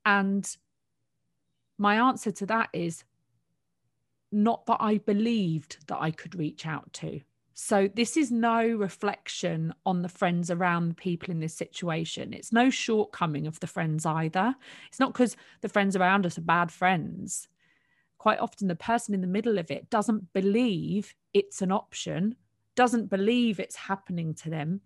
And 0.07 0.57
my 1.77 2.07
answer 2.07 2.31
to 2.31 2.47
that 2.47 2.69
is 2.73 3.03
not 4.31 4.65
that 4.65 4.77
I 4.79 4.97
believed 4.97 5.85
that 5.85 6.01
I 6.01 6.09
could 6.09 6.33
reach 6.33 6.65
out 6.65 6.91
to. 6.93 7.21
So, 7.53 7.89
this 7.93 8.17
is 8.17 8.31
no 8.31 8.65
reflection 8.65 9.71
on 9.85 10.01
the 10.01 10.09
friends 10.09 10.49
around 10.49 10.89
the 10.89 10.95
people 10.95 11.29
in 11.29 11.41
this 11.41 11.53
situation. 11.53 12.33
It's 12.33 12.51
no 12.51 12.71
shortcoming 12.71 13.45
of 13.45 13.59
the 13.59 13.67
friends 13.67 14.03
either. 14.03 14.55
It's 14.87 14.99
not 14.99 15.13
because 15.13 15.37
the 15.61 15.69
friends 15.69 15.95
around 15.95 16.25
us 16.25 16.39
are 16.39 16.41
bad 16.41 16.71
friends. 16.71 17.49
Quite 18.17 18.39
often, 18.39 18.67
the 18.67 18.75
person 18.75 19.13
in 19.13 19.21
the 19.21 19.27
middle 19.27 19.59
of 19.59 19.69
it 19.69 19.91
doesn't 19.91 20.33
believe 20.33 21.13
it's 21.35 21.61
an 21.61 21.71
option, 21.71 22.35
doesn't 22.75 23.11
believe 23.11 23.59
it's 23.59 23.75
happening 23.75 24.33
to 24.35 24.49
them, 24.49 24.81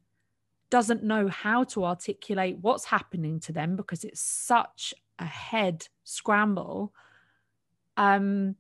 doesn't 0.73 1.03
know 1.03 1.27
how 1.27 1.63
to 1.63 1.85
articulate 1.85 2.57
what's 2.61 2.85
happening 2.85 3.39
to 3.39 3.51
them 3.53 3.75
because 3.75 4.03
it's 4.03 4.19
such 4.19 4.91
a 5.19 5.25
head 5.25 5.87
scramble. 6.03 6.91
Um 7.95 8.55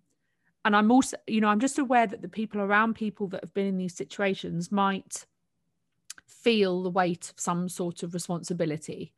and 0.65 0.77
i'm 0.77 0.91
also 0.93 1.17
you 1.27 1.41
know 1.41 1.49
i'm 1.49 1.59
just 1.59 1.77
aware 1.77 2.07
that 2.07 2.21
the 2.21 2.29
people 2.29 2.61
around 2.61 2.93
people 2.93 3.27
that 3.27 3.43
have 3.43 3.53
been 3.53 3.65
in 3.65 3.75
these 3.75 3.93
situations 3.93 4.71
might 4.71 5.25
feel 6.25 6.83
the 6.83 6.89
weight 6.89 7.29
of 7.31 7.37
some 7.37 7.67
sort 7.67 8.01
of 8.01 8.13
responsibility 8.13 9.11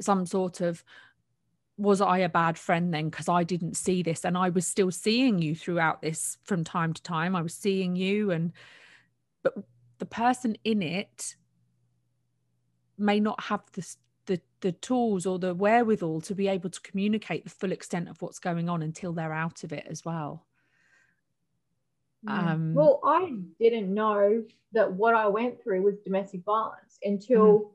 some 0.00 0.24
sort 0.24 0.62
of 0.62 0.82
was 1.78 2.00
I 2.00 2.18
a 2.18 2.28
bad 2.28 2.58
friend 2.58 2.92
then? 2.92 3.10
Because 3.10 3.28
I 3.28 3.42
didn't 3.44 3.76
see 3.76 4.02
this 4.02 4.24
and 4.24 4.36
I 4.36 4.48
was 4.48 4.66
still 4.66 4.90
seeing 4.90 5.40
you 5.40 5.54
throughout 5.54 6.00
this 6.00 6.38
from 6.44 6.64
time 6.64 6.92
to 6.94 7.02
time. 7.02 7.36
I 7.36 7.42
was 7.42 7.54
seeing 7.54 7.96
you 7.96 8.30
and 8.30 8.52
but 9.42 9.54
the 9.98 10.06
person 10.06 10.56
in 10.64 10.82
it 10.82 11.36
may 12.98 13.20
not 13.20 13.40
have 13.44 13.62
the 13.72 13.96
the 14.26 14.40
the 14.60 14.72
tools 14.72 15.26
or 15.26 15.38
the 15.38 15.54
wherewithal 15.54 16.20
to 16.20 16.34
be 16.34 16.48
able 16.48 16.70
to 16.70 16.80
communicate 16.80 17.44
the 17.44 17.50
full 17.50 17.72
extent 17.72 18.08
of 18.08 18.20
what's 18.20 18.38
going 18.38 18.68
on 18.68 18.82
until 18.82 19.12
they're 19.12 19.32
out 19.32 19.62
of 19.64 19.72
it 19.72 19.86
as 19.88 20.04
well 20.04 20.46
um, 22.26 22.74
well 22.74 23.00
I 23.04 23.34
didn't 23.60 23.92
know 23.92 24.42
that 24.72 24.92
what 24.92 25.14
I 25.14 25.28
went 25.28 25.62
through 25.62 25.82
was 25.82 25.94
domestic 26.04 26.42
violence 26.44 26.98
until 27.04 27.58
mm. 27.58 27.70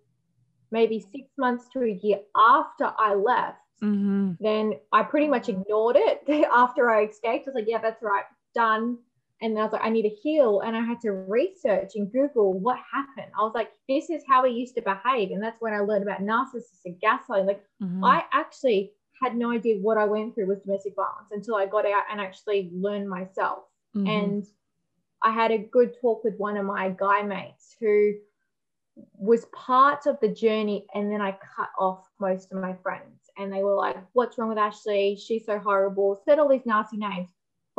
maybe 0.72 0.99
six 0.99 1.30
months 1.38 1.69
to 1.74 1.84
a 1.84 1.99
year 2.03 2.19
after 2.36 2.91
I 2.97 3.13
left 3.13 3.61
Mm-hmm. 3.84 4.34
Then 4.39 4.74
I 4.91 5.03
pretty 5.03 5.28
much 5.28 5.49
ignored 5.49 5.95
it 5.97 6.24
after 6.53 6.89
I 6.89 7.05
escaped. 7.05 7.47
I 7.47 7.51
was 7.51 7.55
like, 7.55 7.65
yeah, 7.67 7.80
that's 7.80 8.01
right, 8.03 8.26
done. 8.53 8.97
And 9.42 9.58
I 9.58 9.64
was 9.64 9.74
like, 9.74 9.84
I 9.84 9.89
need 9.89 10.04
to 10.04 10.10
heal. 10.10 10.62
And 10.62 10.76
I 10.76 10.82
had 10.82 11.02
to 11.02 11.12
research 11.12 11.94
and 11.96 12.12
Google 12.12 12.54
what 12.60 12.78
happened. 12.92 13.32
I 13.38 13.42
was 13.42 13.54
like, 13.56 13.72
this 13.89 14.10
is 14.12 14.24
how 14.28 14.46
he 14.46 14.54
used 14.54 14.76
to 14.76 14.82
behave. 14.82 15.32
And 15.32 15.42
that's 15.42 15.60
when 15.60 15.74
I 15.74 15.80
learned 15.80 16.04
about 16.04 16.22
narcissistic 16.22 17.00
gaslighting. 17.04 17.48
Like, 17.48 17.64
mm-hmm. 17.82 18.04
I 18.04 18.24
actually 18.32 18.92
had 19.22 19.36
no 19.36 19.52
idea 19.52 19.78
what 19.82 19.98
I 19.98 20.06
went 20.06 20.36
through 20.36 20.48
with 20.48 20.64
domestic 20.64 20.96
violence 20.96 21.30
until 21.32 21.56
I 21.56 21.66
got 21.66 21.86
out 21.88 22.04
and 22.12 22.22
actually 22.22 22.70
learned 22.72 23.10
myself. 23.10 23.64
Mm-hmm. 23.96 24.08
And 24.08 24.48
I 25.24 25.32
had 25.32 25.52
a 25.52 25.58
good 25.58 25.96
talk 26.00 26.24
with 26.24 26.36
one 26.38 26.58
of 26.58 26.66
my 26.66 26.89
guy 26.89 27.24
mates 27.24 27.76
who 27.80 28.14
was 29.16 29.46
part 29.46 30.06
of 30.06 30.20
the 30.22 30.30
journey. 30.30 30.86
And 30.94 31.12
then 31.12 31.22
I 31.22 31.32
cut 31.32 31.70
off 31.80 32.08
most 32.20 32.52
of 32.52 32.60
my 32.60 32.76
friends 32.84 33.30
and 33.38 33.52
they 33.52 33.64
were 33.64 33.76
like, 33.76 33.98
What's 34.14 34.38
wrong 34.38 34.50
with 34.50 34.58
Ashley? 34.60 35.16
She's 35.16 35.46
so 35.46 35.58
horrible, 35.58 36.22
said 36.26 36.38
all 36.38 36.50
these 36.50 36.66
nasty 36.66 36.98
names. 36.98 37.30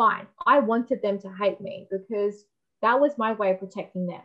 Fine. 0.02 0.26
I 0.46 0.58
wanted 0.58 1.02
them 1.02 1.18
to 1.20 1.32
hate 1.32 1.60
me 1.60 1.86
because 1.90 2.44
that 2.80 2.98
was 3.00 3.18
my 3.18 3.32
way 3.32 3.52
of 3.52 3.58
protecting 3.58 4.06
them. 4.06 4.22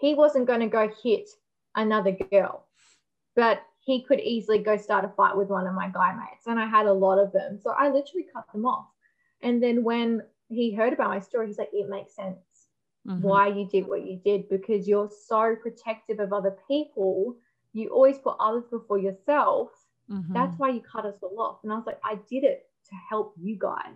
He 0.00 0.14
wasn't 0.14 0.46
going 0.46 0.60
to 0.60 0.66
go 0.66 0.90
hit 1.02 1.28
another 1.74 2.12
girl, 2.30 2.66
but 3.34 3.62
he 3.80 4.02
could 4.02 4.20
easily 4.20 4.58
go 4.58 4.76
start 4.76 5.04
a 5.04 5.08
fight 5.08 5.36
with 5.36 5.48
one 5.48 5.66
of 5.66 5.74
my 5.74 5.88
guy 5.88 6.14
mates. 6.14 6.46
And 6.46 6.58
I 6.58 6.66
had 6.66 6.86
a 6.86 6.92
lot 6.92 7.18
of 7.18 7.32
them. 7.32 7.58
So 7.62 7.70
I 7.70 7.88
literally 7.88 8.26
cut 8.32 8.46
them 8.52 8.66
off. 8.66 8.88
And 9.42 9.62
then 9.62 9.84
when 9.84 10.22
he 10.48 10.74
heard 10.74 10.92
about 10.92 11.10
my 11.10 11.20
story, 11.20 11.46
he's 11.46 11.58
like, 11.58 11.70
It 11.72 11.88
makes 11.88 12.14
sense 12.16 12.38
mm-hmm. 13.06 13.22
why 13.22 13.48
you 13.48 13.68
did 13.68 13.86
what 13.86 14.04
you 14.06 14.20
did 14.24 14.48
because 14.48 14.88
you're 14.88 15.10
so 15.28 15.54
protective 15.56 16.18
of 16.18 16.32
other 16.32 16.56
people 16.66 17.36
you 17.76 17.90
always 17.90 18.18
put 18.18 18.36
others 18.40 18.64
before 18.70 18.98
yourself. 18.98 19.68
Mm-hmm. 20.10 20.32
That's 20.32 20.58
why 20.58 20.70
you 20.70 20.80
cut 20.80 21.04
us 21.04 21.16
all 21.20 21.38
off. 21.38 21.58
And 21.62 21.70
I 21.70 21.76
was 21.76 21.84
like, 21.86 22.00
I 22.02 22.18
did 22.30 22.42
it 22.42 22.70
to 22.88 22.94
help 23.10 23.34
you 23.38 23.56
guys. 23.58 23.94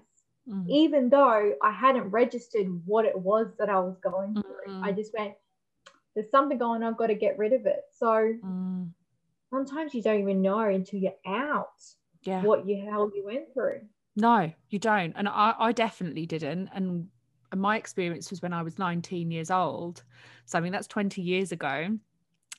Mm-hmm. 0.51 0.71
Even 0.71 1.09
though 1.09 1.55
I 1.63 1.71
hadn't 1.71 2.11
registered 2.11 2.67
what 2.85 3.05
it 3.05 3.19
was 3.19 3.49
that 3.59 3.69
I 3.69 3.79
was 3.79 3.97
going 4.03 4.35
through, 4.35 4.75
mm-hmm. 4.75 4.85
I 4.85 4.93
just 4.93 5.13
went, 5.17 5.35
there's 6.15 6.31
something 6.31 6.59
going 6.59 6.83
on, 6.83 6.93
I've 6.93 6.99
got 6.99 7.07
to 7.07 7.15
get 7.15 7.39
rid 7.39 7.53
of 7.53 7.67
it. 7.67 7.83
So 7.97 8.07
mm. 8.45 8.89
sometimes 9.51 9.95
you 9.95 10.03
don't 10.03 10.21
even 10.21 10.43
know 10.43 10.61
until 10.61 10.99
you're 10.99 11.13
out 11.25 11.69
yeah. 12.23 12.43
what 12.43 12.67
you 12.67 12.85
hell 12.85 13.11
you 13.15 13.25
went 13.25 13.53
through. 13.55 13.81
No, 14.17 14.53
you 14.71 14.79
don't. 14.79 15.13
And 15.17 15.29
I, 15.29 15.55
I 15.59 15.73
definitely 15.73 16.27
didn't. 16.27 16.69
And 16.75 17.07
my 17.55 17.77
experience 17.77 18.31
was 18.31 18.43
when 18.43 18.53
I 18.53 18.63
was 18.63 18.79
19 18.79 19.31
years 19.31 19.51
old. 19.51 20.03
So 20.47 20.59
I 20.59 20.61
mean 20.61 20.73
that's 20.73 20.87
20 20.87 21.23
years 21.23 21.53
ago 21.53 21.97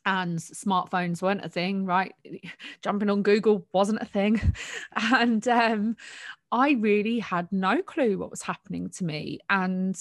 and 0.06 0.40
smartphones 0.40 1.22
weren't 1.22 1.46
a 1.46 1.50
thing, 1.50 1.86
right? 1.86 2.14
Jumping 2.82 3.10
on 3.10 3.22
Google 3.22 3.66
wasn't 3.74 4.02
a 4.02 4.06
thing. 4.06 4.42
And 5.14 5.48
um, 5.48 5.96
I 6.52 6.72
really 6.72 7.20
had 7.20 7.52
no 7.52 7.82
clue 7.82 8.18
what 8.18 8.32
was 8.32 8.42
happening 8.42 8.90
to 8.92 9.06
me. 9.06 9.40
And 9.50 9.96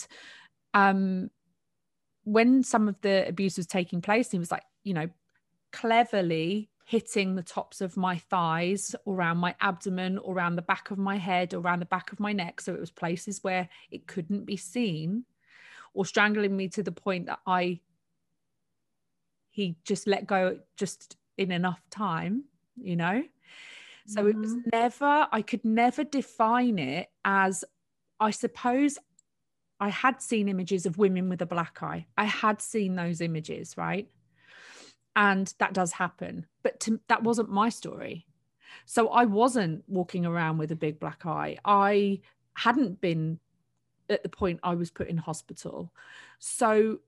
um, 0.75 1.31
when 2.25 2.63
some 2.63 2.89
of 2.89 3.01
the 3.01 3.27
abuse 3.29 3.57
was 3.57 3.67
taking 3.67 4.01
place, 4.01 4.31
he 4.31 4.39
was 4.39 4.51
like, 4.51 4.65
you 4.83 4.95
know, 4.95 5.09
cleverly 5.73 6.71
hitting 6.85 7.37
the 7.37 7.43
tops 7.43 7.81
of 7.81 7.97
my 7.97 8.19
thighs, 8.19 8.97
around 9.07 9.37
my 9.37 9.55
abdomen, 9.61 10.19
around 10.27 10.57
the 10.57 10.63
back 10.63 10.91
of 10.91 10.99
my 10.99 11.17
head, 11.17 11.55
around 11.55 11.79
the 11.79 11.87
back 11.87 12.11
of 12.11 12.19
my 12.19 12.33
neck. 12.33 12.61
So 12.61 12.75
it 12.75 12.81
was 12.81 12.91
places 12.91 13.45
where 13.45 13.69
it 13.93 14.09
couldn't 14.09 14.45
be 14.45 14.57
seen, 14.57 15.25
or 15.95 16.05
strangling 16.05 16.57
me 16.57 16.69
to 16.71 16.83
the 16.83 16.93
point 16.93 17.27
that 17.27 17.39
I 17.47 17.81
he 19.51 19.77
just 19.85 20.07
let 20.07 20.27
go 20.27 20.59
just 20.77 21.17
in 21.37 21.51
enough 21.53 21.83
time, 21.91 22.45
you 22.77 22.97
know? 22.97 23.23
So 24.11 24.21
mm-hmm. 24.21 24.29
it 24.29 24.37
was 24.37 24.55
mm-hmm. 24.55 24.69
never, 24.73 25.29
I 25.31 25.43
could 25.43 25.65
never 25.65 26.05
define 26.05 26.79
it 26.79 27.09
as, 27.25 27.65
I 28.19 28.31
suppose 28.31 28.99
I 29.79 29.89
had 29.89 30.21
seen 30.21 30.49
images 30.49 30.87
of 30.87 30.99
women 30.99 31.29
with 31.29 31.43
a 31.43 31.47
black 31.47 31.83
eye. 31.83 32.07
I 32.19 32.25
had 32.25 32.61
seen 32.61 32.97
those 32.97 33.21
images, 33.21 33.77
right? 33.77 34.09
And 35.17 35.53
that 35.59 35.73
does 35.73 35.93
happen. 35.93 36.47
But 36.63 36.81
to, 36.81 37.01
that 37.09 37.23
wasn't 37.23 37.51
my 37.51 37.69
story. 37.69 38.27
So 38.85 39.09
I 39.09 39.25
wasn't 39.25 39.85
walking 39.89 40.27
around 40.27 40.59
with 40.59 40.73
a 40.73 40.77
big 40.77 40.99
black 41.01 41.25
eye. 41.27 41.59
I 41.65 42.21
hadn't 42.55 43.01
been 43.01 43.39
at 44.09 44.23
the 44.23 44.29
point 44.29 44.61
I 44.63 44.75
was 44.75 44.91
put 44.91 45.09
in 45.09 45.17
hospital. 45.17 45.93
So, 46.39 46.99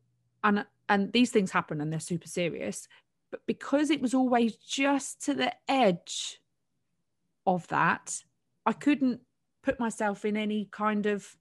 and 0.44 0.64
and 0.88 1.12
these 1.12 1.30
things 1.30 1.50
happen 1.50 1.80
and 1.80 1.92
they're 1.92 2.00
super 2.00 2.26
serious 2.28 2.88
but 3.32 3.44
because 3.46 3.90
it 3.90 4.00
was 4.00 4.14
always 4.14 4.55
just 4.57 5.24
to 5.24 5.34
the 5.34 5.53
edge 5.66 6.38
of 7.47 7.66
that 7.68 8.22
i 8.66 8.72
couldn't 8.72 9.20
put 9.62 9.78
myself 9.80 10.24
in 10.24 10.36
any 10.36 10.68
kind 10.70 11.07
of 11.07 11.36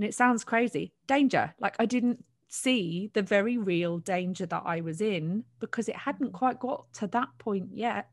and 0.00 0.08
it 0.08 0.14
sounds 0.14 0.44
crazy 0.44 0.94
danger. 1.06 1.52
Like 1.60 1.76
i 1.78 1.84
didn't 1.84 2.24
see 2.48 3.10
the 3.12 3.20
very 3.20 3.58
real 3.58 3.98
danger 3.98 4.46
that 4.46 4.62
i 4.64 4.80
was 4.80 5.02
in 5.02 5.44
because 5.60 5.88
it 5.90 5.96
hadn't 5.96 6.32
quite 6.32 6.58
got 6.58 6.90
to 6.94 7.06
that 7.08 7.28
point 7.38 7.68
yet. 7.72 8.08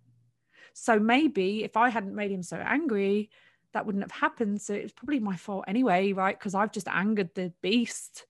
So 0.74 1.00
maybe 1.00 1.64
if 1.64 1.78
i 1.78 1.88
hadn't 1.88 2.14
made 2.14 2.30
him 2.30 2.44
so 2.44 2.58
angry 2.58 3.30
that 3.72 3.86
wouldn't 3.86 4.04
have 4.04 4.12
happened. 4.12 4.62
So 4.62 4.74
it's 4.74 4.92
probably 4.92 5.20
my 5.20 5.38
fault 5.38 5.64
anyway 5.66 6.12
right? 6.12 6.38
Because 6.38 6.56
i've 6.56 6.74
just 6.74 6.90
angered 6.90 7.34
the 7.36 7.54
beast. 7.62 8.26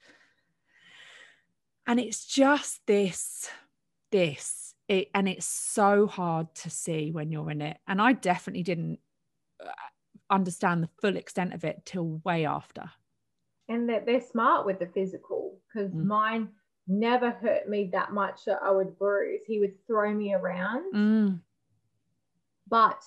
And 1.87 1.99
it's 1.99 2.27
just 2.27 2.85
this 2.85 3.49
this 4.11 4.66
it, 4.87 5.09
and 5.13 5.27
it's 5.27 5.45
so 5.45 6.07
hard 6.07 6.53
to 6.55 6.69
see 6.69 7.11
when 7.11 7.31
you're 7.31 7.51
in 7.51 7.61
it 7.61 7.77
and 7.87 8.01
i 8.01 8.13
definitely 8.13 8.63
didn't 8.63 8.99
uh, 9.63 9.69
understand 10.29 10.83
the 10.83 10.89
full 11.01 11.15
extent 11.15 11.53
of 11.53 11.63
it 11.63 11.81
till 11.85 12.21
way 12.23 12.45
after 12.45 12.83
and 13.69 13.89
that 13.89 14.05
they're 14.05 14.21
smart 14.21 14.65
with 14.65 14.79
the 14.79 14.87
physical 14.87 15.57
because 15.67 15.91
mm. 15.91 16.05
mine 16.05 16.49
never 16.87 17.31
hurt 17.31 17.67
me 17.67 17.89
that 17.91 18.13
much 18.13 18.45
that 18.45 18.59
i 18.63 18.71
would 18.71 18.97
bruise 18.97 19.41
he 19.45 19.59
would 19.59 19.73
throw 19.85 20.13
me 20.13 20.33
around 20.33 20.83
mm. 20.93 21.39
but 22.69 23.01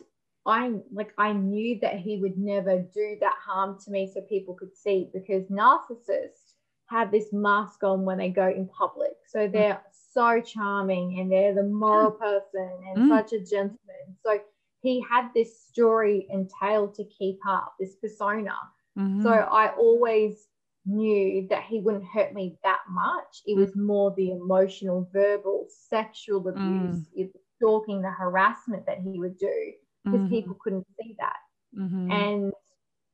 i 0.47 0.73
like 0.93 1.13
i 1.19 1.33
knew 1.33 1.79
that 1.81 1.99
he 1.99 2.19
would 2.19 2.37
never 2.37 2.79
do 2.79 3.17
that 3.21 3.37
harm 3.43 3.79
to 3.83 3.91
me 3.91 4.11
so 4.13 4.21
people 4.23 4.55
could 4.55 4.75
see 4.77 5.09
because 5.13 5.45
narcissists 5.47 6.51
have 6.91 7.13
this 7.13 7.33
mask 7.33 7.83
on 7.85 8.05
when 8.05 8.19
they 8.19 8.29
go 8.29 8.49
in 8.49 8.69
public. 8.69 9.13
So 9.29 9.41
mm. 9.41 9.53
they're 9.53 9.81
so 10.13 10.41
charming 10.41 11.21
and 11.21 11.31
they're 11.31 11.55
the 11.55 11.63
moral 11.63 12.13
mm. 12.13 12.19
person 12.19 12.71
and 12.89 12.99
mm. 12.99 13.09
such 13.09 13.33
a 13.33 13.41
gentleman. 13.41 13.79
So 14.25 14.39
he 14.83 15.05
had 15.09 15.29
this 15.35 15.63
story 15.69 16.27
and 16.31 16.51
tale 16.61 16.89
to 16.89 17.05
keep 17.05 17.39
up, 17.47 17.75
this 17.79 17.97
persona. 17.97 18.55
Mm-hmm. 18.99 19.23
So 19.23 19.31
I 19.31 19.69
always 19.77 20.49
knew 20.87 21.47
that 21.51 21.65
he 21.65 21.81
wouldn't 21.81 22.07
hurt 22.13 22.35
me 22.35 22.59
that 22.65 22.81
much. 22.89 23.43
It 23.47 23.57
was 23.57 23.77
more 23.77 24.13
the 24.17 24.33
emotional, 24.33 25.09
verbal, 25.13 25.67
sexual 25.69 26.49
abuse, 26.49 27.07
mm. 27.17 27.31
stalking, 27.57 28.03
the 28.03 28.11
harassment 28.11 28.87
that 28.87 28.99
he 28.99 29.19
would 29.19 29.39
do 29.39 29.73
because 30.05 30.21
mm-hmm. 30.21 30.31
people 30.31 30.57
couldn't 30.63 30.87
see 31.01 31.15
that. 31.19 31.37
Mm-hmm. 31.79 32.11
And 32.11 32.53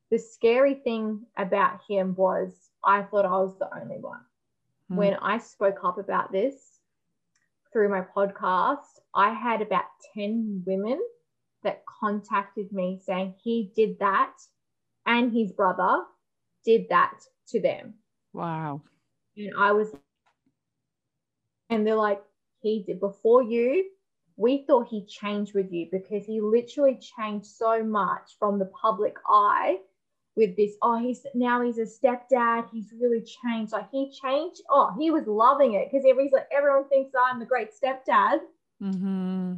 the 0.09 0.17
scary 0.17 0.75
thing 0.75 1.25
about 1.37 1.81
him 1.87 2.15
was 2.15 2.53
I 2.83 3.03
thought 3.03 3.25
I 3.25 3.31
was 3.31 3.57
the 3.59 3.69
only 3.79 3.97
one. 3.99 4.21
Mm. 4.91 4.95
When 4.95 5.13
I 5.15 5.37
spoke 5.37 5.79
up 5.83 5.97
about 5.97 6.31
this 6.31 6.76
through 7.77 7.89
my 7.89 8.01
podcast, 8.01 8.97
I 9.13 9.29
had 9.29 9.61
about 9.61 9.83
10 10.15 10.63
women 10.65 10.99
that 11.61 11.83
contacted 11.85 12.71
me 12.71 12.99
saying 13.05 13.35
he 13.43 13.71
did 13.75 13.99
that 13.99 14.33
and 15.05 15.31
his 15.31 15.51
brother 15.51 16.01
did 16.65 16.87
that 16.89 17.19
to 17.49 17.61
them. 17.61 17.93
Wow. 18.33 18.81
And 19.37 19.51
I 19.59 19.73
was, 19.73 19.89
and 21.69 21.85
they're 21.85 21.93
like, 21.93 22.19
he 22.61 22.81
did 22.81 22.99
before 22.99 23.43
you. 23.43 23.85
We 24.37 24.65
thought 24.65 24.87
he 24.87 25.05
changed 25.05 25.53
with 25.53 25.71
you 25.71 25.87
because 25.91 26.25
he 26.25 26.41
literally 26.41 26.97
changed 26.99 27.45
so 27.45 27.83
much 27.83 28.37
from 28.39 28.57
the 28.57 28.71
public 28.81 29.17
eye 29.29 29.77
with 30.37 30.55
this. 30.55 30.73
Oh, 30.81 30.97
he's 30.97 31.25
now 31.33 31.61
he's 31.61 31.79
a 31.79 31.81
stepdad. 31.81 32.69
He's 32.71 32.93
really 32.93 33.21
changed. 33.21 33.73
Like 33.73 33.89
he 33.91 34.11
changed. 34.11 34.61
Oh, 34.69 34.93
he 34.97 35.11
was 35.11 35.27
loving 35.27 35.73
it 35.73 35.89
because 35.91 36.05
like 36.31 36.47
everyone 36.55 36.87
thinks 36.87 37.11
I'm 37.19 37.39
the 37.39 37.45
great 37.45 37.71
stepdad 37.73 38.39
Mm-hmm. 38.81 39.55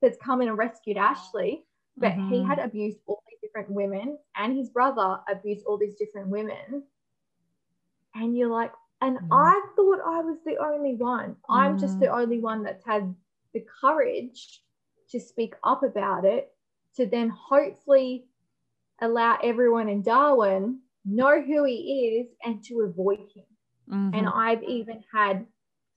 that's 0.00 0.16
come 0.18 0.40
in 0.40 0.48
and 0.48 0.56
rescued 0.56 0.96
Ashley. 0.96 1.64
But 1.96 2.14
he 2.28 2.42
Mhm. 2.42 2.46
had 2.46 2.58
abused 2.60 3.00
all 3.06 3.22
these 3.28 3.40
different 3.42 3.70
women, 3.70 4.18
and 4.36 4.56
his 4.56 4.70
brother 4.70 5.20
abused 5.28 5.66
all 5.66 5.76
these 5.76 5.96
different 5.96 6.28
women. 6.28 6.84
And 8.14 8.36
you're 8.36 8.48
like, 8.48 8.72
and 9.02 9.18
Mhm. 9.18 9.28
I 9.32 9.66
thought 9.76 10.00
I 10.00 10.20
was 10.20 10.38
the 10.44 10.56
only 10.58 10.94
one. 10.94 11.36
I'm 11.48 11.76
just 11.78 11.98
the 11.98 12.08
only 12.08 12.38
one 12.40 12.62
that's 12.62 12.84
had 12.84 13.14
the 13.52 13.64
courage 13.80 14.62
to 15.10 15.20
speak 15.20 15.54
up 15.64 15.82
about 15.82 16.24
it, 16.24 16.54
to 16.96 17.06
then 17.06 17.28
hopefully 17.30 18.29
allow 19.00 19.38
everyone 19.42 19.88
in 19.88 20.02
Darwin 20.02 20.80
know 21.04 21.40
who 21.40 21.64
he 21.64 22.18
is 22.20 22.34
and 22.44 22.62
to 22.64 22.82
avoid 22.82 23.20
him. 23.34 23.44
And 24.12 24.26
Mhm. 24.26 24.32
I've 24.32 24.62
even 24.64 25.02
had 25.12 25.46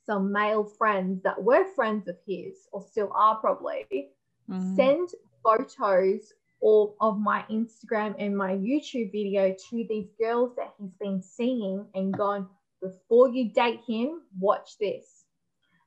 some 0.05 0.31
male 0.31 0.63
friends 0.65 1.21
that 1.23 1.41
were 1.41 1.65
friends 1.75 2.07
of 2.07 2.17
his, 2.27 2.67
or 2.71 2.81
still 2.81 3.11
are 3.15 3.35
probably, 3.37 4.09
Mhm. 4.47 4.75
send 4.75 5.09
photos 5.43 6.33
or 6.61 6.93
of 7.01 7.19
my 7.19 7.43
Instagram 7.49 8.15
and 8.19 8.35
my 8.37 8.53
YouTube 8.53 9.11
video 9.11 9.53
to 9.69 9.85
these 9.89 10.09
girls 10.19 10.55
that 10.55 10.73
he's 10.79 10.93
been 10.99 11.21
seeing 11.21 11.85
and 11.95 12.15
gone, 12.17 12.47
before 12.81 13.29
you 13.29 13.51
date 13.53 13.81
him, 13.87 14.21
watch 14.39 14.77
this. 14.79 15.25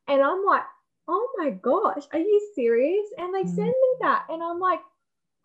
And 0.08 0.22
I'm 0.22 0.44
like, 0.44 0.64
oh 1.08 1.28
my 1.38 1.50
gosh, 1.50 2.04
are 2.12 2.18
you 2.18 2.52
serious? 2.54 3.06
And 3.18 3.34
they 3.34 3.44
Mm. 3.44 3.46
send 3.46 3.68
me 3.68 3.96
that. 4.02 4.26
And 4.30 4.42
I'm 4.42 4.60
like, 4.60 4.80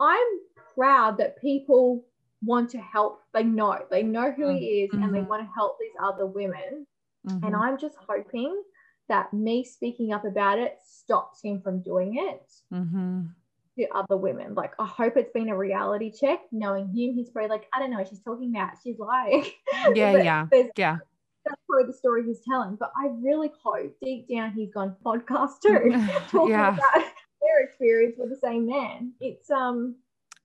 I'm 0.01 0.27
proud 0.75 1.17
that 1.19 1.39
people 1.39 2.03
want 2.43 2.69
to 2.71 2.79
help. 2.79 3.21
They 3.33 3.43
know, 3.43 3.85
they 3.91 4.01
know 4.03 4.31
who 4.31 4.49
he 4.49 4.81
is 4.83 4.89
and 4.93 5.13
they 5.13 5.19
Mhm. 5.21 5.27
want 5.27 5.43
to 5.43 5.53
help 5.53 5.77
these 5.79 5.93
other 6.01 6.25
women. 6.25 6.87
And 7.25 7.41
Mhm. 7.43 7.61
I'm 7.61 7.77
just 7.77 7.95
hoping 7.97 8.63
that 9.07 9.31
me 9.31 9.63
speaking 9.63 10.11
up 10.11 10.25
about 10.25 10.57
it 10.57 10.79
stops 10.81 11.41
him 11.43 11.61
from 11.61 11.81
doing 11.81 12.17
it 12.17 12.51
Mhm. 12.73 13.29
to 13.77 13.87
other 13.89 14.17
women. 14.17 14.55
Like, 14.55 14.73
I 14.79 14.85
hope 14.85 15.17
it's 15.17 15.31
been 15.31 15.49
a 15.49 15.57
reality 15.57 16.09
check. 16.11 16.41
Knowing 16.51 16.87
him, 16.87 17.13
he's 17.13 17.29
probably 17.29 17.49
like, 17.49 17.67
I 17.73 17.79
don't 17.79 17.91
know 17.91 17.97
what 17.99 18.07
she's 18.07 18.23
talking 18.23 18.49
about. 18.55 18.71
She's 18.83 18.97
lying. 18.97 19.45
Yeah, 19.95 20.11
yeah, 20.13 20.47
yeah. 20.77 20.97
That's 21.45 21.61
probably 21.67 21.85
the 21.87 21.93
story 21.93 22.23
he's 22.23 22.41
telling. 22.41 22.75
But 22.75 22.91
I 22.95 23.07
really 23.19 23.51
hope 23.63 23.99
deep 24.01 24.27
down 24.29 24.51
he's 24.53 24.71
gone 24.71 24.95
podcast 25.05 25.59
too, 25.61 25.91
talking 26.31 26.49
yeah. 26.49 26.75
about 26.77 27.11
their 27.41 27.63
experience 27.63 28.15
with 28.17 28.29
the 28.29 28.35
same 28.35 28.67
man. 28.67 29.13
It's 29.19 29.49
um, 29.49 29.95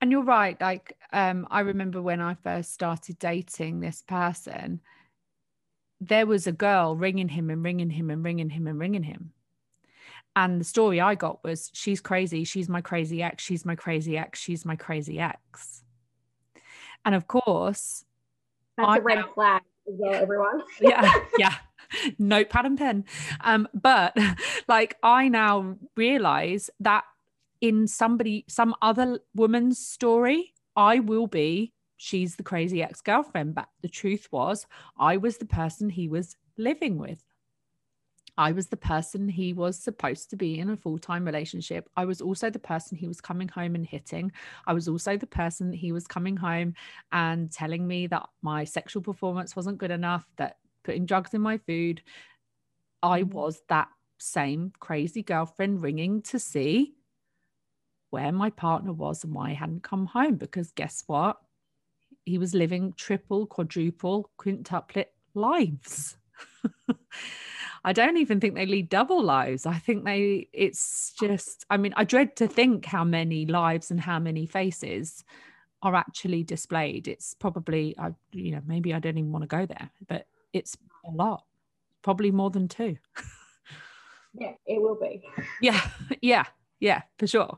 And 0.01 0.11
you're 0.11 0.23
right. 0.23 0.59
Like, 0.59 0.97
um, 1.13 1.47
I 1.49 1.61
remember 1.61 2.01
when 2.01 2.21
I 2.21 2.35
first 2.35 2.73
started 2.73 3.19
dating 3.19 3.79
this 3.79 4.03
person, 4.07 4.81
there 5.99 6.25
was 6.25 6.47
a 6.47 6.51
girl 6.51 6.95
ringing 6.95 7.29
him 7.29 7.49
and 7.49 7.63
ringing 7.63 7.89
him 7.89 8.09
and 8.09 8.23
ringing 8.23 8.49
him 8.49 8.67
and 8.67 8.79
ringing 8.79 9.03
him. 9.03 9.31
And 10.35 10.61
the 10.61 10.65
story 10.65 11.01
I 11.01 11.15
got 11.15 11.43
was, 11.43 11.71
she's 11.73 11.99
crazy. 11.99 12.43
She's 12.43 12.69
my 12.69 12.81
crazy 12.81 13.23
ex. 13.23 13.43
She's 13.43 13.65
my 13.65 13.75
crazy 13.75 14.17
ex. 14.17 14.39
She's 14.39 14.65
my 14.65 14.75
crazy 14.75 15.19
ex. 15.19 15.83
And 17.03 17.15
of 17.15 17.27
course, 17.27 18.05
that's 18.77 18.87
I 18.87 18.97
a 18.97 19.01
red 19.01 19.25
flag 19.33 19.63
as 19.87 19.95
well, 19.97 20.13
everyone. 20.13 20.61
yeah 20.79 21.11
yeah 21.39 21.55
notepad 22.19 22.65
and 22.65 22.77
pen 22.77 23.05
um 23.41 23.67
but 23.73 24.15
like 24.67 24.97
i 25.03 25.27
now 25.27 25.75
realize 25.95 26.69
that 26.79 27.03
in 27.61 27.87
somebody 27.87 28.45
some 28.47 28.75
other 28.81 29.19
woman's 29.35 29.79
story 29.79 30.53
i 30.75 30.99
will 30.99 31.27
be 31.27 31.73
she's 31.97 32.35
the 32.35 32.43
crazy 32.43 32.83
ex-girlfriend 32.83 33.55
but 33.55 33.67
the 33.81 33.89
truth 33.89 34.27
was 34.31 34.65
i 34.99 35.17
was 35.17 35.37
the 35.37 35.45
person 35.45 35.89
he 35.89 36.07
was 36.07 36.35
living 36.57 36.97
with 36.97 37.23
I 38.37 38.51
was 38.51 38.67
the 38.67 38.77
person 38.77 39.27
he 39.27 39.51
was 39.51 39.79
supposed 39.79 40.29
to 40.29 40.35
be 40.35 40.59
in 40.59 40.69
a 40.69 40.77
full 40.77 40.99
time 40.99 41.25
relationship. 41.25 41.89
I 41.97 42.05
was 42.05 42.21
also 42.21 42.49
the 42.49 42.59
person 42.59 42.95
he 42.95 43.07
was 43.07 43.19
coming 43.19 43.47
home 43.47 43.73
and 43.73 43.85
hitting. 43.85 44.31
I 44.67 44.73
was 44.73 44.87
also 44.87 45.17
the 45.17 45.27
person 45.27 45.73
he 45.73 45.91
was 45.91 46.07
coming 46.07 46.37
home 46.37 46.75
and 47.11 47.51
telling 47.51 47.87
me 47.87 48.07
that 48.07 48.29
my 48.43 48.63
sexual 48.63 49.01
performance 49.01 49.55
wasn't 49.55 49.79
good 49.79 49.91
enough, 49.91 50.27
that 50.37 50.57
putting 50.87 51.05
drugs 51.05 51.33
in 51.33 51.41
my 51.41 51.57
food. 51.57 52.01
I 53.03 53.23
Mm. 53.23 53.31
was 53.33 53.61
that 53.67 53.89
same 54.19 54.71
crazy 54.79 55.21
girlfriend 55.21 55.81
ringing 55.83 56.21
to 56.23 56.39
see 56.39 56.95
where 58.09 58.31
my 58.31 58.49
partner 58.49 58.93
was 58.93 59.25
and 59.25 59.33
why 59.35 59.49
he 59.49 59.55
hadn't 59.55 59.83
come 59.83 60.05
home. 60.05 60.37
Because 60.37 60.71
guess 60.71 61.03
what? 61.07 61.37
He 62.25 62.37
was 62.37 62.53
living 62.53 62.93
triple, 62.93 63.45
quadruple, 63.47 64.31
quintuplet 64.39 65.07
lives. 65.33 66.17
I 67.83 67.91
don't 67.91 68.17
even 68.17 68.39
think 68.39 68.55
they 68.55 68.65
lead 68.65 68.89
double 68.89 69.21
lives. 69.21 69.65
I 69.65 69.77
think 69.77 70.05
they, 70.05 70.47
it's 70.53 71.13
just, 71.19 71.65
I 71.69 71.75
mean, 71.75 71.93
I 71.97 72.05
dread 72.05 72.37
to 72.37 72.47
think 72.47 72.85
how 72.85 73.03
many 73.03 73.45
lives 73.45 73.91
and 73.91 73.99
how 73.99 74.19
many 74.19 74.45
faces 74.45 75.25
are 75.81 75.95
actually 75.95 76.43
displayed. 76.43 77.07
It's 77.07 77.35
probably, 77.35 77.95
I, 77.99 78.13
you 78.31 78.51
know, 78.53 78.61
maybe 78.65 78.93
I 78.93 78.99
don't 78.99 79.17
even 79.17 79.31
want 79.31 79.43
to 79.43 79.47
go 79.47 79.65
there, 79.65 79.91
but 80.07 80.27
it's 80.53 80.77
a 81.05 81.11
lot, 81.11 81.43
probably 82.01 82.31
more 82.31 82.49
than 82.49 82.67
two. 82.67 82.97
Yeah, 84.39 84.53
it 84.65 84.81
will 84.81 84.97
be. 84.99 85.23
Yeah, 85.61 85.81
yeah, 86.21 86.45
yeah, 86.79 87.01
for 87.17 87.27
sure. 87.27 87.57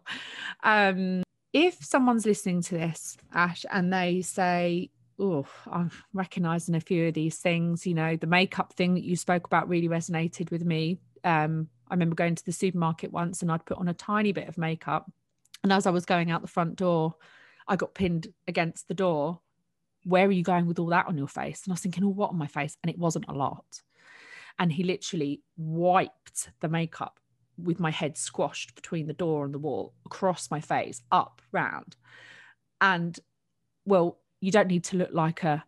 Um, 0.64 1.24
if 1.52 1.84
someone's 1.84 2.26
listening 2.26 2.62
to 2.64 2.76
this, 2.76 3.18
Ash, 3.34 3.66
and 3.72 3.92
they 3.92 4.22
say, 4.22 4.92
Oh, 5.22 5.46
I'm 5.70 5.92
recognizing 6.14 6.76
a 6.76 6.80
few 6.80 7.10
of 7.10 7.14
these 7.14 7.40
things, 7.40 7.86
you 7.86 7.94
know, 7.94 8.16
the 8.16 8.28
makeup 8.28 8.72
thing 8.74 8.94
that 8.94 9.04
you 9.04 9.18
spoke 9.18 9.46
about 9.46 9.68
really 9.68 9.90
resonated 9.90 10.50
with 10.50 10.64
me. 10.64 11.00
Um, 11.26 11.68
I 11.90 11.96
remember 11.96 12.16
going 12.16 12.36
to 12.36 12.46
the 12.46 12.54
supermarket 12.54 13.12
once 13.12 13.42
and 13.42 13.52
I'd 13.52 13.66
put 13.66 13.80
on 13.80 13.90
a 13.90 13.94
tiny 13.94 14.32
bit 14.32 14.48
of 14.48 14.58
makeup. 14.58 15.12
And 15.62 15.74
as 15.74 15.86
I 15.86 15.90
was 15.90 16.06
going 16.06 16.32
out 16.32 16.42
the 16.42 16.48
front 16.48 16.78
door, 16.78 17.16
I 17.68 17.76
got 17.76 17.96
pinned 17.96 18.28
against 18.48 18.88
the 18.88 18.94
door. 18.94 19.42
Where 20.04 20.28
are 20.28 20.32
you 20.32 20.43
going 20.43 20.66
with 20.66 20.80
all 20.80 20.88
that 20.88 21.08
on 21.08 21.18
your 21.18 21.28
face? 21.28 21.64
And 21.64 21.72
I 21.72 21.74
was 21.74 21.82
thinking, 21.82 22.04
Oh, 22.04 22.10
what 22.10 22.30
on 22.32 22.38
my 22.38 22.47
face? 22.47 22.78
And 22.84 22.89
it 22.89 22.97
wasn't 22.97 23.26
a 23.28 23.34
lot. 23.34 23.82
And 24.58 24.72
he 24.72 24.84
literally 24.84 25.41
wiped 25.58 26.52
the 26.60 26.70
makeup 26.70 27.20
with 27.58 27.80
my 27.80 27.91
head 27.91 28.18
squashed 28.18 28.76
between 28.76 29.08
the 29.08 29.14
door 29.14 29.45
and 29.45 29.54
the 29.54 29.60
wall 29.60 29.93
across 30.06 30.52
my 30.52 30.62
face, 30.62 31.02
up, 31.12 31.41
round. 31.52 31.95
And 32.82 33.20
well, 33.86 34.20
you 34.41 34.52
don't 34.52 34.68
need 34.68 34.84
to 34.86 34.97
look 34.97 35.10
like 35.12 35.43
a 35.43 35.64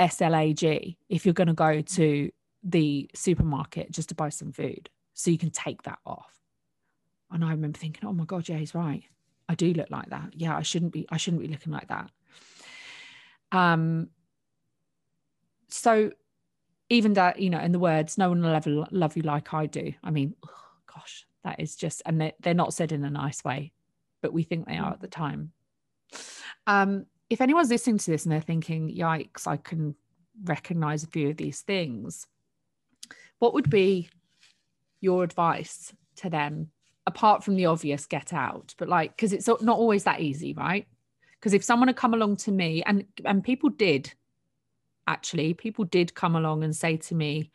SLAG 0.00 0.96
if 1.08 1.24
you're 1.24 1.34
going 1.34 1.48
to 1.48 1.54
go 1.54 1.80
to 1.80 2.30
the 2.62 3.10
supermarket 3.14 3.90
just 3.90 4.08
to 4.10 4.14
buy 4.14 4.28
some 4.28 4.52
food. 4.52 4.88
So 5.14 5.30
you 5.30 5.38
can 5.38 5.50
take 5.50 5.82
that 5.82 5.98
off. 6.06 6.32
And 7.30 7.44
I 7.44 7.50
remember 7.50 7.78
thinking, 7.78 8.08
oh 8.08 8.12
my 8.12 8.24
God, 8.24 8.48
yeah, 8.48 8.56
he's 8.56 8.74
right. 8.74 9.02
I 9.48 9.54
do 9.54 9.72
look 9.72 9.90
like 9.90 10.10
that. 10.10 10.30
Yeah, 10.34 10.56
I 10.56 10.62
shouldn't 10.62 10.92
be, 10.92 11.06
I 11.10 11.16
shouldn't 11.16 11.42
be 11.42 11.48
looking 11.48 11.72
like 11.72 11.88
that. 11.88 12.10
Um, 13.52 14.08
so 15.68 16.10
even 16.90 17.14
that, 17.14 17.40
you 17.40 17.50
know, 17.50 17.60
in 17.60 17.72
the 17.72 17.78
words, 17.78 18.18
no 18.18 18.28
one 18.30 18.42
will 18.42 18.54
ever 18.54 18.86
love 18.90 19.16
you 19.16 19.22
like 19.22 19.52
I 19.52 19.66
do. 19.66 19.92
I 20.02 20.10
mean, 20.10 20.34
oh, 20.46 20.64
gosh, 20.92 21.26
that 21.44 21.60
is 21.60 21.76
just, 21.76 22.02
and 22.06 22.20
they're, 22.20 22.32
they're 22.40 22.54
not 22.54 22.74
said 22.74 22.92
in 22.92 23.04
a 23.04 23.10
nice 23.10 23.44
way, 23.44 23.72
but 24.22 24.32
we 24.32 24.42
think 24.42 24.66
they 24.66 24.78
are 24.78 24.92
at 24.92 25.00
the 25.00 25.08
time. 25.08 25.52
Um, 26.66 27.06
if 27.28 27.40
anyone's 27.40 27.70
listening 27.70 27.98
to 27.98 28.10
this 28.10 28.24
and 28.24 28.32
they're 28.32 28.40
thinking, 28.40 28.94
yikes, 28.94 29.46
I 29.46 29.58
can 29.58 29.94
recognize 30.44 31.02
a 31.02 31.08
few 31.08 31.28
of 31.30 31.36
these 31.36 31.60
things, 31.60 32.26
what 33.38 33.54
would 33.54 33.68
be 33.68 34.08
your 35.00 35.22
advice 35.24 35.92
to 36.16 36.30
them 36.30 36.70
apart 37.06 37.44
from 37.44 37.56
the 37.56 37.66
obvious 37.66 38.06
get 38.06 38.32
out? 38.32 38.74
But 38.78 38.88
like, 38.88 39.14
because 39.14 39.32
it's 39.32 39.46
not 39.46 39.78
always 39.78 40.04
that 40.04 40.20
easy, 40.20 40.54
right? 40.54 40.86
Because 41.38 41.54
if 41.54 41.62
someone 41.62 41.88
had 41.88 41.96
come 41.96 42.14
along 42.14 42.36
to 42.38 42.52
me, 42.52 42.82
and 42.84 43.04
and 43.24 43.44
people 43.44 43.70
did 43.70 44.12
actually, 45.06 45.54
people 45.54 45.84
did 45.84 46.14
come 46.14 46.36
along 46.36 46.64
and 46.64 46.74
say 46.74 46.96
to 46.96 47.14
me, 47.14 47.50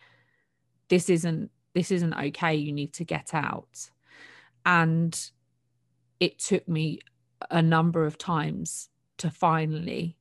this 0.90 1.10
isn't 1.10 1.52
this 1.74 1.92
isn't 1.92 2.14
okay, 2.14 2.56
you 2.56 2.72
need 2.72 2.94
to 2.94 3.04
get 3.04 3.34
out. 3.34 3.90
And 4.66 5.20
it 6.20 6.40
took 6.40 6.68
me 6.68 7.00
a 7.52 7.62
number 7.62 8.06
of 8.06 8.18
times 8.18 8.90
to 9.18 9.30
finally 9.30 10.18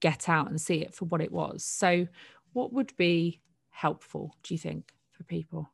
get 0.00 0.28
out 0.28 0.48
and 0.48 0.60
see 0.60 0.76
it 0.76 0.94
for 0.94 1.06
what 1.06 1.20
it 1.20 1.32
was. 1.32 1.64
So, 1.64 2.06
what 2.52 2.72
would 2.72 2.96
be 2.96 3.40
helpful, 3.70 4.36
do 4.42 4.54
you 4.54 4.58
think, 4.58 4.92
for 5.10 5.24
people? 5.24 5.70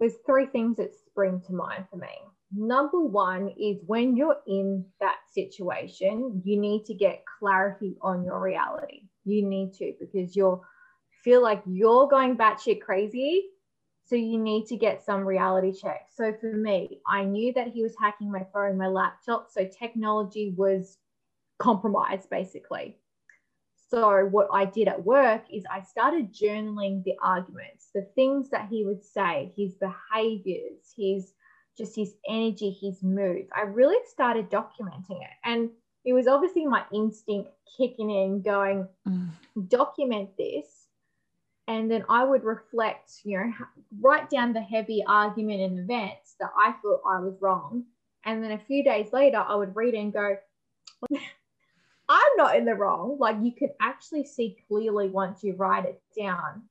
There's 0.00 0.16
three 0.26 0.46
things 0.46 0.76
that 0.78 0.94
spring 0.94 1.40
to 1.46 1.52
mind 1.52 1.84
for 1.90 1.96
me. 1.96 2.08
Number 2.54 3.00
one 3.00 3.50
is 3.58 3.78
when 3.86 4.16
you're 4.16 4.38
in 4.46 4.84
that 5.00 5.18
situation, 5.32 6.42
you 6.44 6.58
need 6.58 6.84
to 6.86 6.94
get 6.94 7.24
clarity 7.38 7.96
on 8.00 8.24
your 8.24 8.40
reality. 8.40 9.02
You 9.24 9.44
need 9.46 9.74
to 9.74 9.94
because 9.98 10.36
you'll 10.36 10.64
feel 11.24 11.42
like 11.42 11.62
you're 11.66 12.06
going 12.06 12.36
batshit 12.36 12.80
crazy. 12.80 13.46
So 14.04 14.14
you 14.14 14.38
need 14.38 14.66
to 14.66 14.76
get 14.76 15.04
some 15.04 15.24
reality 15.24 15.72
check. 15.72 16.06
So 16.14 16.32
for 16.40 16.52
me, 16.52 17.00
I 17.08 17.24
knew 17.24 17.52
that 17.54 17.68
he 17.68 17.82
was 17.82 17.96
hacking 18.00 18.30
my 18.30 18.46
phone, 18.52 18.78
my 18.78 18.86
laptop. 18.86 19.48
So 19.50 19.66
technology 19.66 20.54
was 20.56 20.98
compromised 21.58 22.30
basically. 22.30 22.98
So 23.88 24.26
what 24.26 24.48
I 24.52 24.64
did 24.64 24.86
at 24.86 25.04
work 25.04 25.42
is 25.52 25.64
I 25.70 25.82
started 25.82 26.32
journaling 26.32 27.02
the 27.02 27.14
arguments, 27.22 27.88
the 27.92 28.02
things 28.14 28.50
that 28.50 28.68
he 28.68 28.84
would 28.84 29.04
say, 29.04 29.52
his 29.56 29.74
behaviors, 29.74 30.92
his 30.96 31.32
just 31.76 31.94
his 31.94 32.14
energy, 32.28 32.70
his 32.70 33.02
moods. 33.02 33.48
I 33.54 33.62
really 33.62 33.98
started 34.08 34.50
documenting 34.50 35.22
it. 35.22 35.36
And 35.44 35.70
it 36.04 36.12
was 36.12 36.26
obviously 36.26 36.66
my 36.66 36.84
instinct 36.92 37.50
kicking 37.76 38.10
in, 38.10 38.42
going, 38.42 38.86
mm. 39.08 39.28
document 39.68 40.30
this 40.38 40.86
and 41.68 41.90
then 41.90 42.04
I 42.08 42.24
would 42.24 42.44
reflect, 42.44 43.12
you 43.24 43.38
know, 43.38 43.52
write 44.00 44.30
down 44.30 44.52
the 44.52 44.60
heavy 44.60 45.02
argument 45.06 45.60
and 45.60 45.78
events 45.80 46.36
that 46.38 46.50
I 46.56 46.72
thought 46.82 47.00
I 47.06 47.20
was 47.20 47.36
wrong. 47.40 47.84
And 48.24 48.42
then 48.42 48.52
a 48.52 48.58
few 48.58 48.84
days 48.84 49.12
later, 49.12 49.38
I 49.38 49.54
would 49.56 49.74
read 49.74 49.94
it 49.94 49.98
and 49.98 50.12
go, 50.12 50.36
I'm 52.08 52.36
not 52.36 52.56
in 52.56 52.64
the 52.64 52.74
wrong. 52.74 53.16
Like 53.18 53.36
you 53.42 53.52
can 53.52 53.70
actually 53.80 54.24
see 54.24 54.56
clearly 54.68 55.08
once 55.08 55.42
you 55.42 55.54
write 55.54 55.86
it 55.86 56.00
down 56.16 56.62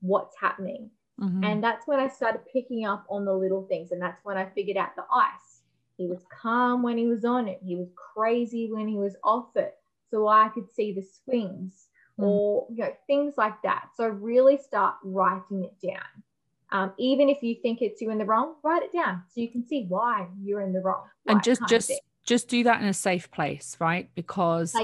what's 0.00 0.36
happening. 0.40 0.90
Mm-hmm. 1.20 1.44
And 1.44 1.62
that's 1.62 1.86
when 1.86 2.00
I 2.00 2.08
started 2.08 2.40
picking 2.52 2.84
up 2.84 3.04
on 3.08 3.24
the 3.24 3.34
little 3.34 3.66
things. 3.66 3.92
And 3.92 4.00
that's 4.00 4.24
when 4.24 4.36
I 4.36 4.46
figured 4.46 4.76
out 4.76 4.96
the 4.96 5.04
ice. 5.12 5.60
He 5.96 6.06
was 6.06 6.24
calm 6.30 6.82
when 6.82 6.98
he 6.98 7.06
was 7.06 7.24
on 7.24 7.48
it, 7.48 7.60
he 7.62 7.76
was 7.76 7.88
crazy 7.94 8.72
when 8.72 8.88
he 8.88 8.96
was 8.96 9.14
off 9.22 9.54
it. 9.56 9.76
So 10.10 10.26
I 10.26 10.48
could 10.48 10.70
see 10.70 10.92
the 10.92 11.06
swings 11.24 11.88
mm. 12.18 12.24
or 12.24 12.66
you 12.70 12.84
know 12.84 12.92
things 13.06 13.34
like 13.36 13.60
that 13.62 13.88
so 13.96 14.08
really 14.08 14.56
start 14.56 14.96
writing 15.02 15.64
it 15.64 15.86
down 15.86 16.22
um, 16.70 16.92
even 16.98 17.28
if 17.28 17.42
you 17.42 17.56
think 17.62 17.82
it's 17.82 18.00
you 18.00 18.10
in 18.10 18.18
the 18.18 18.24
wrong 18.24 18.54
write 18.62 18.82
it 18.82 18.92
down 18.92 19.22
so 19.28 19.40
you 19.40 19.50
can 19.50 19.66
see 19.66 19.86
why 19.88 20.26
you're 20.42 20.60
in 20.60 20.72
the 20.72 20.80
wrong 20.80 21.04
and 21.26 21.42
just 21.42 21.60
just 21.68 21.92
just 22.24 22.48
do 22.48 22.64
that 22.64 22.80
in 22.80 22.88
a 22.88 22.94
safe 22.94 23.30
place 23.30 23.76
right 23.80 24.10
because 24.14 24.74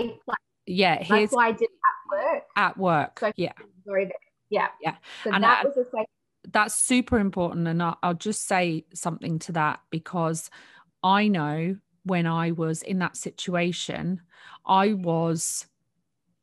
yeah 0.66 1.02
here's 1.02 1.30
why 1.30 1.48
i 1.48 1.52
did 1.52 1.68
at 1.68 2.16
work 2.16 2.42
at 2.56 2.78
work 2.78 3.20
so 3.20 3.32
yeah 3.36 3.52
yeah 4.50 4.68
yeah 4.82 4.96
so 5.24 5.30
and 5.32 5.44
that 5.44 5.64
I, 5.64 5.68
was 5.68 5.76
a 5.76 5.84
safe 5.90 6.06
that's 6.50 6.74
super 6.74 7.18
important 7.18 7.68
and 7.68 7.82
I'll, 7.82 8.14
just 8.14 8.46
say 8.46 8.84
something 8.94 9.38
to 9.40 9.52
that 9.52 9.80
because 9.90 10.50
i 11.02 11.28
know 11.28 11.76
when 12.04 12.26
i 12.26 12.52
was 12.52 12.82
in 12.82 12.98
that 13.00 13.16
situation 13.16 14.20
i 14.66 14.94
was 14.94 15.66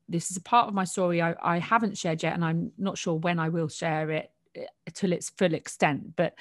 this 0.08 0.32
is 0.32 0.38
a 0.38 0.42
part 0.42 0.68
of 0.68 0.74
my 0.74 0.84
story 0.84 1.22
I, 1.22 1.36
I 1.42 1.60
haven't 1.60 1.98
shared 1.98 2.22
yet, 2.24 2.34
and 2.34 2.46
I'm 2.46 2.72
not 2.78 2.98
sure 2.98 3.16
when 3.16 3.40
I 3.40 3.50
will 3.50 3.68
share 3.68 4.12
it 4.12 4.32
eh, 4.56 4.66
to 4.96 5.12
its 5.12 5.30
full 5.32 5.54
extent. 5.54 6.16
But 6.16 6.36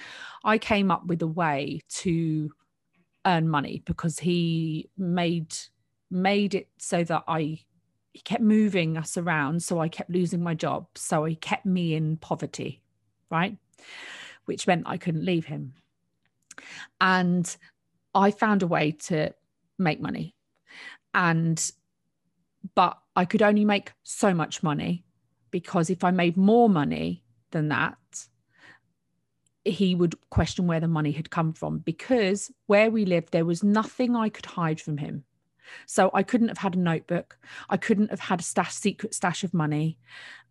I 0.45 0.59
came 0.59 0.91
up 0.91 1.07
with 1.07 1.23
a 1.23 1.27
way 1.27 1.81
to 2.01 2.51
earn 3.27 3.49
money 3.49 3.83
because 3.87 4.19
he 4.19 4.91
made 4.99 5.55
made 6.11 6.55
it 6.55 6.69
so 6.79 7.03
that 7.05 7.25
I 7.27 7.61
he 8.13 8.21
kept 8.21 8.43
moving 8.43 8.97
us 8.97 9.17
around, 9.17 9.63
so 9.63 9.81
I 9.81 9.89
kept 9.89 10.11
losing 10.11 10.43
my 10.43 10.55
job, 10.55 10.87
so 10.95 11.25
he 11.25 11.35
kept 11.35 11.67
me 11.67 11.95
in 11.95 12.17
poverty, 12.19 12.83
right? 13.31 13.57
Which 14.45 14.67
meant 14.67 14.85
I 14.87 14.97
couldn't 14.97 15.25
leave 15.25 15.47
him. 15.47 15.75
And 17.01 17.55
I 18.15 18.31
found 18.31 18.63
a 18.63 18.67
way 18.67 18.93
to 18.93 19.35
make 19.79 20.01
money. 20.01 20.35
And 21.13 21.71
but 22.75 22.99
I 23.15 23.25
could 23.25 23.43
only 23.43 23.65
make 23.65 23.93
so 24.03 24.33
much 24.33 24.63
money 24.63 25.05
because 25.51 25.91
if 25.91 26.03
I 26.03 26.11
made 26.11 26.37
more 26.37 26.69
money 26.69 27.23
than 27.51 27.69
that, 27.69 27.99
he 29.65 29.95
would 29.95 30.15
question 30.31 30.67
where 30.67 30.81
the 30.81 30.89
money 30.89 31.13
had 31.13 31.31
come 31.31 31.53
from 31.53 31.79
because 31.79 32.51
where 32.67 32.91
we 32.91 33.05
lived, 33.05 33.33
there 33.33 33.45
was 33.45 33.63
nothing 33.63 34.17
I 34.17 34.29
could 34.29 34.47
hide 34.47 34.81
from 34.81 34.99
him. 34.99 35.25
So 35.87 36.11
I 36.15 36.23
couldn't 36.23 36.49
have 36.49 36.59
had 36.59 36.75
a 36.75 36.79
notebook. 36.79 37.39
I 37.69 37.77
couldn't 37.77 38.11
have 38.11 38.21
had 38.21 38.41
a 38.41 38.45
stash, 38.45 38.75
secret 38.75 39.15
stash 39.15 39.45
of 39.45 39.55
money. 39.55 39.99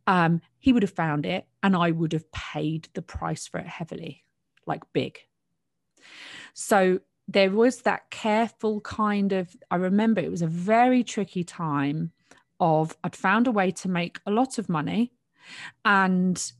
Um, 0.07 0.41
he 0.59 0.73
would 0.73 0.83
have 0.83 0.91
found 0.91 1.25
it 1.25 1.45
and 1.61 1.75
I 1.75 1.91
would 1.91 2.13
have 2.13 2.31
paid 2.31 2.89
the 2.93 3.01
price 3.01 3.47
for 3.47 3.59
it 3.59 3.67
heavily, 3.67 4.23
like 4.65 4.83
big. 4.93 5.19
So 6.53 6.99
there 7.27 7.51
was 7.51 7.81
that 7.81 8.09
careful 8.09 8.81
kind 8.81 9.31
of, 9.31 9.55
I 9.71 9.77
remember 9.77 10.21
it 10.21 10.31
was 10.31 10.41
a 10.41 10.47
very 10.47 11.03
tricky 11.03 11.43
time 11.43 12.11
of 12.59 12.95
I'd 13.03 13.15
found 13.15 13.47
a 13.47 13.51
way 13.51 13.71
to 13.71 13.89
make 13.89 14.19
a 14.25 14.31
lot 14.31 14.57
of 14.57 14.69
money 14.69 15.13
and 15.83 16.51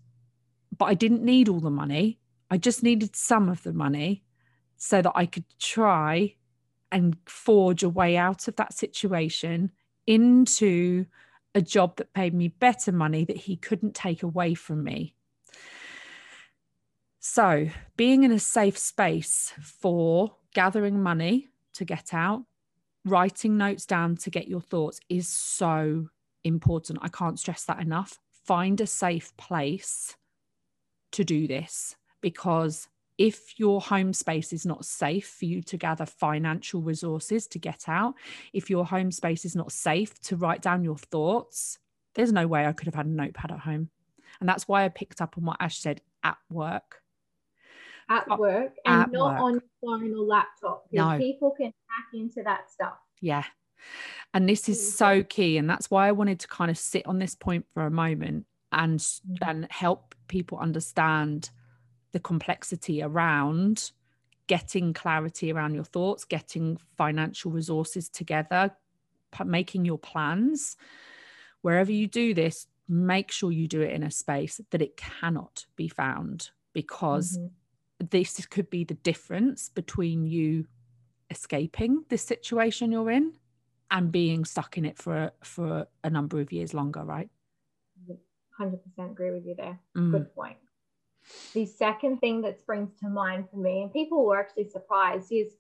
but 0.77 0.85
I 0.85 0.93
didn't 0.95 1.23
need 1.23 1.49
all 1.49 1.59
the 1.59 1.69
money. 1.69 2.19
I 2.49 2.57
just 2.57 2.83
needed 2.83 3.15
some 3.15 3.47
of 3.47 3.63
the 3.63 3.73
money 3.73 4.23
so 4.75 5.01
that 5.01 5.11
I 5.15 5.25
could 5.25 5.45
try 5.59 6.35
and 6.93 7.17
forge 7.25 7.83
a 7.83 7.89
way 7.89 8.15
out 8.15 8.47
of 8.47 8.55
that 8.55 8.73
situation 8.73 9.71
into 10.07 11.05
a 11.55 11.61
job 11.61 11.97
that 11.97 12.13
paid 12.13 12.33
me 12.33 12.47
better 12.47 12.91
money 12.91 13.25
that 13.25 13.35
he 13.37 13.57
couldn't 13.57 13.95
take 13.95 14.23
away 14.23 14.53
from 14.53 14.83
me. 14.83 15.15
So, 17.19 17.69
being 17.97 18.23
in 18.23 18.31
a 18.31 18.39
safe 18.39 18.77
space 18.77 19.53
for 19.61 20.35
gathering 20.53 21.01
money 21.01 21.49
to 21.73 21.85
get 21.85 22.13
out, 22.13 22.43
writing 23.05 23.57
notes 23.57 23.85
down 23.85 24.17
to 24.17 24.29
get 24.29 24.47
your 24.47 24.61
thoughts 24.61 24.99
is 25.09 25.27
so 25.27 26.09
important. 26.43 26.99
I 27.01 27.07
can't 27.07 27.39
stress 27.39 27.63
that 27.65 27.79
enough. 27.79 28.19
Find 28.45 28.79
a 28.81 28.87
safe 28.87 29.35
place 29.37 30.15
to 31.13 31.23
do 31.23 31.47
this 31.47 31.95
because 32.21 32.87
if 33.18 33.59
your 33.59 33.80
home 33.82 34.14
space 34.14 34.53
is 34.53 34.66
not 34.66 34.86
safe 34.86 35.28
for 35.28 35.45
you 35.45 35.61
to 35.64 35.78
gather 35.78 36.05
financial 36.05 36.82
resources 36.82 37.47
to 37.47 37.59
get 37.59 37.86
out, 37.88 38.16
if 38.53 38.70
your 38.70 38.86
home 38.86 39.11
space 39.11 39.45
is 39.45 39.55
not 39.55 39.72
safe 39.72 40.20
to 40.22 40.36
write 40.36 40.61
down 40.61 40.84
your 40.84 40.97
thoughts, 40.97 41.80
there's 42.16 42.32
no 42.32 42.47
way 42.47 42.66
I 42.66 42.74
could 42.74 42.88
have 42.88 42.95
had 42.95 43.05
a 43.05 43.09
notepad 43.09 43.51
at 43.51 43.59
home. 43.59 43.89
And 44.39 44.49
that's 44.49 44.68
why 44.68 44.84
I 44.84 44.89
picked 44.89 45.22
up 45.22 45.38
on 45.38 45.45
what 45.45 45.57
Ash 45.59 45.78
said 45.78 46.01
at 46.24 46.38
work 46.49 47.03
at 48.09 48.39
work 48.39 48.74
and 48.86 49.03
at 49.03 49.11
not 49.11 49.34
work. 49.34 49.41
on 49.41 49.53
your 49.53 49.61
phone 49.82 50.14
or 50.14 50.26
laptop 50.26 50.86
no. 50.91 51.18
people 51.18 51.51
can 51.51 51.68
hack 51.88 52.07
into 52.14 52.43
that 52.43 52.70
stuff. 52.70 52.97
Yeah. 53.22 53.43
And 54.34 54.47
this 54.47 54.68
is 54.70 54.95
so 54.95 55.24
key. 55.24 55.57
And 55.57 55.70
that's 55.70 55.91
why 55.91 56.07
I 56.07 56.11
wanted 56.11 56.39
to 56.41 56.47
kind 56.47 56.72
of 56.72 56.78
sit 56.78 57.05
on 57.05 57.20
this 57.20 57.36
point 57.36 57.66
for 57.74 57.86
a 57.86 57.91
moment 57.91 58.45
and 58.72 58.99
mm-hmm. 58.99 59.36
and 59.41 59.68
help 59.72 60.16
people 60.28 60.57
understand 60.57 61.49
the 62.14 62.20
complexity 62.20 63.03
around 63.03 63.91
getting 64.47 64.93
clarity 64.93 65.51
around 65.51 65.74
your 65.74 65.84
thoughts, 65.84 66.26
getting 66.26 66.78
financial 66.97 67.51
resources 67.51 68.09
together, 68.09 68.72
making 69.45 69.86
your 69.86 69.97
plans. 69.97 70.76
Wherever 71.61 71.91
you 71.91 72.07
do 72.07 72.34
this, 72.34 72.68
make 72.89 73.32
sure 73.32 73.51
you 73.51 73.68
do 73.68 73.82
it 73.82 73.91
in 73.91 74.03
a 74.03 74.11
space 74.11 74.59
that 74.72 74.82
it 74.82 74.97
cannot 74.97 75.66
be 75.76 75.88
found 75.88 76.49
because 76.74 77.38
mm-hmm 77.38 77.47
this 78.11 78.45
could 78.47 78.70
be 78.70 78.84
the 78.84 78.95
difference 78.95 79.70
between 79.70 80.26
you 80.26 80.66
escaping 81.30 82.03
this 82.09 82.24
situation 82.24 82.91
you're 82.91 83.09
in 83.09 83.34
and 83.91 84.11
being 84.11 84.45
stuck 84.45 84.78
in 84.78 84.86
it 84.86 84.97
for 84.97 85.32
for 85.43 85.88
a 86.03 86.09
number 86.09 86.39
of 86.39 86.51
years 86.51 86.74
longer 86.74 87.03
right 87.03 87.30
100% 88.59 88.80
agree 89.11 89.32
with 89.32 89.45
you 89.45 89.55
there 89.55 89.80
mm. 89.95 90.11
good 90.11 90.34
point 90.36 90.57
the 91.53 91.65
second 91.65 92.19
thing 92.19 92.41
that 92.41 92.59
springs 92.59 92.91
to 92.99 93.07
mind 93.07 93.45
for 93.49 93.57
me 93.57 93.84
and 93.84 93.93
people 93.93 94.26
were 94.26 94.39
actually 94.39 94.67
surprised 94.67 95.32
is 95.32 95.53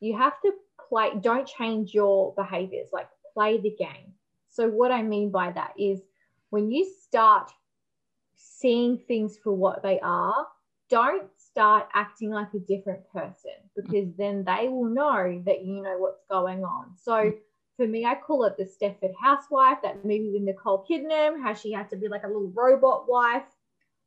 you 0.00 0.16
have 0.16 0.40
to 0.42 0.52
play 0.88 1.10
don't 1.20 1.46
change 1.46 1.94
your 1.94 2.34
behaviors 2.34 2.88
like 2.92 3.08
play 3.32 3.58
the 3.58 3.74
game 3.78 4.12
so 4.48 4.68
what 4.68 4.90
i 4.90 5.02
mean 5.02 5.30
by 5.30 5.50
that 5.50 5.72
is 5.78 6.00
when 6.50 6.70
you 6.70 6.88
start 7.02 7.50
seeing 8.36 8.98
things 8.98 9.38
for 9.42 9.52
what 9.52 9.82
they 9.82 9.98
are 10.00 10.46
don't 10.88 11.28
start 11.36 11.88
acting 11.94 12.30
like 12.30 12.52
a 12.54 12.58
different 12.58 13.00
person 13.12 13.52
because 13.76 14.08
then 14.16 14.44
they 14.44 14.68
will 14.68 14.84
know 14.84 15.42
that 15.46 15.64
you 15.64 15.82
know 15.82 15.96
what's 15.98 16.22
going 16.30 16.64
on. 16.64 16.86
So 16.96 17.32
for 17.76 17.86
me, 17.86 18.04
I 18.04 18.14
call 18.14 18.44
it 18.44 18.56
the 18.56 18.64
Stepford 18.64 19.14
housewife, 19.20 19.78
that 19.82 20.04
movie 20.04 20.30
with 20.32 20.42
Nicole 20.42 20.84
Kidman, 20.88 21.42
how 21.42 21.54
she 21.54 21.72
had 21.72 21.90
to 21.90 21.96
be 21.96 22.08
like 22.08 22.24
a 22.24 22.28
little 22.28 22.52
robot 22.54 23.08
wife. 23.08 23.44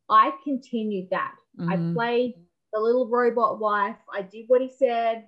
I 0.10 0.32
continued 0.44 1.10
that. 1.12 1.36
Mm-hmm. 1.60 1.92
I 1.92 1.94
played 1.94 2.34
the 2.74 2.80
little 2.80 3.08
robot 3.08 3.60
wife. 3.60 3.98
I 4.14 4.22
did 4.22 4.46
what 4.48 4.62
he 4.62 4.70
said, 4.70 5.26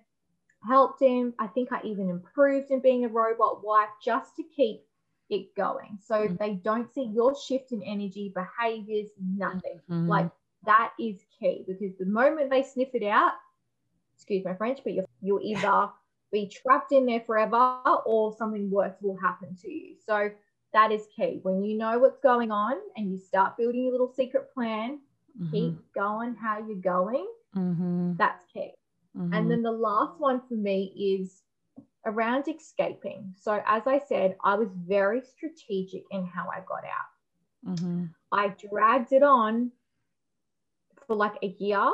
helped 0.67 1.01
him. 1.01 1.34
I 1.39 1.47
think 1.47 1.71
I 1.71 1.82
even 1.84 2.09
improved 2.09 2.71
in 2.71 2.82
being 2.82 3.05
a 3.05 3.09
robot 3.09 3.63
wife 3.63 3.89
just 4.03 4.36
to 4.38 4.43
keep 4.43 4.82
it 5.30 5.55
going. 5.55 5.99
So 6.03 6.15
mm-hmm. 6.15 6.36
they 6.39 6.53
don't 6.55 6.93
see 6.93 7.03
your 7.03 7.36
shift 7.36 7.71
in 7.71 7.84
energy, 7.84 8.34
behaviors, 8.34 9.09
nothing. 9.19 9.80
Mm-hmm. 9.89 10.07
Like 10.07 10.30
that 10.65 10.93
is 10.99 11.21
key 11.39 11.65
because 11.67 11.97
the 11.97 12.05
moment 12.05 12.49
they 12.49 12.63
sniff 12.63 12.89
it 12.93 13.03
out, 13.03 13.34
excuse 14.15 14.43
my 14.43 14.55
French, 14.55 14.80
but 14.84 14.93
you're, 14.93 15.05
you'll 15.21 15.41
either 15.41 15.89
be 16.32 16.47
trapped 16.47 16.91
in 16.91 17.05
there 17.05 17.21
forever 17.21 17.82
or 18.05 18.36
something 18.38 18.69
worse 18.69 18.93
will 19.01 19.17
happen 19.17 19.55
to 19.61 19.71
you. 19.71 19.95
So 20.05 20.30
that 20.74 20.91
is 20.91 21.07
key. 21.15 21.39
When 21.43 21.63
you 21.63 21.78
know 21.78 21.99
what's 21.99 22.20
going 22.20 22.51
on 22.51 22.78
and 22.95 23.11
you 23.11 23.17
start 23.17 23.57
building 23.57 23.84
your 23.84 23.91
little 23.91 24.13
secret 24.13 24.53
plan, 24.53 24.99
Mhm. 25.39 25.51
keep 25.51 25.93
going 25.93 26.36
how 26.36 26.59
you're 26.59 26.78
going. 26.78 27.28
Mhm. 27.55 28.17
That's 28.17 28.45
key. 28.45 28.74
Mhm. 29.15 29.34
And 29.36 29.51
then 29.51 29.61
the 29.63 29.72
last 29.72 30.20
one 30.20 30.41
for 30.41 30.55
me 30.55 30.93
is 30.97 31.43
around 32.05 32.47
escaping. 32.47 33.34
So, 33.36 33.61
as 33.65 33.88
I 33.88 33.99
said, 33.99 34.38
I 34.43 34.55
was 34.55 34.72
very 34.74 35.22
strategic 35.22 36.03
in 36.11 36.26
how 36.26 36.49
I 36.49 36.61
got 36.61 36.84
out. 36.86 37.09
Mhm. 37.65 38.13
I 38.32 38.49
dragged 38.49 39.11
it 39.13 39.24
on 39.24 39.72
for 41.07 41.15
like 41.15 41.38
a 41.43 41.47
year 41.59 41.91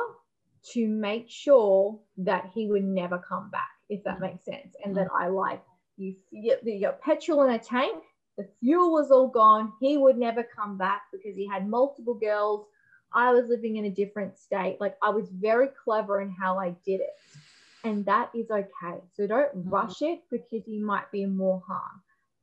to 0.72 0.88
make 0.88 1.28
sure 1.30 2.00
that 2.18 2.46
he 2.54 2.66
would 2.68 2.84
never 2.84 3.18
come 3.18 3.50
back, 3.50 3.70
if 3.88 4.02
that 4.04 4.20
makes 4.20 4.44
sense. 4.44 4.74
And 4.84 4.96
that 4.96 5.08
I 5.12 5.28
like, 5.28 5.62
you, 5.96 6.16
you 6.30 6.56
you 6.62 6.80
got 6.80 7.00
petrol 7.00 7.42
in 7.42 7.50
a 7.54 7.58
tank, 7.58 8.02
the 8.36 8.48
fuel 8.60 8.92
was 8.92 9.10
all 9.10 9.28
gone. 9.28 9.72
He 9.80 9.96
would 9.96 10.16
never 10.18 10.42
come 10.42 10.76
back 10.76 11.02
because 11.12 11.36
he 11.36 11.46
had 11.46 11.68
multiple 11.68 12.14
girls. 12.14 12.66
I 13.12 13.32
was 13.32 13.46
living 13.48 13.76
in 13.76 13.86
a 13.86 13.90
different 13.90 14.36
state. 14.38 14.78
Like 14.80 14.96
I 15.02 15.10
was 15.10 15.30
very 15.30 15.68
clever 15.68 16.20
in 16.20 16.30
how 16.30 16.58
I 16.58 16.70
did 16.84 17.00
it. 17.00 17.14
And 17.84 18.04
that 18.06 18.30
is 18.34 18.50
okay. 18.50 19.00
So 19.14 19.26
don't 19.26 19.54
Mhm. 19.56 19.70
rush 19.72 20.02
it 20.02 20.22
because 20.30 20.66
you 20.66 20.84
might 20.84 21.10
be 21.12 21.22
in 21.22 21.36
more 21.36 21.62
harm. 21.66 22.02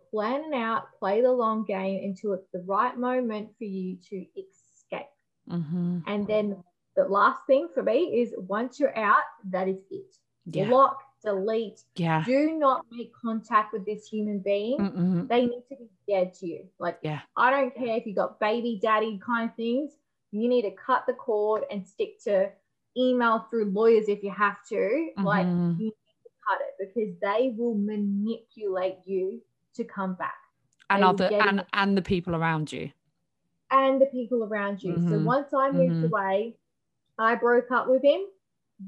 Plan 0.09 0.45
it 0.45 0.53
out, 0.55 0.93
play 0.99 1.21
the 1.21 1.31
long 1.31 1.63
game 1.65 2.03
until 2.03 2.33
it's 2.33 2.49
the 2.51 2.61
right 2.61 2.97
moment 2.97 3.55
for 3.57 3.65
you 3.65 3.97
to 4.09 4.25
escape. 4.37 5.09
Mhm. 5.49 6.03
And 6.07 6.27
then 6.27 6.63
the 6.95 7.05
last 7.07 7.45
thing 7.47 7.67
for 7.73 7.83
me 7.83 8.21
is 8.21 8.33
once 8.37 8.79
you're 8.79 8.97
out, 8.97 9.23
that 9.45 9.67
is 9.67 9.83
it. 9.91 10.15
Yeah. 10.45 10.67
Block, 10.69 11.03
delete. 11.23 11.81
Yeah. 11.95 12.23
Do 12.25 12.57
not 12.57 12.85
make 12.91 13.11
contact 13.13 13.73
with 13.73 13.85
this 13.85 14.07
human 14.07 14.39
being. 14.39 14.79
Mm-mm. 14.79 15.27
They 15.27 15.45
need 15.45 15.63
to 15.69 15.75
be 15.75 15.89
dead 16.07 16.33
to 16.35 16.47
you. 16.47 16.67
Like, 16.79 16.99
Yeah. 17.01 17.21
I 17.37 17.49
don't 17.51 17.73
care 17.73 17.95
if 17.97 18.05
you 18.05 18.13
got 18.13 18.39
baby 18.39 18.79
daddy 18.81 19.19
kind 19.25 19.49
of 19.49 19.55
things. 19.55 19.97
You 20.31 20.47
need 20.49 20.63
to 20.63 20.71
cut 20.71 21.05
the 21.07 21.13
cord 21.13 21.63
and 21.71 21.87
stick 21.87 22.19
to 22.23 22.51
email 22.97 23.39
through 23.49 23.65
lawyers 23.71 24.07
if 24.09 24.23
you 24.23 24.31
have 24.31 24.57
to. 24.69 25.11
Like, 25.17 25.45
Mhm. 25.47 25.77
you 25.79 25.85
need 25.85 25.91
to 26.23 26.29
cut 26.47 26.59
it 26.61 26.73
because 26.79 27.17
they 27.19 27.53
will 27.57 27.75
manipulate 27.75 28.97
you 29.05 29.41
to 29.75 29.83
come 29.83 30.15
back. 30.15 30.35
And 30.89 31.03
other 31.03 31.29
and 31.31 31.65
and 31.73 31.97
the 31.97 32.01
people 32.01 32.35
around 32.35 32.71
you. 32.71 32.91
and 33.71 33.99
the 33.99 34.05
people 34.05 34.43
around 34.43 34.83
you. 34.83 34.93
So 34.97 35.17
Mhm. 35.17 35.23
once 35.23 35.51
I 35.51 35.71
moved 35.71 35.95
Mhm. 36.03 36.07
away, 36.09 36.55
I 37.17 37.33
broke 37.33 37.71
up 37.71 37.87
with 37.87 38.03
him, 38.03 38.27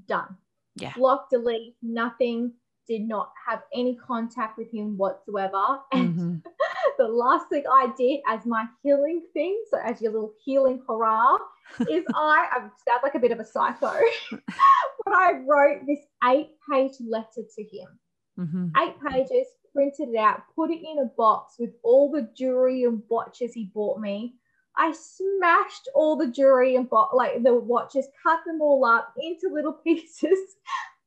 done. 0.05 0.37
Yeah. 0.75 0.93
Block, 0.95 1.29
delete, 1.29 1.75
nothing, 1.81 2.53
did 2.87 3.01
not 3.01 3.31
have 3.47 3.63
any 3.73 3.95
contact 3.95 4.57
with 4.57 4.71
him 4.71 4.97
whatsoever. 4.97 5.79
And 5.91 6.15
Mhm. 6.15 6.43
the 6.97 7.07
last 7.07 7.49
thing 7.49 7.63
I 7.71 7.91
did 7.97 8.21
as 8.27 8.45
my 8.45 8.65
healing 8.83 9.25
thing, 9.33 9.61
so 9.71 9.77
as 9.83 10.01
your 10.01 10.11
little 10.11 10.33
healing 10.43 10.81
hurrah, 10.87 11.37
is 11.89 12.05
I, 12.13 12.47
I 12.51 12.59
sound 12.59 13.01
like 13.03 13.15
a 13.15 13.19
bit 13.19 13.31
of 13.31 13.39
a 13.39 13.45
psycho, 13.45 13.91
but 14.29 15.13
I 15.13 15.39
wrote 15.47 15.81
this 15.87 15.99
eight 16.25 16.51
page 16.69 16.93
letter 17.01 17.43
to 17.55 17.63
him 17.63 17.99
Mhm. 18.37 18.71
eight 18.77 18.95
pages, 19.07 19.47
printed 19.73 20.09
it 20.09 20.17
out, 20.17 20.41
put 20.55 20.69
it 20.69 20.81
in 20.83 20.99
a 20.99 21.05
box 21.17 21.55
with 21.57 21.73
all 21.83 22.11
the 22.11 22.29
jewelry 22.35 22.83
and 22.83 23.01
watches 23.09 23.53
he 23.53 23.71
bought 23.73 23.99
me. 23.99 24.35
I 24.77 24.91
smashed 24.93 25.89
all 25.95 26.15
the 26.17 26.27
jewelry 26.27 26.75
and 26.75 26.89
bo- 26.89 27.09
like 27.13 27.43
the 27.43 27.53
watches, 27.55 28.07
cut 28.21 28.39
them 28.45 28.61
all 28.61 28.83
up 28.85 29.13
into 29.21 29.53
little 29.53 29.73
pieces, 29.83 30.39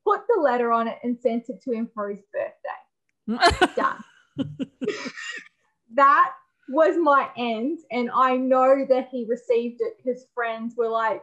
put 0.04 0.22
the 0.28 0.40
letter 0.40 0.72
on 0.72 0.88
it, 0.88 0.98
and 1.02 1.18
sent 1.20 1.48
it 1.48 1.62
to 1.62 1.72
him 1.72 1.90
for 1.94 2.10
his 2.10 2.20
birthday. 2.32 3.72
Done. 3.76 4.04
that 5.94 6.32
was 6.68 6.96
my 6.98 7.28
end, 7.36 7.78
and 7.90 8.10
I 8.14 8.36
know 8.36 8.84
that 8.88 9.08
he 9.10 9.26
received 9.28 9.80
it 9.80 9.94
because 9.96 10.26
friends 10.34 10.74
were 10.76 10.88
like, 10.88 11.22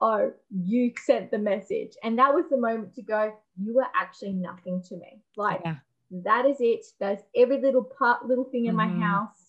"Oh, 0.00 0.32
you 0.50 0.92
sent 1.04 1.30
the 1.30 1.38
message," 1.38 1.92
and 2.02 2.18
that 2.18 2.34
was 2.34 2.44
the 2.50 2.56
moment 2.56 2.94
to 2.94 3.02
go. 3.02 3.32
You 3.60 3.74
were 3.74 3.86
actually 3.94 4.32
nothing 4.32 4.82
to 4.88 4.96
me. 4.96 5.22
Like 5.36 5.60
yeah. 5.64 5.76
that 6.24 6.46
is 6.46 6.56
it. 6.60 6.84
That's 7.00 7.22
every 7.36 7.60
little 7.60 7.84
part, 7.84 8.26
little 8.26 8.44
thing 8.44 8.66
in 8.66 8.74
my 8.76 8.86
Mhm. 8.88 9.02
house. 9.02 9.45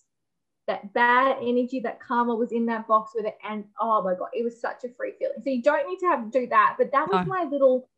That 0.68 0.92
bad 0.92 1.38
energy, 1.42 1.80
that 1.80 1.98
karma 2.00 2.34
was 2.36 2.52
in 2.52 2.66
that 2.66 2.86
box 2.86 3.12
with 3.14 3.24
it. 3.26 3.36
And 3.42 3.64
oh 3.80 4.02
my 4.02 4.14
God, 4.14 4.28
it 4.32 4.44
was 4.44 4.60
such 4.60 4.84
a 4.84 4.88
free 4.90 5.14
feeling. 5.18 5.38
So 5.42 5.50
you 5.50 5.62
don't 5.62 5.88
need 5.88 5.98
to 5.98 6.06
have 6.06 6.30
to 6.30 6.40
do 6.40 6.46
that. 6.48 6.76
But 6.78 6.92
that 6.92 7.08
was 7.08 7.26
No. 7.26 7.32
my 7.32 7.44
little 7.50 7.88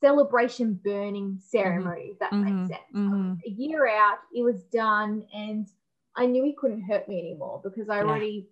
celebration 0.00 0.74
burning 0.84 1.38
ceremony, 1.40 2.10
if 2.12 2.18
that 2.18 2.32
Mhm. 2.32 2.44
makes 2.44 2.68
sense. 2.68 2.92
Mhm. 2.94 3.38
A 3.46 3.50
year 3.50 3.86
out, 3.88 4.18
it 4.34 4.42
was 4.42 4.62
done. 4.64 5.26
And 5.34 5.68
I 6.16 6.26
knew 6.26 6.44
he 6.44 6.54
couldn't 6.54 6.82
hurt 6.82 7.08
me 7.08 7.18
anymore 7.18 7.60
because 7.62 7.88
I 7.88 7.98
Yeah. 7.98 8.04
already 8.04 8.48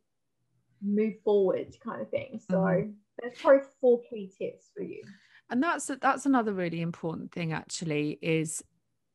moved 0.83 1.23
forward 1.23 1.77
kind 1.81 2.01
of 2.01 2.09
thing. 2.11 2.39
So 2.41 2.57
Mhm. 2.59 2.95
that's 3.23 3.41
probably 3.41 3.67
four 3.81 4.03
key 4.03 4.29
tips 4.29 4.71
for 4.75 4.83
you. 4.83 5.03
and 5.51 5.61
that's 5.61 5.87
that's 6.01 6.27
another 6.27 6.53
really 6.53 6.81
important 6.81 7.33
thing 7.33 7.53
actually 7.53 8.19
is 8.23 8.63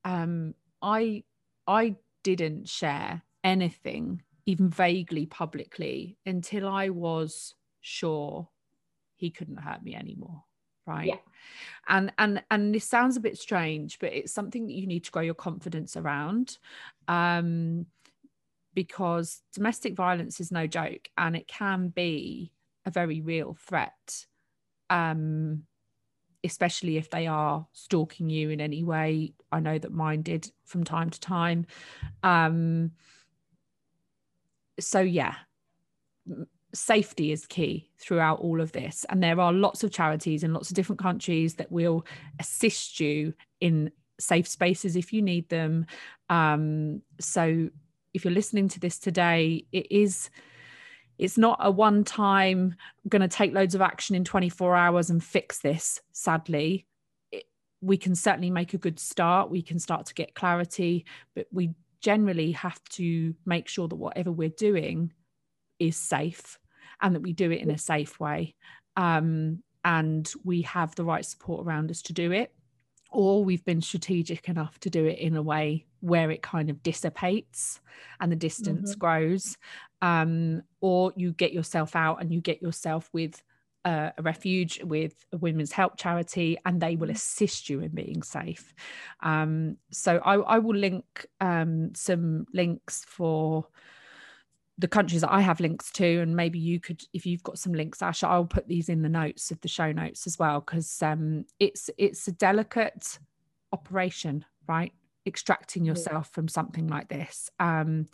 um 0.03 0.53
i 0.81 1.23
i 1.65 1.95
didn't 2.23 2.67
share 2.67 3.21
anything 3.45 4.21
even 4.45 4.69
vaguely 4.69 5.25
publicly 5.25 6.17
until 6.25 6.67
i 6.67 6.89
was 6.89 7.55
sure 7.79 8.49
he 9.15 9.29
couldn't 9.29 9.57
hurt 9.57 9.81
me 9.83 9.95
anymore 9.95 10.43
right? 10.87 11.07
Yeah. 11.07 11.15
and 11.87 12.11
and 12.17 12.43
and 12.51 12.75
this 12.75 12.85
sounds 12.85 13.17
a 13.17 13.21
bit 13.21 13.37
strange 13.37 13.97
but 13.99 14.13
it's 14.13 14.33
something 14.33 14.67
that 14.67 14.73
you 14.73 14.85
need 14.85 15.03
to 15.05 15.11
grow 15.11 15.21
your 15.23 15.33
confidence 15.33 15.95
around 15.95 16.57
um 17.07 17.85
because 18.73 19.41
domestic 19.53 19.95
violence 19.95 20.39
is 20.39 20.51
no 20.51 20.67
joke 20.67 21.07
and 21.17 21.35
it 21.35 21.47
can 21.47 21.89
be 21.89 22.51
a 22.85 22.91
very 22.91 23.21
real 23.21 23.55
threat 23.67 24.25
um 24.89 25.63
especially 26.45 26.97
if 26.97 27.09
they 27.09 27.25
are 27.25 27.65
stalking 27.73 28.29
you 28.29 28.51
in 28.51 28.61
any 28.61 28.83
way. 28.83 29.33
I 29.51 29.59
know 29.59 29.79
that 29.79 29.91
mine 29.91 30.21
did 30.21 30.51
from 30.65 30.83
time 30.83 31.09
to 31.09 31.19
time. 31.19 31.65
Um 32.23 32.91
so 34.79 34.99
yeah 34.99 35.35
safety 36.75 37.31
is 37.31 37.47
key 37.47 37.89
throughout 37.99 38.39
all 38.39 38.61
of 38.61 38.71
this. 38.71 39.05
And 39.09 39.23
there 39.23 39.39
are 39.39 39.53
lots 39.53 39.83
of 39.83 39.91
charities 39.91 40.43
in 40.43 40.53
lots 40.53 40.69
of 40.69 40.75
different 40.75 41.01
countries 41.01 41.55
that 41.55 41.71
will 41.71 42.05
assist 42.39 42.99
you 42.99 43.33
in 43.61 43.91
safe 44.19 44.47
spaces 44.47 44.95
if 44.95 45.11
you 45.11 45.21
need 45.21 45.49
them. 45.49 45.85
Um 46.29 47.01
so 47.19 47.69
if 48.13 48.23
you're 48.23 48.33
listening 48.33 48.69
to 48.69 48.79
this 48.79 48.97
today 48.97 49.65
it 49.71 49.91
is 49.91 50.29
it's 51.17 51.37
not 51.37 51.57
a 51.61 51.71
one 51.71 52.03
time 52.03 52.75
going 53.07 53.21
to 53.21 53.27
take 53.27 53.53
loads 53.53 53.73
of 53.73 53.81
action 53.81 54.15
in 54.15 54.25
24 54.25 54.75
hours 54.75 55.09
and 55.09 55.23
fix 55.23 55.59
this 55.59 56.01
sadly. 56.11 56.85
It, 57.31 57.45
we 57.81 57.97
can 57.97 58.15
certainly 58.15 58.49
make 58.49 58.73
a 58.73 58.77
good 58.77 58.99
start. 58.99 59.49
We 59.49 59.61
can 59.61 59.79
start 59.79 60.05
to 60.07 60.13
get 60.13 60.35
clarity 60.35 61.05
but 61.35 61.47
we 61.51 61.73
generally 62.01 62.51
have 62.53 62.83
to 62.89 63.35
make 63.45 63.67
sure 63.67 63.87
that 63.87 63.95
whatever 63.95 64.31
we're 64.31 64.49
doing 64.49 65.13
is 65.79 65.97
safe 65.97 66.59
and 67.01 67.15
that 67.15 67.21
we 67.21 67.33
do 67.33 67.51
it 67.51 67.61
in 67.61 67.69
a 67.71 67.77
safe 67.77 68.19
way 68.19 68.55
um, 68.95 69.61
and 69.83 70.31
we 70.43 70.61
have 70.63 70.95
the 70.95 71.03
right 71.03 71.25
support 71.25 71.65
around 71.65 71.91
us 71.91 72.01
to 72.03 72.13
do 72.13 72.31
it 72.31 72.53
or 73.11 73.43
we've 73.43 73.63
been 73.65 73.81
strategic 73.81 74.49
enough 74.49 74.79
to 74.79 74.89
do 74.89 75.05
it 75.05 75.19
in 75.19 75.35
a 75.35 75.41
way 75.41 75.85
where 76.01 76.31
it 76.31 76.41
kind 76.41 76.69
of 76.69 76.83
dissipates 76.83 77.79
and 78.19 78.31
the 78.31 78.35
distance 78.35 78.95
Mhm. 78.95 78.99
grows 78.99 79.57
um, 80.01 80.61
or 80.81 81.13
you 81.15 81.31
get 81.33 81.53
yourself 81.53 81.95
out 81.95 82.21
and 82.21 82.33
you 82.33 82.41
get 82.41 82.61
yourself 82.61 83.09
with 83.13 83.41
uh, 83.85 84.09
a 84.17 84.21
refuge 84.21 84.81
with 84.83 85.25
a 85.31 85.37
women's 85.37 85.71
help 85.71 85.95
charity 85.97 86.57
and 86.65 86.81
they 86.81 86.95
will 86.95 87.09
assist 87.11 87.69
you 87.69 87.79
in 87.79 87.89
being 87.89 88.21
safe 88.23 88.73
um, 89.21 89.77
so 89.91 90.17
I, 90.25 90.35
I 90.35 90.59
will 90.59 90.75
link 90.75 91.25
um, 91.39 91.93
some 91.95 92.45
links 92.53 93.05
for 93.07 93.67
the 94.77 94.87
countries 94.87 95.21
that 95.21 95.31
I 95.31 95.41
have 95.41 95.59
links 95.59 95.91
to, 95.93 96.19
and 96.19 96.35
maybe 96.35 96.59
you 96.59 96.79
could, 96.79 97.01
if 97.13 97.25
you've 97.25 97.43
got 97.43 97.57
some 97.57 97.73
links, 97.73 97.99
Asha, 97.99 98.27
I'll 98.27 98.45
put 98.45 98.67
these 98.67 98.89
in 98.89 99.01
the 99.01 99.09
notes 99.09 99.51
of 99.51 99.61
the 99.61 99.69
show 99.69 99.91
notes 99.91 100.27
as 100.27 100.37
well, 100.37 100.59
because 100.59 101.01
um, 101.01 101.45
it's 101.59 101.89
it's 101.97 102.27
a 102.27 102.33
delicate 102.33 103.17
operation, 103.71 104.43
right? 104.67 104.91
Extracting 105.25 105.85
Yeah. 105.85 105.91
yourself 105.91 106.29
from 106.29 106.47
something 106.47 106.87
like 106.87 107.07
this. 107.07 107.49
Um, 107.59 108.07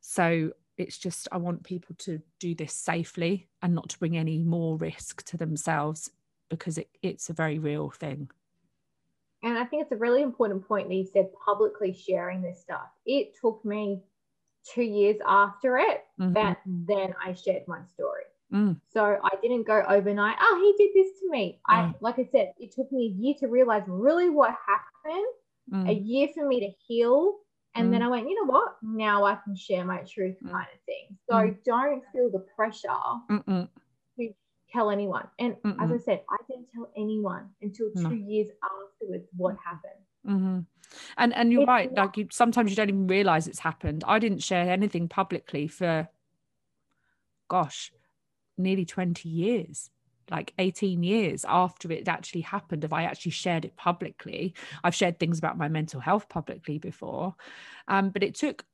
so 0.00 0.50
it's 0.78 0.96
just 0.98 1.28
I 1.32 1.36
want 1.38 1.64
people 1.64 1.94
to 1.98 2.20
do 2.38 2.54
this 2.54 2.72
safely 2.72 3.48
and 3.62 3.74
not 3.74 3.88
to 3.90 3.98
bring 3.98 4.16
any 4.16 4.42
more 4.42 4.76
risk 4.76 5.24
to 5.24 5.36
themselves 5.36 6.10
because 6.48 6.78
it, 6.78 6.88
it's 7.02 7.28
a 7.28 7.34
very 7.34 7.58
real 7.58 7.90
thing. 7.90 8.30
And 9.42 9.58
I 9.58 9.64
think 9.64 9.82
it's 9.82 9.92
a 9.92 9.96
really 9.96 10.22
important 10.22 10.66
point 10.66 10.88
that 10.88 10.94
you 10.94 11.04
said 11.04 11.30
publicly 11.44 11.92
sharing 11.92 12.42
this 12.42 12.60
stuff. 12.60 12.88
It 13.06 13.34
took 13.40 13.64
me 13.64 14.02
two 14.64 14.82
years 14.82 15.16
after 15.26 15.78
it 15.78 16.04
Mhm. 16.18 16.34
that 16.34 16.58
then 16.66 17.14
I 17.24 17.34
shared 17.34 17.66
my 17.68 17.84
story. 17.84 18.24
Mm. 18.52 18.80
So 18.88 19.18
I 19.22 19.36
didn't 19.42 19.64
go 19.64 19.82
overnight, 19.88 20.36
oh, 20.40 20.74
he 20.78 20.84
did 20.84 20.94
this 20.94 21.20
to 21.20 21.28
me. 21.30 21.60
I 21.66 21.82
Mm. 21.82 21.94
like 22.00 22.18
I 22.18 22.24
said, 22.24 22.54
it 22.58 22.72
took 22.72 22.90
me 22.90 23.06
a 23.06 23.10
year 23.10 23.34
to 23.40 23.46
realize 23.48 23.84
really 23.86 24.30
what 24.30 24.54
happened, 24.66 25.26
a 25.88 25.94
Mm. 25.94 26.06
year 26.06 26.28
for 26.28 26.46
me 26.46 26.60
to 26.60 26.70
heal. 26.86 27.40
And 27.78 27.92
then 27.92 28.00
Mm. 28.00 28.04
I 28.04 28.08
went, 28.08 28.28
you 28.28 28.34
know 28.34 28.52
what? 28.52 28.76
Now 28.82 29.24
I 29.24 29.36
can 29.36 29.54
share 29.54 29.84
my 29.84 30.02
truth 30.02 30.36
Mm. 30.42 30.50
kind 30.50 30.66
of 30.74 30.80
thing. 30.84 31.16
So 31.28 31.34
Mm. 31.36 31.64
don't 31.64 32.02
feel 32.12 32.28
the 32.30 32.40
pressure 32.56 32.88
Mm-mm. 33.30 33.68
tell 34.70 34.90
anyone. 34.90 35.26
And 35.38 35.54
Mm-mm. 35.62 35.82
as 35.82 35.90
I 35.92 35.96
said, 35.96 36.24
I 36.28 36.36
didn't 36.48 36.68
tell 36.74 36.90
anyone 36.94 37.48
until 37.62 37.90
two 37.94 38.02
No. 38.02 38.10
years 38.10 38.48
afterwards 38.62 39.26
what 39.36 39.56
happened. 39.64 40.02
hmm 40.24 40.58
And 41.16 41.32
and 41.34 41.52
you're 41.52 41.62
It's 41.62 41.68
right. 41.68 41.90
not- 41.92 42.06
Like 42.08 42.16
you, 42.18 42.28
sometimes 42.30 42.70
you 42.70 42.76
don't 42.76 42.88
even 42.90 43.06
realize 43.06 43.46
it's 43.48 43.60
happened. 43.60 44.04
I 44.06 44.18
didn't 44.18 44.42
share 44.42 44.68
anything 44.70 45.08
publicly 45.08 45.68
for, 45.68 46.08
gosh, 47.48 47.92
nearly 48.58 48.84
twenty 48.84 49.28
years, 49.28 49.90
like 50.30 50.52
eighteen 50.58 51.02
years 51.02 51.44
after 51.48 51.90
it 51.92 52.08
actually 52.08 52.42
happened. 52.42 52.84
If 52.84 52.92
I 52.92 53.04
actually 53.04 53.32
shared 53.32 53.64
it 53.64 53.76
publicly, 53.76 54.54
I've 54.84 54.94
shared 54.94 55.18
things 55.18 55.38
about 55.38 55.58
my 55.58 55.68
mental 55.68 56.00
health 56.00 56.28
publicly 56.28 56.78
before, 56.78 57.34
um, 57.86 58.10
but 58.10 58.22
it 58.22 58.34
took 58.34 58.64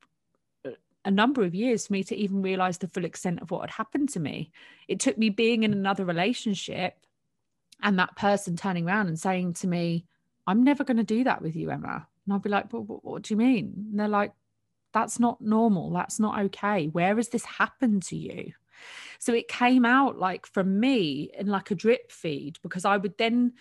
a- 1.05 1.11
number 1.11 1.45
of 1.45 1.55
years 1.55 1.87
for 1.87 1.93
me 1.93 2.03
to 2.05 2.17
even 2.17 2.41
realize 2.41 2.79
the 2.79 2.89
full 2.89 3.05
extent 3.05 3.43
of 3.43 3.51
what 3.51 3.61
had 3.61 3.71
happened 3.71 4.09
to 4.11 4.21
me. 4.21 4.51
It 4.89 5.01
took 5.01 5.19
me 5.19 5.29
being 5.29 5.63
in 5.63 5.73
another 5.73 6.05
relationship 6.05 6.95
and 7.83 7.99
that 7.99 8.17
person 8.17 8.57
turning 8.57 8.87
around 8.87 9.09
and 9.09 9.21
saying 9.21 9.55
to 9.55 9.67
me, 9.67 10.07
I'm 10.47 10.65
never 10.65 10.83
going 10.83 10.97
to 10.97 11.05
do 11.05 11.25
that 11.25 11.43
with 11.43 11.57
you, 11.57 11.71
Emma. 11.71 12.07
And 12.25 12.33
I'll 12.33 12.39
be 12.39 12.49
like, 12.49 12.71
but 12.71 12.83
what, 12.83 13.05
what 13.05 13.23
do 13.23 13.35
you 13.35 13.39
mean? 13.39 13.89
And 13.91 14.01
they're 14.01 14.09
like, 14.09 14.33
that's 14.95 15.21
not 15.21 15.41
normal. 15.41 15.91
That's 15.91 16.19
not 16.19 16.39
okay. 16.47 16.87
Where 16.87 17.17
has 17.17 17.29
this 17.29 17.45
happened 17.45 18.05
to 18.05 18.17
you? 18.17 18.53
So 19.19 19.33
it 19.33 19.49
came 19.49 19.85
out 19.85 20.19
like 20.19 20.47
from 20.47 20.79
me 20.81 21.31
in 21.39 21.47
like 21.47 21.71
a 21.71 21.75
drip 21.75 22.11
feed 22.13 22.59
because 22.63 22.85
I 22.85 22.97
would 22.97 23.17
then 23.19 23.53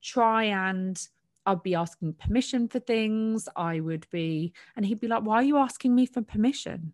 try 0.00 0.44
and 0.44 1.00
I'd 1.46 1.62
be 1.62 1.74
asking 1.74 2.14
permission 2.14 2.68
for 2.68 2.78
things. 2.80 3.48
I 3.56 3.80
would 3.80 4.06
be, 4.10 4.52
and 4.76 4.86
he'd 4.86 5.00
be 5.00 5.08
like, 5.08 5.24
why 5.24 5.36
are 5.36 5.42
you 5.42 5.56
asking 5.56 5.94
me 5.94 6.06
for 6.06 6.22
permission? 6.22 6.92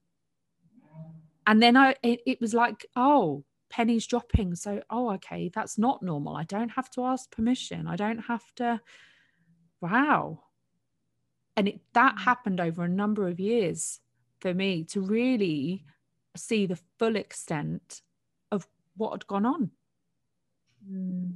And 1.46 1.62
then 1.62 1.76
I, 1.76 1.94
it, 2.02 2.20
it 2.26 2.40
was 2.40 2.54
like, 2.54 2.86
oh, 2.96 3.44
pennies 3.70 4.06
dropping. 4.06 4.54
So, 4.54 4.82
oh, 4.90 5.12
okay, 5.12 5.50
that's 5.54 5.78
not 5.78 6.02
normal. 6.02 6.36
I 6.36 6.44
don't 6.44 6.70
have 6.70 6.90
to 6.92 7.04
ask 7.04 7.30
permission. 7.30 7.86
I 7.86 7.96
don't 7.96 8.18
have 8.18 8.44
to, 8.56 8.80
wow. 9.80 10.42
And 11.56 11.68
it, 11.68 11.80
that 11.92 12.16
Mm. 12.16 12.20
happened 12.20 12.60
over 12.60 12.84
a 12.84 12.88
number 12.88 13.28
of 13.28 13.40
years 13.40 14.00
for 14.40 14.54
me 14.54 14.84
to 14.84 15.00
really 15.00 15.84
see 16.38 16.66
the 16.66 16.78
full 16.98 17.16
extent 17.16 18.02
of 18.50 18.66
what 18.96 19.12
had 19.12 19.26
gone 19.26 19.46
on. 19.46 19.70
Mm. 20.90 21.32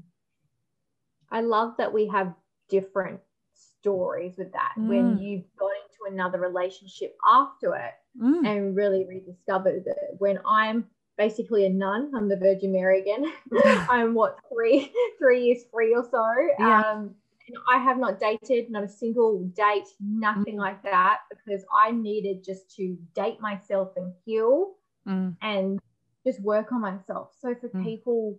I 1.30 1.40
love 1.40 1.74
that 1.78 1.92
we 1.92 2.07
have 2.09 2.34
different 2.68 3.20
stories 3.55 4.36
with 4.36 4.53
that 4.53 4.72
when 4.76 5.16
Mm. 5.16 5.22
you've 5.22 5.57
got 5.57 5.70
into 5.84 6.12
another 6.14 6.38
relationship 6.38 7.16
after 7.26 7.74
it 7.74 7.94
Mm, 8.18 8.46
and 8.46 8.76
really 8.76 9.07
rediscovered 9.07 9.86
it. 9.86 10.16
When 10.18 10.38
I'm 10.46 10.86
basically 11.16 11.64
a 11.64 11.70
nun, 11.70 12.12
I'm 12.14 12.28
the 12.28 12.36
Virgin 12.36 12.72
Mary 12.72 13.00
again. 13.00 13.24
I'm 13.90 14.12
what 14.14 14.38
three 14.53 14.92
three 15.18 15.46
years 15.46 15.64
free 15.72 15.94
or 15.94 16.05
so. 16.11 16.24
Yeah. 16.59 16.80
Um, 16.82 17.14
and 17.48 17.57
I 17.68 17.78
have 17.78 17.98
not 17.98 18.20
dated, 18.20 18.70
not 18.70 18.84
a 18.84 18.88
single 18.88 19.42
date, 19.57 19.88
nothing 19.98 20.57
like 20.59 20.82
that, 20.84 21.20
because 21.30 21.64
I 21.74 21.90
needed 21.90 22.44
just 22.44 22.70
to 22.76 22.96
date 23.14 23.40
myself 23.40 23.96
and 23.96 24.12
heal 24.24 24.74
mm, 25.07 25.36
and 25.42 25.78
just 26.26 26.40
work 26.40 26.72
on 26.72 26.80
myself. 26.80 27.32
So 27.40 27.55
for 27.55 27.68
Mm. 27.68 27.84
people, 27.84 28.38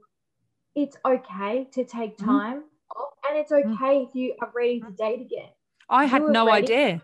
it's 0.76 0.98
okay 1.06 1.68
to 1.74 1.84
take 1.86 2.18
Mhm. 2.18 2.26
time 2.26 2.64
off, 2.96 3.14
and 3.30 3.38
it's 3.38 3.52
Mm. 3.52 3.74
okay 3.74 4.04
if 4.04 4.16
you 4.16 4.36
are 4.42 4.52
ready 4.56 4.80
to 4.82 4.92
date 4.92 5.22
again. 5.22 5.50
I 5.90 6.06
had 6.06 6.28
no 6.30 6.46
ready. 6.46 6.66
idea. 6.66 7.02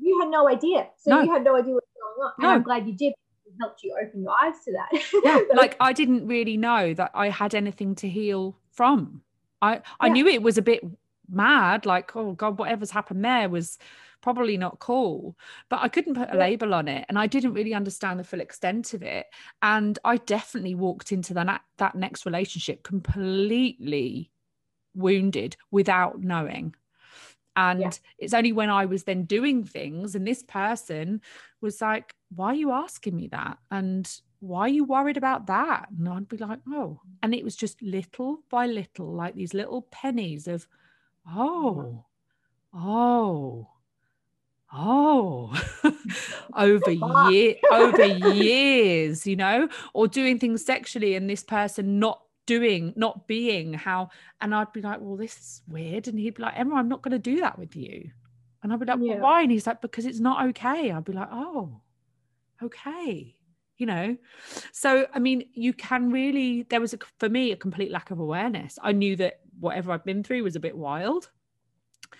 You 0.00 0.20
had 0.20 0.30
no 0.30 0.48
idea, 0.48 0.88
so 0.96 1.10
No. 1.10 1.22
you 1.22 1.32
had 1.32 1.44
no 1.44 1.56
idea 1.56 1.74
what's 1.74 1.86
going 1.94 2.26
on, 2.26 2.32
and 2.40 2.46
I'm 2.52 2.62
glad 2.62 2.86
you 2.86 2.94
did. 2.94 3.12
It 3.46 3.54
helped 3.60 3.82
you 3.82 3.94
open 4.00 4.22
your 4.22 4.34
eyes 4.42 4.54
to 4.64 4.72
that. 4.72 5.02
Yeah, 5.22 5.40
like 5.54 5.76
I 5.78 5.92
didn't 5.92 6.26
really 6.26 6.56
know 6.56 6.94
that 6.94 7.10
I 7.14 7.28
had 7.28 7.54
anything 7.54 7.94
to 7.96 8.08
heal 8.08 8.56
from. 8.72 9.22
I 9.60 9.82
I 10.00 10.08
Yeah. 10.08 10.12
knew 10.14 10.26
it 10.26 10.42
was 10.42 10.58
a 10.58 10.62
bit 10.62 10.82
mad, 11.28 11.86
like 11.86 12.16
oh 12.16 12.32
god, 12.32 12.58
whatever's 12.58 12.90
happened 12.90 13.24
there 13.24 13.48
was 13.48 13.78
probably 14.22 14.56
not 14.56 14.78
cool, 14.78 15.36
but 15.68 15.80
I 15.82 15.88
couldn't 15.88 16.14
put 16.14 16.32
a 16.32 16.36
label 16.38 16.74
on 16.74 16.88
it, 16.88 17.04
and 17.08 17.18
I 17.18 17.26
didn't 17.26 17.54
really 17.54 17.74
understand 17.74 18.18
the 18.20 18.24
full 18.24 18.40
extent 18.40 18.94
of 18.94 19.02
it. 19.02 19.26
And 19.62 19.98
I 20.04 20.16
definitely 20.18 20.74
walked 20.74 21.12
into 21.12 21.34
that 21.34 21.62
that 21.78 21.94
next 21.94 22.24
relationship 22.26 22.82
completely 22.84 24.30
wounded 24.94 25.56
without 25.70 26.20
knowing. 26.20 26.74
And 27.54 27.80
Yeah. 27.82 27.90
it's 28.18 28.34
only 28.34 28.52
when 28.52 28.70
I 28.70 28.86
was 28.86 29.04
then 29.04 29.24
doing 29.24 29.64
things, 29.64 30.14
and 30.14 30.26
this 30.26 30.42
person 30.42 31.20
was 31.60 31.80
like, 31.82 32.14
Why 32.34 32.48
are 32.48 32.54
you 32.54 32.72
asking 32.72 33.16
me 33.16 33.28
that? 33.28 33.58
And 33.70 34.10
why 34.40 34.62
are 34.62 34.68
you 34.68 34.84
worried 34.84 35.16
about 35.18 35.46
that? 35.46 35.88
And 35.90 36.08
I'd 36.08 36.28
be 36.28 36.38
like, 36.38 36.60
Oh. 36.68 37.00
And 37.22 37.34
it 37.34 37.44
was 37.44 37.56
just 37.56 37.82
little 37.82 38.42
by 38.50 38.66
little, 38.66 39.12
like 39.14 39.34
these 39.34 39.54
little 39.54 39.82
pennies 39.82 40.48
of, 40.48 40.66
Oh, 41.28 41.92
oh, 41.92 42.06
oh. 42.74 43.71
Oh, 44.72 45.52
over 46.56 46.90
year 47.30 47.54
over 47.70 48.04
years, 48.34 49.26
you 49.26 49.36
know, 49.36 49.68
or 49.94 50.08
doing 50.08 50.38
things 50.38 50.64
sexually 50.64 51.14
and 51.14 51.28
this 51.28 51.42
person 51.42 51.98
not 51.98 52.22
doing, 52.46 52.92
not 52.96 53.26
being 53.28 53.72
how, 53.74 54.10
and 54.40 54.54
I'd 54.54 54.72
be 54.72 54.82
like, 54.82 55.00
well, 55.00 55.16
this 55.16 55.36
is 55.36 55.62
weird. 55.68 56.08
And 56.08 56.18
he'd 56.18 56.34
be 56.34 56.42
like, 56.42 56.58
Emma, 56.58 56.74
I'm 56.76 56.88
not 56.88 57.02
going 57.02 57.12
to 57.12 57.18
do 57.18 57.40
that 57.40 57.58
with 57.58 57.76
you. 57.76 58.10
And 58.62 58.72
I'd 58.72 58.80
be 58.80 58.86
like, 58.86 58.98
well, 58.98 59.08
Yeah. 59.08 59.20
why? 59.20 59.42
And 59.42 59.50
he's 59.50 59.66
like, 59.66 59.80
because 59.80 60.06
it's 60.06 60.20
not 60.20 60.46
okay. 60.48 60.90
I'd 60.90 61.04
be 61.04 61.12
like, 61.12 61.28
oh, 61.30 61.80
okay. 62.62 63.36
You 63.78 63.86
know, 63.86 64.16
so 64.70 65.06
I 65.12 65.18
mean, 65.18 65.48
you 65.54 65.72
can 65.72 66.10
really, 66.12 66.62
there 66.70 66.80
was 66.80 66.94
a, 66.94 66.98
for 67.18 67.28
me, 67.28 67.50
a 67.50 67.56
complete 67.56 67.90
lack 67.90 68.12
of 68.12 68.20
awareness. 68.20 68.78
I 68.80 68.92
knew 68.92 69.16
that 69.16 69.40
whatever 69.58 69.90
I've 69.90 70.04
been 70.04 70.22
through 70.22 70.44
was 70.44 70.54
a 70.54 70.60
bit 70.60 70.76
wild. 70.76 71.30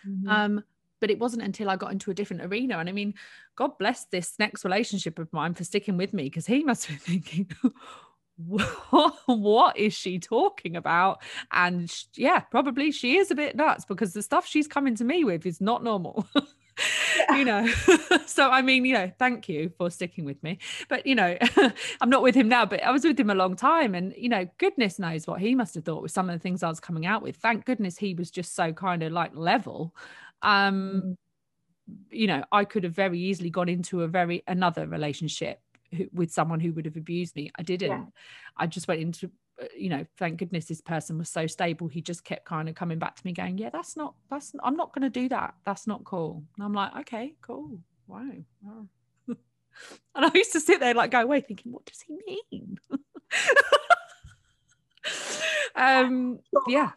Mhm. 0.09 0.28
Um, 0.28 0.64
but 1.03 1.11
it 1.11 1.18
wasn't 1.18 1.42
until 1.42 1.68
I 1.68 1.74
got 1.74 1.90
into 1.90 2.12
a 2.12 2.14
different 2.14 2.44
arena. 2.44 2.78
And 2.78 2.88
I 2.88 2.92
mean, 2.92 3.14
God 3.57 3.76
bless 3.76 4.05
this 4.05 4.36
next 4.38 4.64
relationship 4.64 5.18
of 5.18 5.32
mine 5.32 5.53
for 5.53 5.64
sticking 5.64 5.96
with 5.96 6.14
me 6.14 6.22
because 6.22 6.46
he 6.46 6.62
must 6.62 6.86
be 6.86 6.94
thinking, 7.11 7.50
what, 8.36 9.16
what 9.26 9.76
is 9.76 9.94
she 9.94 10.20
talking 10.20 10.76
about? 10.76 11.20
And 11.50 11.90
sh- 11.90 12.05
yeah, 12.14 12.38
probably 12.38 12.92
she 12.92 13.16
is 13.16 13.32
a 13.32 13.34
bit 13.34 13.57
nuts 13.57 13.84
because 13.84 14.12
the 14.12 14.22
stuff 14.22 14.46
she's 14.46 14.68
coming 14.68 14.94
to 14.94 15.05
me 15.05 15.24
with 15.24 15.44
is 15.44 15.61
not 15.61 15.82
normal. 15.82 16.24
you 17.36 17.44
know 17.44 17.66
so 18.26 18.50
i 18.50 18.62
mean 18.62 18.84
you 18.84 18.94
know 18.94 19.11
thank 19.18 19.46
you 19.46 19.70
for 19.76 19.90
sticking 19.90 20.24
with 20.24 20.42
me 20.42 20.59
but 20.88 21.07
you 21.07 21.14
know 21.14 21.36
i'm 22.00 22.09
not 22.09 22.22
with 22.22 22.34
him 22.34 22.48
now 22.48 22.64
but 22.64 22.82
i 22.82 22.90
was 22.90 23.05
with 23.05 23.20
him 23.20 23.28
a 23.28 23.34
long 23.34 23.55
time 23.55 23.94
and 23.94 24.14
you 24.16 24.28
know 24.28 24.48
goodness 24.59 24.98
knows 24.98 25.26
what 25.26 25.38
he 25.38 25.55
must 25.55 25.74
have 25.74 25.84
thought 25.84 26.03
with 26.03 26.11
some 26.11 26.30
of 26.30 26.34
the 26.34 26.38
things 26.38 26.62
i 26.62 26.68
was 26.68 26.80
coming 26.80 27.05
out 27.05 27.22
with 27.22 27.36
thank 27.36 27.66
goodness 27.66 27.98
he 27.98 28.14
was 28.14 28.30
just 28.30 28.55
so 28.55 28.72
kind 28.72 29.03
of 29.03 29.12
like 29.12 29.30
level 29.34 29.94
um 30.43 31.16
Mhm. 31.90 31.97
you 32.11 32.26
know 32.28 32.45
i 32.53 32.64
could 32.64 32.84
have 32.84 32.95
very 32.95 33.18
easily 33.18 33.51
gone 33.51 33.68
into 33.68 34.03
a 34.03 34.09
very 34.09 34.43
another 34.47 34.86
relationship 34.86 35.61
who, 35.97 36.07
with 36.12 36.32
someone 36.32 36.61
who 36.61 36.72
would 36.72 36.84
have 36.86 36.97
abused 36.97 37.34
me. 37.36 37.51
I 37.59 37.62
didn't. 37.62 37.90
Yeah. 37.90 38.05
i 38.57 38.66
just 38.66 38.86
went 38.88 39.01
into 39.01 39.30
uh, 39.61 39.66
you 39.76 39.88
know 39.90 40.07
thank 40.16 40.38
goodness 40.38 40.64
this 40.66 40.80
person 40.80 41.18
was 41.18 41.28
so 41.28 41.47
stable. 41.47 41.88
He 41.88 42.01
just 42.01 42.24
kept 42.24 42.45
kind 42.47 42.68
of 42.68 42.74
coming 42.76 42.99
back 42.99 43.16
to 43.16 43.26
me 43.26 43.32
going 43.32 43.59
yeah 43.59 43.70
that's 43.70 43.97
not 43.97 44.14
that's 44.30 44.55
i'm 44.62 44.76
not 44.76 44.95
going 44.95 45.03
to 45.03 45.20
do 45.20 45.28
that. 45.30 45.55
That's 45.66 45.86
not 45.86 46.05
cool. 46.05 46.45
And 46.57 46.64
i'm 46.64 46.72
like 46.72 46.95
okay 47.01 47.34
cool. 47.43 47.80
Wow, 48.07 48.30
wow. 48.62 48.86
and 50.14 50.24
i 50.24 50.30
used 50.34 50.53
to 50.53 50.61
sit 50.61 50.78
there 50.80 50.95
like 50.95 51.11
go 51.11 51.20
away 51.22 51.40
thinking 51.40 51.72
what 51.72 51.84
does 51.84 52.01
he 52.07 52.16
mean? 52.26 52.78
Um 55.74 56.38
yeah 56.68 56.90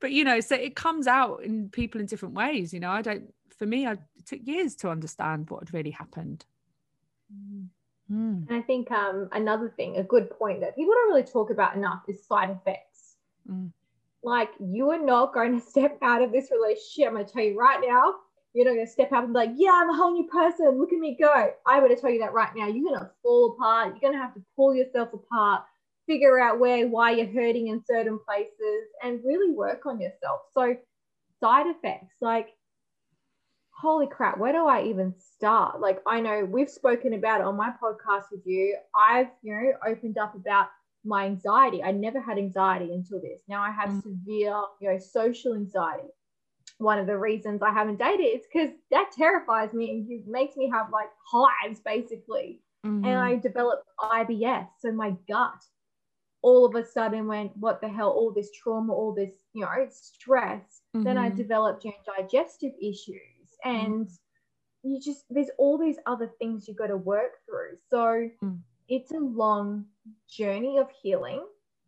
but 0.00 0.12
you 0.12 0.24
know 0.24 0.40
so 0.40 0.54
it 0.54 0.76
comes 0.76 1.06
out 1.06 1.42
in 1.42 1.68
people 1.68 2.00
in 2.00 2.06
different 2.06 2.34
ways 2.34 2.72
you 2.72 2.80
know 2.80 2.90
i 2.90 3.02
don't 3.02 3.32
for 3.58 3.66
me 3.66 3.86
I, 3.86 3.92
it 3.92 4.26
took 4.26 4.40
years 4.44 4.74
to 4.76 4.88
understand 4.88 5.50
what 5.50 5.60
had 5.60 5.74
really 5.74 5.90
happened. 5.90 6.44
Mm, 7.32 7.66
And 8.48 8.56
I 8.56 8.62
think 8.62 8.90
um, 8.90 9.28
another 9.32 9.68
thing, 9.76 9.96
a 9.96 10.02
good 10.02 10.30
point 10.30 10.60
that 10.60 10.76
people 10.76 10.94
don't 10.94 11.10
really 11.10 11.24
talk 11.24 11.50
about 11.50 11.76
enough 11.76 12.02
is 12.08 12.24
side 12.24 12.50
effects. 12.50 13.16
Mm. 13.50 13.70
Like 14.22 14.50
you 14.60 14.90
are 14.90 15.04
not 15.04 15.34
going 15.34 15.60
to 15.60 15.66
step 15.66 15.98
out 16.02 16.22
of 16.22 16.32
this 16.32 16.50
relationship. 16.50 17.08
I'm 17.08 17.14
going 17.14 17.26
to 17.26 17.32
tell 17.32 17.42
you 17.42 17.58
right 17.58 17.80
now. 17.86 18.14
You're 18.54 18.64
not 18.64 18.74
going 18.74 18.86
to 18.86 18.92
step 18.92 19.12
out 19.12 19.24
and 19.24 19.32
be 19.34 19.38
like, 19.38 19.50
yeah, 19.56 19.72
I'm 19.74 19.90
a 19.90 19.96
whole 19.96 20.12
new 20.12 20.26
person. 20.26 20.78
Look 20.78 20.92
at 20.92 20.98
me 20.98 21.16
go. 21.20 21.50
I'm 21.66 21.82
going 21.82 21.94
to 21.94 22.00
tell 22.00 22.10
you 22.10 22.18
that 22.20 22.32
right 22.32 22.50
now. 22.56 22.66
You're 22.66 22.88
going 22.88 22.98
to 22.98 23.10
fall 23.22 23.52
apart. 23.52 23.88
You're 23.88 24.00
going 24.00 24.14
to 24.14 24.18
have 24.18 24.34
to 24.34 24.42
pull 24.56 24.74
yourself 24.74 25.12
apart, 25.12 25.64
figure 26.08 26.40
out 26.40 26.58
where, 26.58 26.88
why 26.88 27.12
you're 27.12 27.26
hurting 27.32 27.68
in 27.68 27.84
certain 27.84 28.18
places, 28.26 28.88
and 29.04 29.20
really 29.24 29.52
work 29.52 29.86
on 29.86 30.00
yourself. 30.00 30.40
So, 30.52 30.76
side 31.40 31.68
effects, 31.68 32.16
like 32.20 32.48
holy 33.70 34.08
crap, 34.08 34.38
where 34.38 34.52
do 34.52 34.66
I 34.66 34.82
even 34.84 35.14
start? 35.20 35.80
Like, 35.80 36.00
I 36.06 36.20
know 36.20 36.44
we've 36.44 36.68
spoken 36.70 37.14
about 37.14 37.40
it 37.40 37.46
on 37.46 37.56
my 37.56 37.70
podcast 37.80 38.24
with 38.32 38.44
you. 38.44 38.76
I've, 38.94 39.28
you 39.42 39.54
know, 39.54 39.72
opened 39.92 40.18
up 40.18 40.34
about 40.34 40.66
my 41.04 41.26
anxiety. 41.26 41.82
I 41.82 41.92
never 41.92 42.20
had 42.20 42.38
anxiety 42.38 42.92
until 42.92 43.20
this. 43.20 43.42
Now 43.48 43.62
I 43.62 43.70
have 43.70 43.90
Mm. 43.90 44.02
severe, 44.02 44.60
you 44.80 44.90
know, 44.90 44.98
social 44.98 45.54
anxiety. 45.54 46.08
One 46.78 46.98
of 46.98 47.06
the 47.06 47.16
reasons 47.18 47.62
I 47.62 47.72
haven't 47.72 47.98
dated 48.00 48.26
is 48.26 48.46
because 48.52 48.70
that 48.90 49.12
terrifies 49.12 49.72
me 49.72 49.90
and 49.92 50.10
it 50.10 50.26
makes 50.26 50.56
me 50.56 50.68
have 50.70 50.90
like 50.90 51.10
hives 51.32 51.80
basically. 51.80 52.62
mm-hmm. 52.86 53.04
and 53.04 53.18
I 53.18 53.36
developed 53.36 53.84
IBS. 54.00 54.68
So 54.80 54.92
my 54.92 55.10
gut 55.28 55.60
all 56.42 56.64
of 56.64 56.74
a 56.74 56.84
sudden 56.86 57.26
went, 57.26 57.56
what 57.56 57.80
the 57.80 57.88
hell, 57.88 58.10
all 58.10 58.32
this 58.32 58.50
trauma, 58.52 58.92
all 58.92 59.12
this, 59.12 59.32
you 59.54 59.62
know, 59.62 59.86
stress. 59.90 60.82
Mm-hmm. 60.94 61.02
Then 61.04 61.18
I 61.18 61.28
mm-hmm. 61.28 61.36
developed 61.36 61.84
you 61.84 61.90
know, 61.90 62.14
digestive 62.16 62.72
issues. 62.80 63.20
And 63.64 64.06
mm-hmm. 64.06 64.90
you 64.90 65.00
just, 65.00 65.24
there's 65.30 65.50
all 65.58 65.78
these 65.78 65.98
other 66.06 66.30
things 66.38 66.68
you've 66.68 66.76
got 66.76 66.88
to 66.88 66.96
work 66.96 67.32
through. 67.46 67.78
So 67.90 68.28
mm. 68.44 68.58
it's 68.88 69.10
a 69.10 69.18
long 69.18 69.86
journey 70.28 70.78
of 70.78 70.88
healing. 71.02 71.44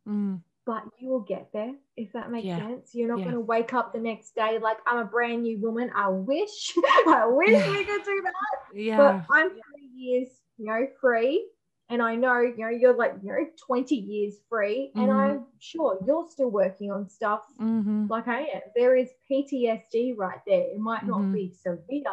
Mm. 0.09 0.41
But 0.67 0.85
you 0.99 1.09
will 1.09 1.21
get 1.21 1.49
there 1.53 1.75
if 1.97 2.13
that 2.13 2.31
makes 2.31 2.47
yeah. 2.47 2.59
sense. 2.59 2.91
You're 2.93 3.09
not 3.09 3.19
yeah. 3.19 3.25
going 3.25 3.35
to 3.35 3.41
wake 3.41 3.73
up 3.73 3.93
the 3.93 3.99
next 3.99 4.35
day 4.35 4.59
like 4.61 4.77
I'm 4.87 4.99
a 4.99 5.05
brand 5.05 5.43
new 5.43 5.59
woman. 5.59 5.91
I 5.97 6.09
wish, 6.09 6.75
I 7.09 7.25
wish 7.27 7.51
yeah. 7.51 7.71
we 7.71 7.85
could 7.85 8.05
do 8.05 8.23
that. 8.23 8.79
Yeah. 8.79 8.97
But 8.97 9.25
I'm 9.35 9.51
three 9.51 9.91
years, 9.95 10.29
you 10.59 10.67
know, 10.67 10.87
free 11.01 11.45
and 11.91 12.01
I 12.01 12.15
know, 12.15 12.41
you 12.41 12.57
know, 12.57 12.69
you're 12.69 12.95
like, 12.95 13.15
you 13.21 13.31
know, 13.31 13.47
20 13.67 13.97
years 13.97 14.37
free, 14.49 14.93
mm-hmm. 14.95 15.01
and 15.01 15.13
I'm 15.13 15.47
sure 15.59 15.99
you're 16.07 16.27
still 16.31 16.51
working 16.51 16.93
on 16.93 17.09
stuff 17.09 17.41
mm-hmm. 17.61 18.07
like 18.09 18.29
I 18.29 18.43
am. 18.43 18.61
There 18.77 18.97
is 18.97 19.09
PTSD 19.29 20.17
right 20.17 20.39
there. 20.47 20.61
It 20.61 20.79
might 20.79 21.05
not 21.05 21.19
mm-hmm. 21.19 21.35
be 21.35 21.53
severe, 21.53 22.05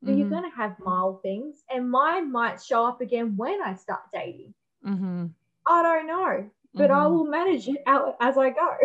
but 0.00 0.14
you're 0.14 0.26
mm-hmm. 0.26 0.30
going 0.30 0.48
to 0.48 0.56
have 0.56 0.76
mild 0.78 1.22
things, 1.22 1.64
and 1.68 1.90
mine 1.90 2.30
might 2.30 2.62
show 2.62 2.86
up 2.86 3.00
again 3.00 3.36
when 3.36 3.60
I 3.60 3.74
start 3.74 4.02
dating. 4.14 4.54
Mm-hmm. 4.86 5.26
I 5.66 5.82
don't 5.82 6.06
know, 6.06 6.48
but 6.72 6.92
I 6.92 7.08
will 7.08 7.26
manage 7.26 7.66
it 7.66 7.82
out 7.86 8.16
as 8.20 8.38
I 8.38 8.50
go. 8.50 8.70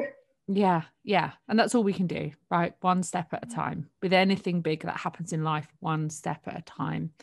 Yeah, 0.48 0.82
yeah. 1.06 1.32
And 1.48 1.58
that's 1.58 1.76
all 1.76 1.84
we 1.84 1.94
can 1.94 2.08
do, 2.08 2.32
right? 2.50 2.74
One 2.82 3.04
step 3.04 3.32
at 3.32 3.46
a 3.46 3.50
time. 3.50 3.90
With 4.02 4.12
anything 4.12 4.60
big 4.60 4.84
that 4.84 4.98
happens 4.98 5.32
in 5.32 5.46
life, 5.46 5.68
one 5.80 6.10
step 6.10 6.42
at 6.46 6.60
a 6.60 6.62
time. 6.64 7.14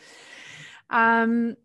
Um, 0.88 1.56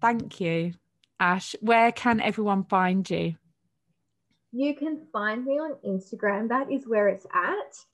thank 0.00 0.40
you 0.40 0.74
Ash, 1.20 1.54
where 1.60 1.92
can 1.92 2.20
everyone 2.20 2.64
find 2.64 3.08
you? 3.08 3.34
You 4.52 4.74
can 4.74 5.02
find 5.12 5.44
me 5.44 5.58
on 5.58 5.76
Instagram. 5.86 6.48
That 6.48 6.72
is 6.72 6.88
where 6.88 7.08
it's 7.08 7.26
at. 7.32 7.84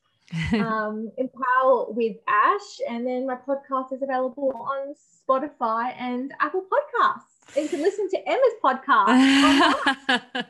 um, 0.60 1.10
Empowered 1.18 1.96
with 1.96 2.16
Ash. 2.28 2.80
And 2.88 3.06
then 3.06 3.26
my 3.26 3.34
podcast 3.34 3.92
is 3.92 4.02
available 4.02 4.52
on 4.54 4.94
Spotify 4.94 5.92
and 5.98 6.32
Apple 6.40 6.62
Podcasts. 6.62 7.56
And 7.56 7.64
you 7.64 7.68
can 7.68 7.82
listen 7.82 8.08
to 8.10 8.28
Emma's 8.28 8.54
podcast. 8.64 10.46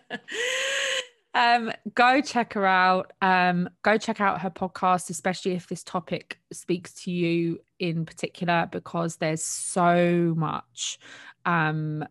um, 1.34 1.72
go 1.94 2.20
check 2.20 2.52
her 2.52 2.66
out. 2.66 3.12
Um, 3.22 3.68
go 3.82 3.98
check 3.98 4.20
out 4.20 4.42
her 4.42 4.50
podcast, 4.50 5.10
especially 5.10 5.52
if 5.52 5.66
this 5.66 5.82
topic 5.82 6.38
speaks 6.52 6.92
to 7.04 7.10
you 7.10 7.58
in 7.78 8.04
particular, 8.04 8.68
because 8.70 9.16
there's 9.16 9.42
so 9.42 10.34
much 10.36 10.98
um, 11.46 12.04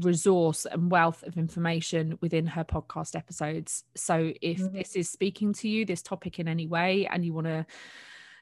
resource 0.00 0.66
and 0.66 0.90
wealth 0.90 1.22
of 1.22 1.36
information 1.36 2.18
within 2.20 2.46
her 2.46 2.64
podcast 2.64 3.14
episodes. 3.14 3.84
So 3.94 4.32
if 4.40 4.58
mm-hmm. 4.58 4.76
this 4.76 4.96
is 4.96 5.08
speaking 5.08 5.52
to 5.54 5.68
you, 5.68 5.84
this 5.84 6.02
topic 6.02 6.38
in 6.38 6.48
any 6.48 6.66
way, 6.66 7.06
and 7.06 7.24
you 7.24 7.32
want 7.32 7.46
to 7.46 7.66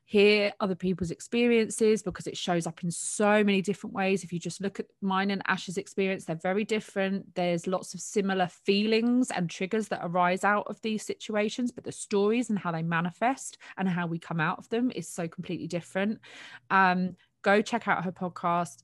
hear 0.04 0.52
other 0.60 0.74
people's 0.74 1.10
experiences 1.10 2.02
because 2.02 2.26
it 2.26 2.36
shows 2.36 2.66
up 2.66 2.82
in 2.82 2.90
so 2.90 3.42
many 3.44 3.62
different 3.62 3.94
ways. 3.94 4.24
If 4.24 4.32
you 4.32 4.38
just 4.38 4.60
look 4.60 4.78
at 4.80 4.86
mine 5.00 5.30
and 5.30 5.42
Ash's 5.46 5.78
experience, 5.78 6.24
they're 6.24 6.36
very 6.36 6.64
different. 6.64 7.34
There's 7.34 7.66
lots 7.66 7.94
of 7.94 8.00
similar 8.00 8.48
feelings 8.48 9.30
and 9.30 9.48
triggers 9.48 9.88
that 9.88 10.00
arise 10.02 10.44
out 10.44 10.66
of 10.66 10.80
these 10.82 11.04
situations, 11.04 11.70
but 11.70 11.84
the 11.84 11.92
stories 11.92 12.50
and 12.50 12.58
how 12.58 12.72
they 12.72 12.82
manifest 12.82 13.58
and 13.78 13.88
how 13.88 14.06
we 14.06 14.18
come 14.18 14.40
out 14.40 14.58
of 14.58 14.68
them 14.68 14.90
is 14.94 15.08
so 15.08 15.28
completely 15.28 15.66
different. 15.66 16.20
Um, 16.68 17.16
go 17.42 17.62
check 17.62 17.88
out 17.88 18.04
her 18.04 18.12
podcast 18.12 18.82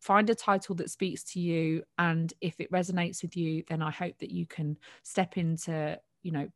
find 0.00 0.30
a 0.30 0.34
title 0.34 0.74
that 0.74 0.90
speaks 0.90 1.22
to 1.22 1.40
you 1.40 1.82
and 1.98 2.32
if 2.40 2.60
it 2.60 2.70
resonates 2.70 3.22
with 3.22 3.36
you 3.36 3.62
then 3.68 3.82
i 3.82 3.90
hope 3.90 4.16
that 4.18 4.30
you 4.30 4.46
can 4.46 4.76
step 5.02 5.36
into 5.36 5.98
you 6.22 6.32
know 6.32 6.48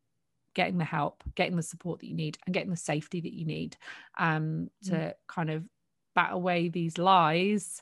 getting 0.53 0.77
the 0.77 0.85
help 0.85 1.23
getting 1.35 1.55
the 1.55 1.63
support 1.63 1.99
that 1.99 2.07
you 2.07 2.15
need 2.15 2.37
and 2.45 2.53
getting 2.53 2.71
the 2.71 2.77
safety 2.77 3.21
that 3.21 3.33
you 3.33 3.45
need 3.45 3.77
um 4.17 4.69
to 4.83 4.91
mm. 4.91 5.13
kind 5.27 5.49
of 5.49 5.63
bat 6.15 6.29
away 6.31 6.67
these 6.67 6.97
lies 6.97 7.81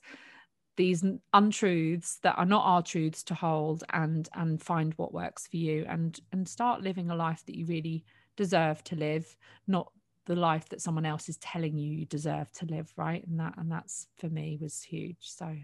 these 0.77 1.03
untruths 1.33 2.19
that 2.23 2.37
are 2.37 2.45
not 2.45 2.63
our 2.65 2.81
truths 2.81 3.23
to 3.23 3.33
hold 3.33 3.83
and 3.91 4.29
and 4.33 4.61
find 4.61 4.93
what 4.93 5.13
works 5.13 5.47
for 5.47 5.57
you 5.57 5.85
and 5.89 6.21
and 6.31 6.47
start 6.47 6.81
living 6.81 7.09
a 7.09 7.15
life 7.15 7.43
that 7.45 7.57
you 7.57 7.65
really 7.65 8.05
deserve 8.37 8.83
to 8.83 8.95
live 8.95 9.35
not 9.67 9.91
the 10.29 10.35
life 10.35 10.69
that 10.69 10.79
someone 10.79 11.07
else 11.07 11.27
is 11.27 11.37
telling 11.37 11.75
you 11.75 11.91
you 11.91 12.05
deserve 12.05 12.51
to 12.51 12.65
live 12.67 12.93
right 12.95 13.25
and 13.27 13.39
that 13.39 13.55
and 13.57 13.71
that's 13.71 14.05
for 14.19 14.29
me 14.29 14.59
was 14.61 14.83
huge 14.83 15.17
so 15.21 15.55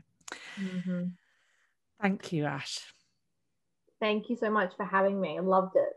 mm-hmm. 0.59 1.03
thank 2.01 2.33
you 2.33 2.45
ash 2.45 2.79
thank 3.99 4.27
you 4.27 4.35
so 4.35 4.49
much 4.49 4.75
for 4.75 4.83
having 4.83 5.21
me 5.21 5.37
i 5.37 5.41
loved 5.41 5.75
it 5.75 5.93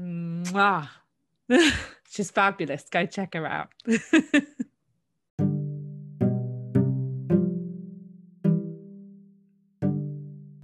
Mwah. 0.00 0.88
she's 2.10 2.32
fabulous 2.32 2.86
go 2.90 3.06
check 3.06 3.34
her 3.34 3.46
out 3.46 3.68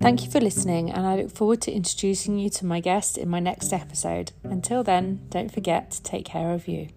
Thank 0.00 0.22
you 0.22 0.30
for 0.30 0.38
listening, 0.38 0.90
and 0.90 1.06
I 1.06 1.16
look 1.16 1.30
forward 1.30 1.62
to 1.62 1.72
introducing 1.72 2.38
you 2.38 2.50
to 2.50 2.66
my 2.66 2.78
guest 2.78 3.16
in 3.16 3.26
my 3.26 3.40
next 3.40 3.72
episode. 3.72 4.32
Until 4.42 4.84
then, 4.84 5.26
don't 5.30 5.50
forget 5.50 5.92
to 5.92 6.02
take 6.02 6.26
care 6.26 6.52
of 6.52 6.68
you. 6.68 6.88